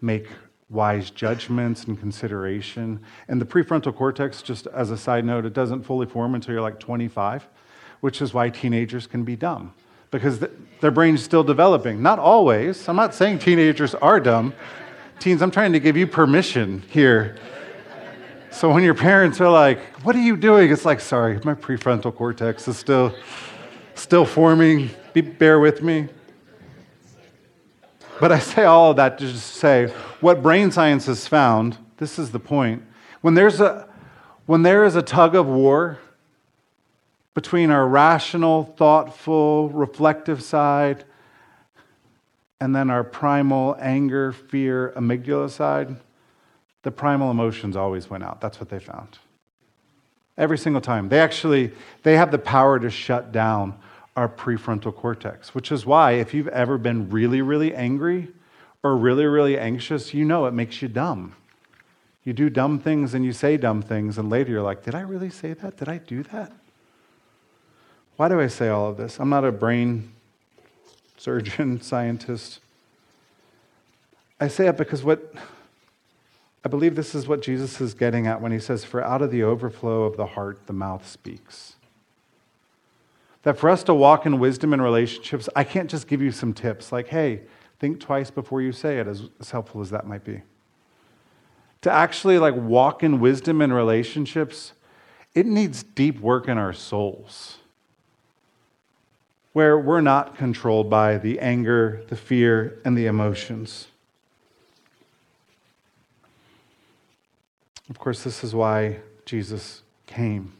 make 0.00 0.26
wise 0.70 1.10
judgments 1.10 1.84
and 1.84 1.98
consideration. 1.98 3.00
And 3.28 3.40
the 3.40 3.44
prefrontal 3.44 3.94
cortex, 3.94 4.42
just 4.42 4.66
as 4.68 4.90
a 4.90 4.96
side 4.96 5.24
note, 5.24 5.44
it 5.44 5.52
doesn't 5.52 5.82
fully 5.82 6.06
form 6.06 6.34
until 6.34 6.52
you're 6.52 6.62
like 6.62 6.80
25, 6.80 7.48
which 8.04 8.20
is 8.20 8.34
why 8.34 8.50
teenagers 8.50 9.06
can 9.06 9.24
be 9.24 9.34
dumb 9.34 9.72
because 10.10 10.38
their 10.82 10.90
brain's 10.90 11.22
still 11.22 11.42
developing. 11.42 12.02
Not 12.02 12.18
always. 12.18 12.86
I'm 12.86 12.96
not 12.96 13.14
saying 13.14 13.38
teenagers 13.38 13.94
are 13.94 14.20
dumb. 14.20 14.52
Teens, 15.20 15.40
I'm 15.40 15.50
trying 15.50 15.72
to 15.72 15.80
give 15.80 15.96
you 15.96 16.06
permission 16.06 16.82
here. 16.90 17.38
So 18.50 18.70
when 18.70 18.82
your 18.82 18.92
parents 18.92 19.40
are 19.40 19.48
like, 19.50 19.80
"What 20.04 20.14
are 20.16 20.20
you 20.20 20.36
doing?" 20.36 20.70
It's 20.70 20.84
like, 20.84 21.00
"Sorry, 21.00 21.40
my 21.44 21.54
prefrontal 21.54 22.14
cortex 22.14 22.68
is 22.68 22.76
still 22.76 23.14
still 23.94 24.26
forming. 24.26 24.90
Be, 25.14 25.22
bear 25.22 25.58
with 25.58 25.80
me." 25.82 26.08
But 28.20 28.32
I 28.32 28.38
say 28.38 28.64
all 28.64 28.90
of 28.90 28.96
that 28.96 29.16
to 29.16 29.32
just 29.32 29.54
say 29.54 29.86
what 30.20 30.42
brain 30.42 30.70
science 30.70 31.06
has 31.06 31.26
found, 31.26 31.78
this 31.96 32.18
is 32.18 32.32
the 32.32 32.38
point. 32.38 32.82
When 33.22 33.32
there's 33.32 33.62
a 33.62 33.88
when 34.44 34.62
there 34.62 34.84
is 34.84 34.94
a 34.94 35.02
tug 35.02 35.34
of 35.34 35.46
war 35.46 36.00
between 37.34 37.70
our 37.70 37.86
rational, 37.86 38.64
thoughtful, 38.76 39.68
reflective 39.70 40.42
side 40.42 41.04
and 42.60 42.74
then 42.74 42.88
our 42.88 43.04
primal 43.04 43.76
anger, 43.78 44.32
fear, 44.32 44.92
amygdala 44.96 45.50
side, 45.50 45.96
the 46.82 46.90
primal 46.90 47.30
emotions 47.30 47.76
always 47.76 48.08
went 48.08 48.22
out. 48.24 48.40
That's 48.40 48.60
what 48.60 48.68
they 48.68 48.78
found. 48.78 49.18
Every 50.38 50.58
single 50.58 50.80
time. 50.80 51.08
They 51.08 51.20
actually 51.20 51.72
they 52.04 52.16
have 52.16 52.30
the 52.30 52.38
power 52.38 52.78
to 52.78 52.90
shut 52.90 53.32
down 53.32 53.78
our 54.16 54.28
prefrontal 54.28 54.94
cortex, 54.94 55.54
which 55.54 55.72
is 55.72 55.84
why 55.84 56.12
if 56.12 56.32
you've 56.32 56.48
ever 56.48 56.78
been 56.78 57.10
really 57.10 57.42
really 57.42 57.74
angry 57.74 58.28
or 58.82 58.96
really 58.96 59.26
really 59.26 59.58
anxious, 59.58 60.14
you 60.14 60.24
know 60.24 60.46
it 60.46 60.54
makes 60.54 60.80
you 60.80 60.88
dumb. 60.88 61.34
You 62.22 62.32
do 62.32 62.48
dumb 62.48 62.78
things 62.78 63.14
and 63.14 63.24
you 63.24 63.32
say 63.32 63.56
dumb 63.56 63.82
things 63.82 64.18
and 64.18 64.30
later 64.30 64.52
you're 64.52 64.62
like, 64.62 64.82
"Did 64.82 64.94
I 64.94 65.00
really 65.00 65.30
say 65.30 65.52
that? 65.52 65.76
Did 65.76 65.88
I 65.88 65.98
do 65.98 66.22
that?" 66.24 66.52
Why 68.16 68.28
do 68.28 68.40
I 68.40 68.46
say 68.46 68.68
all 68.68 68.88
of 68.88 68.96
this? 68.96 69.18
I'm 69.18 69.28
not 69.28 69.44
a 69.44 69.50
brain 69.50 70.12
surgeon, 71.16 71.80
scientist. 71.82 72.60
I 74.38 74.48
say 74.48 74.68
it 74.68 74.76
because 74.76 75.02
what 75.02 75.34
I 76.64 76.68
believe 76.68 76.94
this 76.94 77.14
is 77.14 77.26
what 77.26 77.42
Jesus 77.42 77.80
is 77.80 77.92
getting 77.92 78.26
at 78.26 78.40
when 78.40 78.52
he 78.52 78.58
says, 78.58 78.84
For 78.84 79.02
out 79.02 79.20
of 79.20 79.30
the 79.30 79.42
overflow 79.42 80.04
of 80.04 80.16
the 80.16 80.26
heart, 80.26 80.66
the 80.66 80.72
mouth 80.72 81.06
speaks. 81.08 81.74
That 83.42 83.58
for 83.58 83.68
us 83.68 83.82
to 83.84 83.94
walk 83.94 84.24
in 84.26 84.38
wisdom 84.38 84.72
in 84.72 84.80
relationships, 84.80 85.48
I 85.54 85.64
can't 85.64 85.90
just 85.90 86.06
give 86.06 86.22
you 86.22 86.30
some 86.30 86.54
tips 86.54 86.92
like, 86.92 87.08
hey, 87.08 87.42
think 87.78 88.00
twice 88.00 88.30
before 88.30 88.62
you 88.62 88.72
say 88.72 88.98
it, 88.98 89.06
as, 89.06 89.24
as 89.40 89.50
helpful 89.50 89.82
as 89.82 89.90
that 89.90 90.06
might 90.06 90.24
be. 90.24 90.40
To 91.82 91.90
actually 91.90 92.38
like 92.38 92.54
walk 92.54 93.02
in 93.02 93.20
wisdom 93.20 93.60
in 93.60 93.72
relationships, 93.72 94.72
it 95.34 95.44
needs 95.44 95.82
deep 95.82 96.20
work 96.20 96.48
in 96.48 96.56
our 96.56 96.72
souls 96.72 97.58
where 99.54 99.78
we're 99.78 100.00
not 100.00 100.36
controlled 100.36 100.90
by 100.90 101.16
the 101.16 101.38
anger, 101.38 102.02
the 102.08 102.16
fear, 102.16 102.76
and 102.84 102.98
the 102.98 103.06
emotions. 103.06 103.86
Of 107.88 108.00
course, 108.00 108.24
this 108.24 108.42
is 108.42 108.52
why 108.52 108.98
Jesus 109.24 109.82
came. 110.06 110.52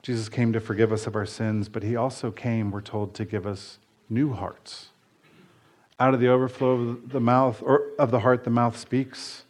Jesus 0.00 0.30
came 0.30 0.54
to 0.54 0.60
forgive 0.60 0.90
us 0.90 1.06
of 1.06 1.14
our 1.14 1.26
sins, 1.26 1.68
but 1.68 1.82
he 1.82 1.96
also 1.96 2.30
came, 2.30 2.70
we're 2.70 2.80
told, 2.80 3.12
to 3.14 3.26
give 3.26 3.46
us 3.46 3.78
new 4.08 4.32
hearts. 4.32 4.88
Out 5.98 6.14
of 6.14 6.20
the 6.20 6.28
overflow 6.28 6.70
of 6.70 7.10
the 7.10 7.20
mouth 7.20 7.62
or 7.62 7.88
of 7.98 8.10
the 8.10 8.20
heart 8.20 8.44
the 8.44 8.50
mouth 8.50 8.78
speaks. 8.78 9.44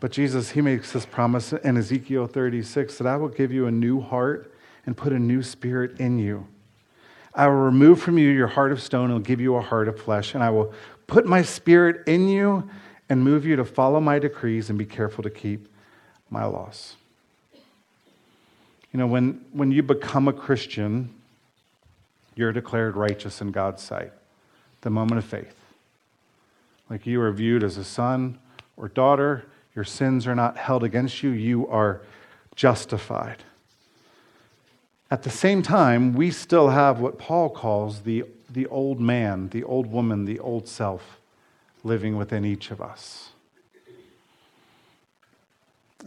But 0.00 0.12
Jesus, 0.12 0.50
he 0.50 0.60
makes 0.60 0.92
this 0.92 1.06
promise 1.06 1.54
in 1.54 1.78
Ezekiel 1.78 2.26
36 2.26 2.98
that 2.98 3.06
I 3.06 3.16
will 3.16 3.28
give 3.28 3.52
you 3.52 3.66
a 3.66 3.70
new 3.70 4.02
heart 4.02 4.52
and 4.84 4.94
put 4.94 5.14
a 5.14 5.18
new 5.18 5.42
spirit 5.42 5.98
in 5.98 6.18
you. 6.18 6.46
I 7.34 7.46
will 7.46 7.54
remove 7.54 8.00
from 8.00 8.18
you 8.18 8.30
your 8.30 8.46
heart 8.46 8.72
of 8.72 8.82
stone 8.82 9.10
and 9.10 9.24
give 9.24 9.40
you 9.40 9.56
a 9.56 9.60
heart 9.60 9.88
of 9.88 10.00
flesh, 10.00 10.34
and 10.34 10.42
I 10.42 10.50
will 10.50 10.72
put 11.06 11.26
my 11.26 11.42
spirit 11.42 12.06
in 12.06 12.28
you, 12.28 12.68
and 13.08 13.24
move 13.24 13.46
you 13.46 13.56
to 13.56 13.64
follow 13.64 14.00
my 14.00 14.18
decrees 14.18 14.68
and 14.68 14.78
be 14.78 14.84
careful 14.84 15.22
to 15.22 15.30
keep 15.30 15.68
my 16.30 16.44
laws. 16.44 16.96
You 18.92 18.98
know, 18.98 19.06
when, 19.06 19.44
when 19.52 19.70
you 19.70 19.82
become 19.82 20.28
a 20.28 20.32
Christian, 20.32 21.14
you're 22.34 22.52
declared 22.52 22.96
righteous 22.96 23.40
in 23.40 23.50
God's 23.50 23.82
sight, 23.82 24.12
the 24.82 24.90
moment 24.90 25.18
of 25.18 25.24
faith. 25.24 25.54
Like 26.88 27.06
you 27.06 27.20
are 27.20 27.32
viewed 27.32 27.64
as 27.64 27.76
a 27.76 27.84
son 27.84 28.38
or 28.76 28.88
daughter, 28.88 29.44
your 29.74 29.84
sins 29.84 30.26
are 30.26 30.34
not 30.34 30.56
held 30.56 30.84
against 30.84 31.22
you, 31.22 31.30
you 31.30 31.68
are 31.68 32.00
justified. 32.56 33.42
At 35.10 35.22
the 35.22 35.30
same 35.30 35.62
time, 35.62 36.12
we 36.12 36.30
still 36.30 36.68
have 36.68 37.00
what 37.00 37.18
Paul 37.18 37.48
calls 37.48 38.02
the, 38.02 38.24
the 38.50 38.66
old 38.66 39.00
man, 39.00 39.48
the 39.48 39.64
old 39.64 39.90
woman, 39.90 40.26
the 40.26 40.38
old 40.38 40.68
self 40.68 41.18
living 41.82 42.16
within 42.16 42.44
each 42.44 42.70
of 42.70 42.82
us. 42.82 43.30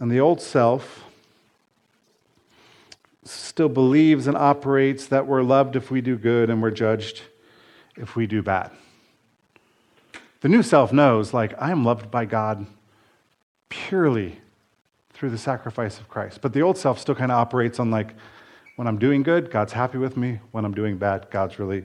And 0.00 0.10
the 0.10 0.20
old 0.20 0.40
self 0.40 1.04
still 3.24 3.68
believes 3.68 4.26
and 4.26 4.36
operates 4.36 5.06
that 5.06 5.26
we're 5.26 5.42
loved 5.42 5.76
if 5.76 5.90
we 5.90 6.00
do 6.00 6.16
good 6.16 6.50
and 6.50 6.62
we're 6.62 6.70
judged 6.70 7.22
if 7.96 8.16
we 8.16 8.26
do 8.26 8.42
bad. 8.42 8.70
The 10.40 10.48
new 10.48 10.62
self 10.62 10.92
knows, 10.92 11.32
like, 11.32 11.54
I 11.60 11.70
am 11.70 11.84
loved 11.84 12.10
by 12.10 12.24
God 12.24 12.66
purely 13.68 14.40
through 15.12 15.30
the 15.30 15.38
sacrifice 15.38 15.98
of 15.98 16.08
Christ. 16.08 16.40
But 16.40 16.52
the 16.52 16.62
old 16.62 16.78
self 16.78 16.98
still 16.98 17.14
kind 17.14 17.30
of 17.30 17.38
operates 17.38 17.78
on, 17.78 17.90
like, 17.90 18.14
when 18.82 18.88
I'm 18.88 18.98
doing 18.98 19.22
good, 19.22 19.48
God's 19.48 19.74
happy 19.74 19.96
with 19.96 20.16
me. 20.16 20.40
When 20.50 20.64
I'm 20.64 20.74
doing 20.74 20.98
bad, 20.98 21.28
God's 21.30 21.56
really 21.60 21.84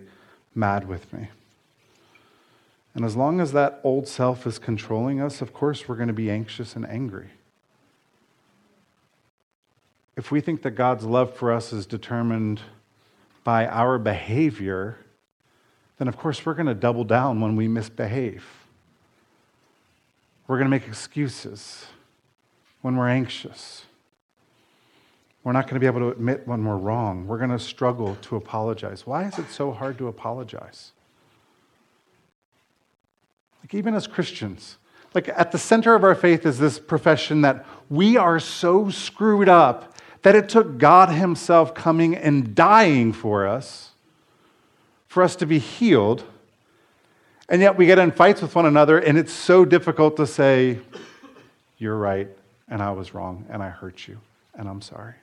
mad 0.55 0.87
with 0.87 1.13
me. 1.13 1.27
And 2.95 3.05
as 3.05 3.15
long 3.15 3.39
as 3.39 3.51
that 3.51 3.79
old 3.83 4.07
self 4.07 4.47
is 4.47 4.57
controlling 4.57 5.21
us, 5.21 5.39
of 5.39 5.53
course, 5.53 5.87
we're 5.87 5.95
going 5.95 6.07
to 6.07 6.13
be 6.13 6.31
anxious 6.31 6.75
and 6.75 6.87
angry. 6.87 7.29
If 10.15 10.31
we 10.31 10.41
think 10.41 10.63
that 10.63 10.71
God's 10.71 11.03
love 11.03 11.35
for 11.35 11.53
us 11.53 11.71
is 11.71 11.85
determined 11.85 12.61
by 13.43 13.67
our 13.67 13.99
behavior, 13.99 14.97
then 15.99 16.07
of 16.07 16.17
course 16.17 16.47
we're 16.47 16.55
going 16.55 16.65
to 16.65 16.73
double 16.73 17.03
down 17.03 17.41
when 17.41 17.55
we 17.55 17.67
misbehave. 17.67 18.43
We're 20.47 20.57
going 20.57 20.65
to 20.65 20.71
make 20.71 20.87
excuses 20.87 21.85
when 22.81 22.95
we're 22.95 23.09
anxious. 23.09 23.85
We're 25.47 25.53
not 25.53 25.67
going 25.67 25.75
to 25.75 25.79
be 25.79 25.85
able 25.85 26.01
to 26.01 26.09
admit 26.09 26.45
when 26.45 26.65
we're 26.65 26.75
wrong. 26.75 27.25
We're 27.25 27.37
going 27.37 27.51
to 27.51 27.59
struggle 27.59 28.17
to 28.23 28.35
apologize. 28.35 29.07
Why 29.07 29.23
is 29.23 29.39
it 29.39 29.49
so 29.49 29.71
hard 29.71 29.97
to 29.97 30.09
apologize? 30.09 30.91
Like, 33.63 33.73
even 33.73 33.93
as 33.93 34.07
Christians, 34.07 34.75
like 35.13 35.29
at 35.29 35.53
the 35.53 35.57
center 35.57 35.95
of 35.95 36.03
our 36.03 36.15
faith 36.15 36.45
is 36.45 36.59
this 36.59 36.79
profession 36.79 37.43
that 37.43 37.65
we 37.89 38.17
are 38.17 38.41
so 38.41 38.89
screwed 38.89 39.47
up 39.47 39.95
that 40.23 40.35
it 40.35 40.49
took 40.49 40.77
God 40.77 41.07
Himself 41.07 41.73
coming 41.73 42.13
and 42.13 42.53
dying 42.53 43.13
for 43.13 43.47
us 43.47 43.91
for 45.07 45.23
us 45.23 45.37
to 45.37 45.45
be 45.45 45.59
healed. 45.59 46.25
And 47.47 47.61
yet 47.61 47.77
we 47.77 47.85
get 47.85 47.99
in 47.99 48.11
fights 48.11 48.41
with 48.41 48.53
one 48.53 48.65
another, 48.65 48.97
and 48.97 49.17
it's 49.17 49.31
so 49.31 49.63
difficult 49.63 50.17
to 50.17 50.27
say, 50.27 50.79
You're 51.77 51.95
right, 51.95 52.27
and 52.67 52.81
I 52.81 52.91
was 52.91 53.13
wrong, 53.13 53.45
and 53.49 53.63
I 53.63 53.69
hurt 53.69 54.09
you, 54.09 54.19
and 54.53 54.67
I'm 54.67 54.81
sorry. 54.81 55.13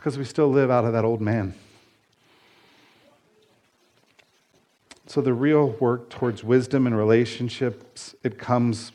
It's 0.00 0.04
because 0.04 0.16
we 0.16 0.24
still 0.24 0.48
live 0.48 0.70
out 0.70 0.86
of 0.86 0.94
that 0.94 1.04
old 1.04 1.20
man. 1.20 1.52
So 5.06 5.20
the 5.20 5.34
real 5.34 5.72
work 5.72 6.08
towards 6.08 6.42
wisdom 6.42 6.86
and 6.86 6.96
relationships, 6.96 8.14
it 8.24 8.38
comes 8.38 8.92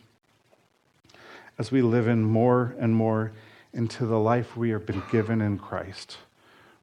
as 1.60 1.72
we 1.72 1.84
live 1.84 2.08
in 2.08 2.24
more 2.24 2.74
and 2.80 2.96
more 2.96 3.34
into 3.72 4.08
the 4.08 4.18
life 4.18 4.58
we 4.58 4.72
have 4.72 4.88
been 4.88 5.04
given 5.12 5.42
in 5.42 5.60
Christ, 5.60 6.18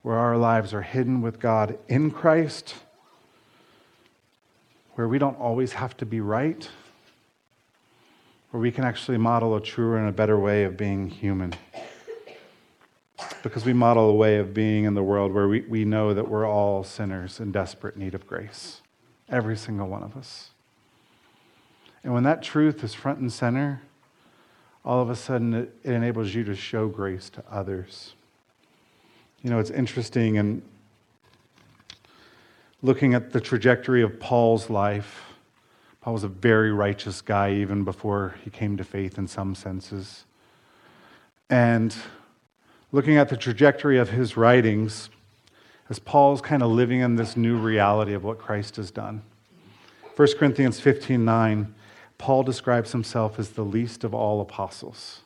where 0.02 0.18
our 0.18 0.36
lives 0.36 0.72
are 0.72 0.82
hidden 0.82 1.20
with 1.20 1.40
God 1.40 1.76
in 1.88 2.12
Christ, 2.12 2.76
where 4.94 5.08
we 5.08 5.18
don't 5.18 5.36
always 5.40 5.72
have 5.72 5.96
to 5.96 6.06
be 6.06 6.20
right, 6.20 6.68
where 8.52 8.60
we 8.60 8.70
can 8.70 8.84
actually 8.84 9.18
model 9.18 9.56
a 9.56 9.60
truer 9.60 9.98
and 9.98 10.08
a 10.08 10.12
better 10.12 10.38
way 10.38 10.62
of 10.62 10.76
being 10.76 11.10
human. 11.10 11.54
Because 13.42 13.64
we 13.64 13.72
model 13.72 14.08
a 14.08 14.14
way 14.14 14.36
of 14.36 14.54
being 14.54 14.84
in 14.84 14.94
the 14.94 15.02
world 15.02 15.32
where 15.32 15.48
we, 15.48 15.62
we 15.62 15.84
know 15.84 16.14
that 16.14 16.28
we're 16.28 16.46
all 16.46 16.84
sinners 16.84 17.40
in 17.40 17.50
desperate 17.50 17.96
need 17.96 18.14
of 18.14 18.26
grace. 18.26 18.82
Every 19.28 19.56
single 19.56 19.88
one 19.88 20.02
of 20.02 20.16
us. 20.16 20.50
And 22.04 22.12
when 22.12 22.22
that 22.24 22.42
truth 22.42 22.82
is 22.84 22.94
front 22.94 23.18
and 23.18 23.32
center, 23.32 23.82
all 24.84 25.00
of 25.00 25.10
a 25.10 25.16
sudden 25.16 25.54
it, 25.54 25.74
it 25.82 25.92
enables 25.92 26.34
you 26.34 26.44
to 26.44 26.54
show 26.54 26.88
grace 26.88 27.30
to 27.30 27.42
others. 27.50 28.14
You 29.42 29.50
know, 29.50 29.58
it's 29.58 29.70
interesting 29.70 30.38
and 30.38 30.62
looking 32.80 33.14
at 33.14 33.32
the 33.32 33.40
trajectory 33.40 34.02
of 34.02 34.18
Paul's 34.18 34.70
life. 34.70 35.22
Paul 36.00 36.14
was 36.14 36.24
a 36.24 36.28
very 36.28 36.72
righteous 36.72 37.20
guy 37.20 37.52
even 37.54 37.84
before 37.84 38.34
he 38.44 38.50
came 38.50 38.76
to 38.76 38.84
faith 38.84 39.18
in 39.18 39.28
some 39.28 39.54
senses. 39.54 40.24
And 41.48 41.94
looking 42.92 43.16
at 43.16 43.30
the 43.30 43.36
trajectory 43.36 43.98
of 43.98 44.10
his 44.10 44.36
writings, 44.36 45.08
as 45.88 45.98
Paul's 45.98 46.40
kind 46.40 46.62
of 46.62 46.70
living 46.70 47.00
in 47.00 47.16
this 47.16 47.36
new 47.36 47.56
reality 47.56 48.12
of 48.12 48.22
what 48.22 48.38
Christ 48.38 48.76
has 48.76 48.90
done. 48.90 49.22
1 50.14 50.28
Corinthians 50.38 50.78
15 50.78 51.24
9, 51.24 51.74
Paul 52.18 52.42
describes 52.42 52.92
himself 52.92 53.38
as 53.38 53.50
the 53.50 53.64
least 53.64 54.04
of 54.04 54.14
all 54.14 54.40
apostles. 54.40 55.20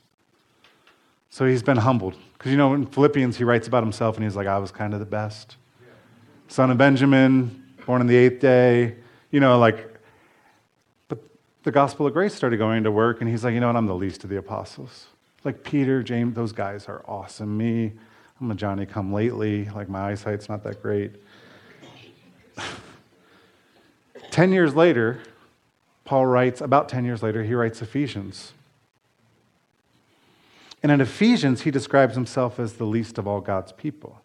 So 1.29 1.45
he's 1.45 1.63
been 1.63 1.77
humbled. 1.77 2.15
Because 2.39 2.53
you 2.53 2.57
know, 2.57 2.73
in 2.73 2.87
Philippians, 2.87 3.37
he 3.37 3.45
writes 3.45 3.69
about 3.69 3.83
himself 3.83 4.17
and 4.17 4.25
he's 4.25 4.37
like, 4.37 4.47
I 4.47 4.59
was 4.59 4.71
kind 4.71 4.95
of 4.95 5.01
the 5.01 5.07
best. 5.07 5.57
Son 6.49 6.71
of 6.71 6.79
Benjamin, 6.79 7.65
born 7.85 8.01
on 8.01 8.07
the 8.07 8.17
eighth 8.17 8.41
day. 8.41 8.97
You 9.31 9.41
know, 9.41 9.59
like, 9.59 9.99
but 11.09 11.19
the 11.65 11.73
gospel 11.73 12.07
of 12.07 12.13
grace 12.13 12.35
started 12.35 12.57
going 12.57 12.85
to 12.85 12.93
work 12.93 13.21
and 13.21 13.29
he's 13.29 13.45
like, 13.45 13.53
you 13.53 13.61
know 13.61 13.67
what, 13.67 13.77
I'm 13.77 13.87
the 13.87 13.95
least 13.95 14.25
of 14.25 14.31
the 14.31 14.39
apostles. 14.39 15.09
Like 15.47 15.63
Peter, 15.63 16.03
James, 16.03 16.35
those 16.35 16.51
guys 16.51 16.87
are 16.89 17.05
awesome. 17.07 17.57
Me, 17.57 17.93
I'm 18.41 18.51
a 18.51 18.55
Johnny 18.57 18.85
come 18.85 19.13
lately, 19.13 19.67
like 19.67 19.89
my 19.89 20.11
eyesight's 20.11 20.49
not 20.49 20.65
that 20.65 20.83
great. 20.83 21.13
ten 24.33 24.51
years 24.51 24.75
later, 24.75 25.21
Paul 26.05 26.27
writes, 26.27 26.61
about 26.61 26.89
10 26.89 27.05
years 27.05 27.23
later, 27.23 27.45
he 27.45 27.55
writes 27.55 27.81
Ephesians. 27.81 28.55
And 30.83 30.91
in 30.91 31.01
Ephesians, 31.01 31.61
he 31.61 31.71
describes 31.71 32.17
himself 32.17 32.59
as 32.59 32.73
the 32.73 32.85
least 32.85 33.17
of 33.17 33.29
all 33.29 33.41
God's 33.41 33.71
people. 33.71 34.21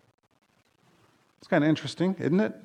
It's 1.37 1.47
kind 1.47 1.63
of 1.63 1.69
interesting, 1.69 2.15
isn't 2.17 2.39
it? 2.39 2.55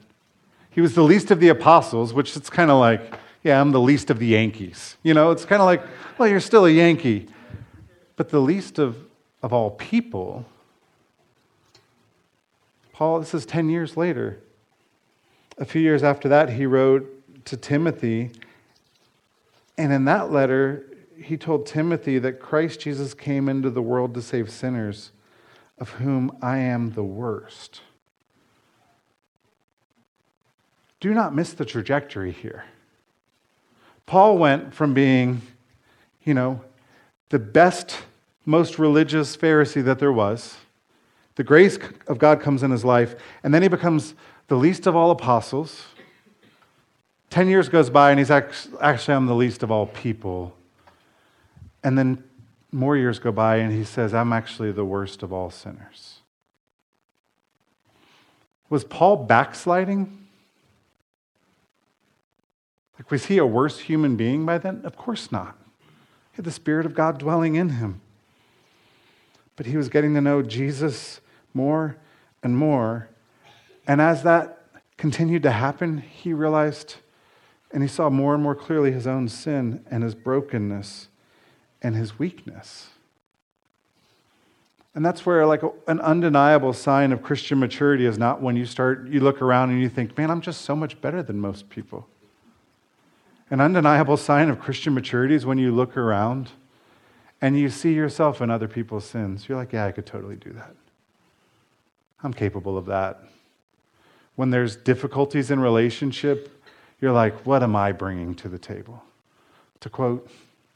He 0.71 0.81
was 0.81 0.95
the 0.95 1.03
least 1.03 1.31
of 1.31 1.41
the 1.41 1.49
apostles, 1.49 2.15
which 2.15 2.35
it's 2.39 2.49
kind 2.49 2.71
of 2.71 2.81
like, 2.81 3.19
yeah, 3.45 3.61
I'm 3.61 3.73
the 3.73 3.81
least 3.83 4.09
of 4.09 4.19
the 4.19 4.29
Yankees. 4.29 4.97
You 5.03 5.13
know, 5.13 5.31
it's 5.31 5.45
kind 5.45 5.61
of 5.61 5.67
like, 5.67 5.83
well, 6.17 6.27
you're 6.27 6.41
still 6.41 6.65
a 6.65 6.71
Yankee. 6.71 7.29
But 8.17 8.31
the 8.31 8.41
least 8.41 8.79
of, 8.79 8.97
of 9.43 9.53
all 9.53 9.71
people 9.71 10.47
Paul, 12.97 13.21
this 13.21 13.35
is 13.35 13.45
10 13.45 13.69
years 13.69 13.95
later. 13.99 14.41
A 15.59 15.67
few 15.67 15.83
years 15.83 16.03
after 16.03 16.31
that, 16.31 16.49
he 16.49 16.65
wrote 16.65 17.45
to 17.45 17.55
Timothy. 17.55 18.31
And 19.77 19.93
in 19.93 20.07
that 20.07 20.33
letter, 20.33 20.87
he 21.23 21.37
told 21.37 21.67
Timothy 21.67 22.19
that 22.19 22.41
Christ 22.41 22.81
Jesus 22.81 23.13
came 23.13 23.51
into 23.51 23.69
the 23.69 23.83
world 23.83 24.15
to 24.15 24.23
save 24.23 24.51
sinners, 24.51 25.11
of 25.77 25.91
whom 25.91 26.39
I 26.41 26.57
am 26.57 26.93
the 26.93 27.05
worst. 27.05 27.83
Do 30.99 31.13
not 31.13 31.35
miss 31.35 31.53
the 31.53 31.67
trajectory 31.67 32.33
here. 32.33 32.65
Paul 34.07 34.39
went 34.39 34.73
from 34.73 34.95
being, 34.95 35.43
you 36.25 36.33
know, 36.33 36.63
the 37.29 37.39
best, 37.39 37.99
most 38.47 38.79
religious 38.79 39.37
Pharisee 39.37 39.85
that 39.85 39.99
there 39.99 40.13
was 40.13 40.57
the 41.37 41.45
grace 41.45 41.79
of 42.07 42.19
God 42.19 42.41
comes 42.41 42.63
in 42.63 42.71
his 42.71 42.85
life, 42.85 43.15
and 43.43 43.53
then 43.53 43.63
he 43.63 43.69
becomes 43.69 44.15
the 44.49 44.57
least 44.57 44.87
of 44.87 44.97
all 44.97 45.11
apostles. 45.11 45.85
Ten 47.29 47.49
years 47.49 47.69
goes 47.69 47.91
by, 47.91 48.11
and 48.11 48.19
he's 48.19 48.31
actually, 48.31 48.79
I'm 49.15 49.27
the 49.27 49.35
least 49.35 49.63
of 49.63 49.71
all 49.71 49.87
people. 49.87 50.57
And 51.85 51.99
then 51.99 52.25
more 52.73 52.97
years 52.97 53.19
go 53.19 53.33
by, 53.33 53.57
and 53.57 53.71
he 53.71 53.85
says, 53.85 54.15
I'm 54.15 54.33
actually 54.33 54.73
the 54.73 54.85
worst 54.85 55.23
of 55.23 55.33
all 55.33 55.51
sinners. 55.51 56.21
Was 58.71 58.85
Paul 58.85 59.17
backsliding? 59.17 60.27
Like, 62.99 63.11
was 63.11 63.27
he 63.27 63.37
a 63.37 63.47
worse 63.47 63.81
human 63.81 64.17
being 64.17 64.47
by 64.47 64.57
then? 64.57 64.81
Of 64.85 64.97
course 64.97 65.31
not. 65.31 65.59
He 66.33 66.37
had 66.37 66.47
the 66.47 66.51
Spirit 66.51 66.87
of 66.87 66.95
God 66.95 67.19
dwelling 67.19 67.57
in 67.57 67.71
him. 67.71 68.01
But 69.57 69.67
he 69.67 69.77
was 69.77 69.89
getting 69.89 70.15
to 70.15 70.21
know 70.21 70.43
Jesus 70.43 71.21
more 71.55 71.97
and 72.43 72.57
more. 72.57 73.09
And 73.87 74.01
as 74.01 74.23
that 74.23 74.59
continued 74.97 75.43
to 75.45 75.51
happen, 75.51 75.99
he 75.99 76.33
realized, 76.33 76.97
And 77.73 77.83
he 77.83 77.89
saw 77.89 78.11
more 78.11 78.35
and 78.35 78.43
more 78.43 78.55
clearly 78.55 78.93
his 78.93 79.07
own 79.07 79.29
sin 79.29 79.85
and 79.91 80.03
his 80.03 80.15
brokenness 80.15 81.09
and 81.83 81.97
his 81.97 82.19
weakness. 82.19 82.91
And 84.95 85.05
that's 85.05 85.27
where, 85.27 85.45
like, 85.47 85.61
an 85.89 86.01
undeniable 86.01 86.73
sign 86.73 87.13
of 87.13 87.23
Christian 87.23 87.59
maturity 87.59 88.07
is 88.07 88.17
not 88.17 88.41
when 88.41 88.57
you 88.57 88.65
start, 88.65 89.09
you 89.09 89.21
look 89.21 89.43
around 89.43 89.69
and 89.69 89.81
you 89.81 89.91
think, 89.91 90.17
man, 90.17 90.31
I'm 90.31 90.41
just 90.41 90.63
so 90.63 90.75
much 90.75 90.99
better 91.03 91.23
than 91.23 91.39
most 91.39 91.69
people. 91.69 92.09
An 93.51 93.61
undeniable 93.61 94.17
sign 94.17 94.49
of 94.49 94.59
Christian 94.59 94.95
maturity 94.95 95.35
is 95.35 95.45
when 95.45 95.59
you 95.59 95.71
look 95.71 95.99
around 95.99 96.51
and 97.47 97.57
you 97.57 97.71
see 97.71 97.95
yourself 97.95 98.41
in 98.41 98.51
other 98.51 98.67
people's 98.67 99.05
sins. 99.05 99.49
You're 99.49 99.57
like, 99.57 99.73
yeah, 99.73 99.87
I 99.87 99.93
could 99.93 100.05
totally 100.05 100.35
do 100.35 100.51
that. 100.55 100.75
I'm 102.25 102.35
capable 102.35 102.77
of 102.77 102.87
that. 102.87 103.21
When 104.35 104.51
there's 104.51 104.75
difficulties 104.75 105.53
in 105.53 105.61
relationship, 105.61 106.61
you're 107.01 107.13
like, 107.13 107.47
what 107.47 107.63
am 107.63 107.77
I 107.77 107.93
bringing 107.93 108.35
to 108.35 108.49
the 108.49 108.59
table? 108.59 109.01
To 109.79 109.89
quote 109.89 110.29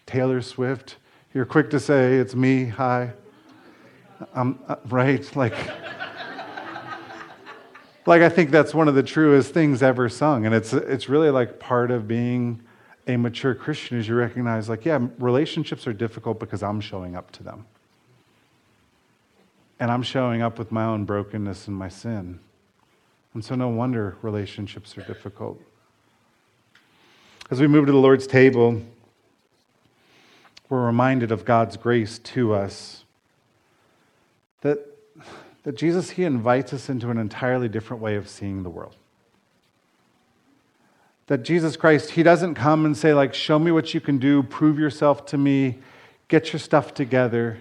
Taylor 0.07 0.41
Swift, 0.41 0.95
you're 1.35 1.45
quick 1.45 1.71
to 1.71 1.81
say, 1.81 2.15
it's 2.15 2.37
me, 2.37 2.67
hi. 2.67 3.15
I'm, 4.33 4.61
uh, 4.69 4.77
right? 4.91 5.29
Like, 5.35 5.57
like 8.07 8.23
I 8.23 8.29
think 8.29 8.53
that's 8.53 8.73
one 8.73 8.87
of 8.87 8.95
the 8.95 9.03
truest 9.03 9.53
things 9.53 9.83
ever 9.83 10.09
sung. 10.09 10.47
And 10.47 10.55
it's, 10.55 10.73
it's 10.73 11.09
really 11.09 11.31
like 11.31 11.59
part 11.59 11.91
of 11.91 12.07
being 12.07 12.63
a 13.15 13.19
mature 13.19 13.55
Christian 13.55 13.99
is 13.99 14.09
you 14.09 14.15
recognize, 14.15 14.69
like, 14.69 14.85
yeah, 14.85 14.99
relationships 15.19 15.87
are 15.87 15.93
difficult 15.93 16.41
because 16.41 16.63
I'm 16.63 16.81
showing 16.81 17.17
up 17.17 17.31
to 17.33 17.43
them. 17.43 17.67
And 19.79 19.91
I'm 19.91 20.03
showing 20.03 20.43
up 20.43 20.59
with 20.59 20.71
my 20.71 20.85
own 20.85 21.05
brokenness 21.05 21.69
and 21.69 21.77
my 21.77 21.89
sin. 21.89 22.41
And 23.35 23.45
so, 23.45 23.55
no 23.55 23.69
wonder 23.69 24.17
relationships 24.23 24.97
are 24.99 25.03
difficult. 25.03 25.61
As 27.51 27.61
we 27.61 27.67
move 27.67 27.87
to 27.87 27.93
the 27.93 27.99
Lord's 27.99 28.27
table, 28.27 28.83
we're 30.69 30.85
reminded 30.85 31.33
of 31.33 31.45
God's 31.45 31.77
grace 31.77 32.19
to 32.19 32.55
us. 32.55 33.05
That, 34.61 34.87
that 35.63 35.77
Jesus, 35.77 36.11
He 36.11 36.25
invites 36.25 36.73
us 36.73 36.89
into 36.89 37.11
an 37.11 37.19
entirely 37.19 37.69
different 37.69 38.03
way 38.03 38.17
of 38.17 38.29
seeing 38.29 38.63
the 38.63 38.71
world 38.71 38.97
that 41.31 41.45
Jesus 41.45 41.77
Christ, 41.77 42.11
He 42.11 42.25
doesn't 42.25 42.57
come 42.57 42.85
and 42.85 42.97
say, 42.97 43.15
like, 43.15 43.35
show 43.35 43.57
me 43.57 43.71
what 43.71 43.95
you 43.95 44.01
can 44.01 44.19
do, 44.19 44.43
prove 44.43 44.81
yourself 44.81 45.27
to 45.27 45.39
me, 45.39 45.79
get 46.27 46.53
your 46.53 46.59
stuff 46.59 46.93
together. 46.93 47.57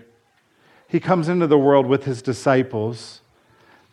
He 0.87 0.99
comes 0.99 1.29
into 1.29 1.45
the 1.45 1.57
world 1.59 1.85
with 1.85 2.05
His 2.05 2.23
disciples 2.23 3.21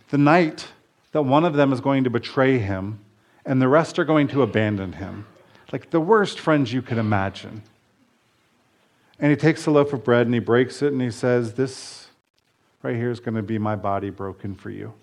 the 0.09 0.17
night 0.17 0.69
that 1.13 1.27
one 1.27 1.45
of 1.45 1.53
them 1.53 1.75
is 1.75 1.83
going 1.83 2.05
to 2.05 2.11
betray 2.11 2.57
Him 2.57 3.01
and 3.45 3.61
the 3.61 3.69
rest 3.69 3.99
are 3.99 4.07
going 4.07 4.29
to 4.29 4.41
abandon 4.41 4.95
Him. 4.95 5.27
Like 5.71 5.91
the 5.91 6.01
worst 6.01 6.41
friends 6.41 6.73
you 6.73 6.81
could 6.81 6.97
imagine. 6.97 7.63
And 9.21 9.31
He 9.31 9.37
takes 9.37 9.67
a 9.67 9.71
loaf 9.71 9.93
of 9.93 10.03
bread 10.03 10.27
and 10.27 10.33
He 10.33 10.41
breaks 10.41 10.81
it 10.81 10.95
and 10.95 11.03
He 11.03 11.11
says, 11.11 11.53
This 11.53 12.09
right 12.83 12.97
here 12.97 13.11
is 13.11 13.21
going 13.21 13.35
to 13.35 13.43
be 13.43 13.59
my 13.59 13.77
body 13.77 14.09
broken 14.09 14.55
for 14.55 14.71
you. 14.71 14.95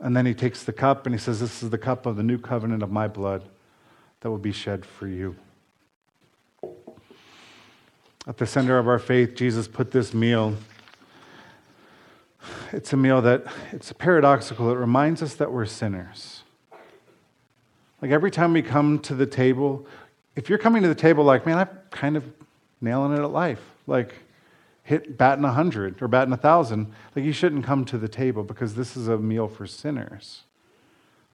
And 0.00 0.16
then 0.16 0.26
he 0.26 0.34
takes 0.34 0.64
the 0.64 0.72
cup 0.72 1.06
and 1.06 1.14
he 1.14 1.18
says, 1.18 1.40
This 1.40 1.62
is 1.62 1.70
the 1.70 1.78
cup 1.78 2.06
of 2.06 2.16
the 2.16 2.22
new 2.22 2.38
covenant 2.38 2.82
of 2.82 2.90
my 2.90 3.08
blood 3.08 3.48
that 4.20 4.30
will 4.30 4.38
be 4.38 4.52
shed 4.52 4.84
for 4.84 5.06
you. 5.06 5.36
At 8.26 8.38
the 8.38 8.46
center 8.46 8.78
of 8.78 8.88
our 8.88 8.98
faith, 8.98 9.34
Jesus 9.34 9.68
put 9.68 9.90
this 9.90 10.14
meal. 10.14 10.56
It's 12.72 12.92
a 12.92 12.96
meal 12.96 13.20
that 13.22 13.44
it's 13.70 13.92
paradoxical. 13.92 14.70
It 14.70 14.76
reminds 14.76 15.22
us 15.22 15.34
that 15.34 15.52
we're 15.52 15.66
sinners. 15.66 16.42
Like 18.00 18.10
every 18.10 18.30
time 18.30 18.52
we 18.52 18.62
come 18.62 18.98
to 19.00 19.14
the 19.14 19.26
table, 19.26 19.86
if 20.36 20.48
you're 20.48 20.58
coming 20.58 20.82
to 20.82 20.88
the 20.88 20.94
table 20.94 21.24
like, 21.24 21.46
man, 21.46 21.58
I'm 21.58 21.68
kind 21.90 22.16
of 22.16 22.24
nailing 22.80 23.12
it 23.12 23.20
at 23.20 23.30
life. 23.30 23.60
Like, 23.86 24.14
hit 24.84 25.16
batting 25.16 25.42
100 25.42 26.00
or 26.00 26.08
batting 26.08 26.30
1,000. 26.30 26.92
Like, 27.16 27.24
you 27.24 27.32
shouldn't 27.32 27.64
come 27.64 27.84
to 27.86 27.98
the 27.98 28.08
table 28.08 28.44
because 28.44 28.74
this 28.74 28.96
is 28.96 29.08
a 29.08 29.18
meal 29.18 29.48
for 29.48 29.66
sinners. 29.66 30.42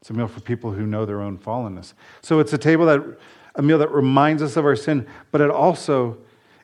It's 0.01 0.09
a 0.09 0.15
meal 0.15 0.29
for 0.29 0.41
people 0.41 0.73
who 0.73 0.87
know 0.87 1.05
their 1.05 1.21
own 1.21 1.37
fallenness. 1.37 1.93
So 2.23 2.39
it's 2.39 2.53
a 2.53 2.59
table 2.59 2.87
that, 2.87 3.03
a 3.57 3.63
meal 3.63 3.77
that 3.79 3.91
reminds 3.91 4.43
us 4.43 4.57
of 4.57 4.65
our 4.65 4.77
sin, 4.77 5.07
but 5.31 5.41
it 5.41 5.51
also, 5.51 6.17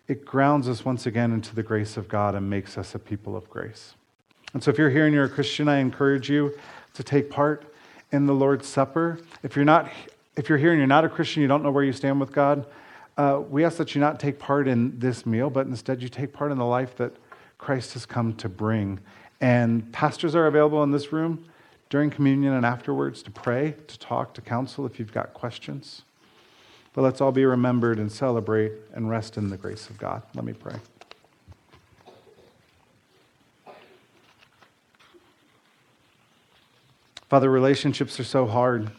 it 0.09 0.25
grounds 0.25 0.69
us 0.69 0.85
once 0.85 1.05
again 1.05 1.33
into 1.33 1.55
the 1.55 1.63
grace 1.63 1.97
of 1.97 2.09
God 2.09 2.35
and 2.35 2.49
makes 2.49 2.79
us 2.79 2.95
a 2.95 2.99
people 2.99 3.37
of 3.37 3.51
grace. 3.51 3.95
And 4.55 4.63
so 4.63 4.71
if 4.71 4.79
you're 4.79 4.89
here 4.89 5.05
and 5.05 5.15
you're 5.15 5.25
a 5.25 5.29
Christian, 5.29 5.69
I 5.69 5.79
encourage 5.79 6.31
you 6.31 6.57
to 6.95 7.03
take 7.03 7.29
part 7.29 7.75
in 8.13 8.27
the 8.27 8.33
Lord's 8.33 8.67
Supper. 8.67 9.19
If 9.43 9.57
you're 9.57 9.65
not, 9.65 9.91
if 10.37 10.49
you're 10.49 10.57
here 10.57 10.71
and 10.71 10.79
you're 10.79 10.87
not 10.87 11.05
a 11.05 11.09
Christian, 11.09 11.43
you 11.43 11.49
don't 11.49 11.63
know 11.63 11.73
where 11.73 11.85
you 11.85 11.93
stand 11.93 12.21
with 12.21 12.33
God, 12.33 12.65
uh, 13.17 13.41
we 13.49 13.65
ask 13.65 13.79
that 13.79 13.95
you 13.95 14.01
not 14.01 14.21
take 14.21 14.39
part 14.39 14.69
in 14.69 14.99
this 14.99 15.25
meal, 15.25 15.49
but 15.49 15.67
instead 15.67 16.03
you 16.03 16.09
take 16.09 16.33
part 16.33 16.53
in 16.53 16.59
the 16.59 16.65
life 16.65 16.97
that 16.97 17.13
Christ 17.59 17.95
has 17.95 18.05
come 18.05 18.35
to 18.35 18.49
bring. 18.49 19.01
And 19.41 19.91
pastors 19.93 20.35
are 20.35 20.47
available 20.47 20.83
in 20.83 20.91
this 20.91 21.13
room 21.13 21.45
during 21.89 22.11
communion 22.11 22.53
and 22.53 22.67
afterwards 22.67 23.23
to 23.23 23.31
pray, 23.31 23.75
to 23.87 23.99
talk, 23.99 24.35
to 24.35 24.41
counsel 24.41 24.87
if 24.87 24.99
you've 24.99 25.13
got 25.13 25.35
questions. 25.35 26.03
But 26.93 27.03
let's 27.03 27.21
all 27.21 27.33
be 27.33 27.45
remembered 27.45 27.99
and 27.99 28.11
celebrate 28.11 28.73
and 28.95 29.09
rest 29.09 29.37
in 29.37 29.51
the 29.51 29.57
grace 29.57 29.89
of 29.89 29.99
God. 29.99 30.23
Let 30.35 30.45
me 30.45 30.53
pray. 30.53 30.77
Father, 37.29 37.51
relationships 37.51 38.21
are 38.21 38.25
so 38.25 38.47
hard. 38.47 38.91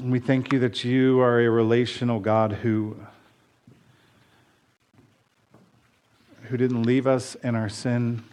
And 0.00 0.10
we 0.10 0.18
thank 0.18 0.52
you 0.52 0.58
that 0.58 0.82
you 0.82 1.20
are 1.20 1.40
a 1.40 1.48
relational 1.48 2.18
God 2.18 2.52
who, 2.52 2.96
who 6.42 6.56
didn't 6.56 6.82
leave 6.82 7.06
us 7.06 7.36
in 7.36 7.54
our 7.54 7.68
sin, 7.68 8.24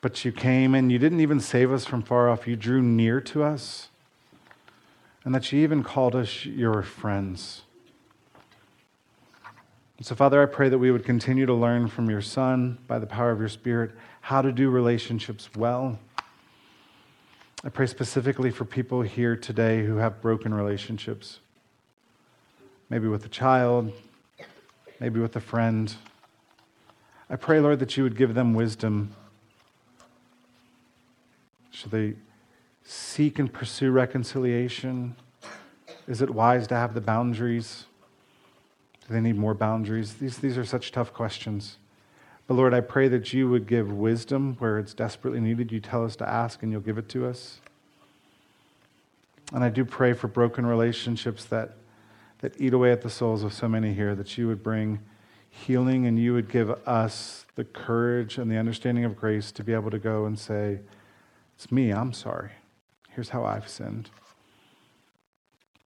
but 0.00 0.24
you 0.24 0.32
came 0.32 0.74
and 0.74 0.90
you 0.90 0.98
didn't 0.98 1.20
even 1.20 1.38
save 1.38 1.70
us 1.70 1.84
from 1.84 2.02
far 2.02 2.28
off. 2.28 2.48
You 2.48 2.56
drew 2.56 2.82
near 2.82 3.20
to 3.20 3.44
us, 3.44 3.88
and 5.24 5.32
that 5.32 5.52
you 5.52 5.60
even 5.62 5.84
called 5.84 6.16
us 6.16 6.44
your 6.44 6.82
friends. 6.82 7.62
So, 10.00 10.16
Father, 10.16 10.42
I 10.42 10.46
pray 10.46 10.68
that 10.68 10.78
we 10.78 10.90
would 10.90 11.04
continue 11.04 11.46
to 11.46 11.54
learn 11.54 11.86
from 11.86 12.10
your 12.10 12.20
Son 12.20 12.78
by 12.88 12.98
the 12.98 13.06
power 13.06 13.30
of 13.30 13.38
your 13.38 13.48
Spirit 13.48 13.92
how 14.22 14.42
to 14.42 14.50
do 14.50 14.68
relationships 14.68 15.48
well 15.54 16.00
I 17.64 17.68
pray 17.68 17.86
specifically 17.86 18.50
for 18.50 18.64
people 18.64 19.02
here 19.02 19.36
today 19.36 19.84
who 19.84 19.98
have 19.98 20.20
broken 20.20 20.52
relationships. 20.52 21.38
Maybe 22.90 23.06
with 23.06 23.24
a 23.24 23.28
child, 23.28 23.92
maybe 24.98 25.20
with 25.20 25.36
a 25.36 25.40
friend. 25.40 25.94
I 27.30 27.36
pray, 27.36 27.60
Lord, 27.60 27.78
that 27.78 27.96
you 27.96 28.02
would 28.02 28.16
give 28.16 28.34
them 28.34 28.54
wisdom. 28.54 29.14
Should 31.70 31.92
they 31.92 32.14
seek 32.82 33.38
and 33.38 33.52
pursue 33.52 33.92
reconciliation? 33.92 35.14
Is 36.08 36.20
it 36.20 36.30
wise 36.30 36.66
to 36.66 36.74
have 36.74 36.94
the 36.94 37.00
boundaries? 37.00 37.84
Do 39.06 39.14
they 39.14 39.20
need 39.20 39.36
more 39.36 39.54
boundaries? 39.54 40.14
These, 40.14 40.38
these 40.38 40.58
are 40.58 40.64
such 40.64 40.90
tough 40.90 41.12
questions. 41.12 41.78
Lord, 42.52 42.74
I 42.74 42.80
pray 42.80 43.08
that 43.08 43.32
you 43.32 43.48
would 43.48 43.66
give 43.66 43.92
wisdom 43.92 44.56
where 44.58 44.78
it's 44.78 44.94
desperately 44.94 45.40
needed. 45.40 45.72
You 45.72 45.80
tell 45.80 46.04
us 46.04 46.16
to 46.16 46.28
ask 46.28 46.62
and 46.62 46.72
you'll 46.72 46.80
give 46.80 46.98
it 46.98 47.08
to 47.10 47.26
us. 47.26 47.60
And 49.52 49.62
I 49.62 49.68
do 49.68 49.84
pray 49.84 50.12
for 50.12 50.28
broken 50.28 50.64
relationships 50.64 51.44
that, 51.46 51.72
that 52.38 52.58
eat 52.60 52.72
away 52.72 52.90
at 52.90 53.02
the 53.02 53.10
souls 53.10 53.42
of 53.42 53.52
so 53.52 53.68
many 53.68 53.92
here, 53.92 54.14
that 54.14 54.38
you 54.38 54.48
would 54.48 54.62
bring 54.62 55.00
healing 55.50 56.06
and 56.06 56.18
you 56.18 56.32
would 56.32 56.50
give 56.50 56.70
us 56.86 57.44
the 57.54 57.64
courage 57.64 58.38
and 58.38 58.50
the 58.50 58.56
understanding 58.56 59.04
of 59.04 59.14
grace 59.16 59.52
to 59.52 59.62
be 59.62 59.74
able 59.74 59.90
to 59.90 59.98
go 59.98 60.24
and 60.24 60.38
say, 60.38 60.80
It's 61.54 61.70
me, 61.70 61.90
I'm 61.90 62.12
sorry. 62.14 62.50
Here's 63.10 63.28
how 63.28 63.44
I've 63.44 63.68
sinned. 63.68 64.08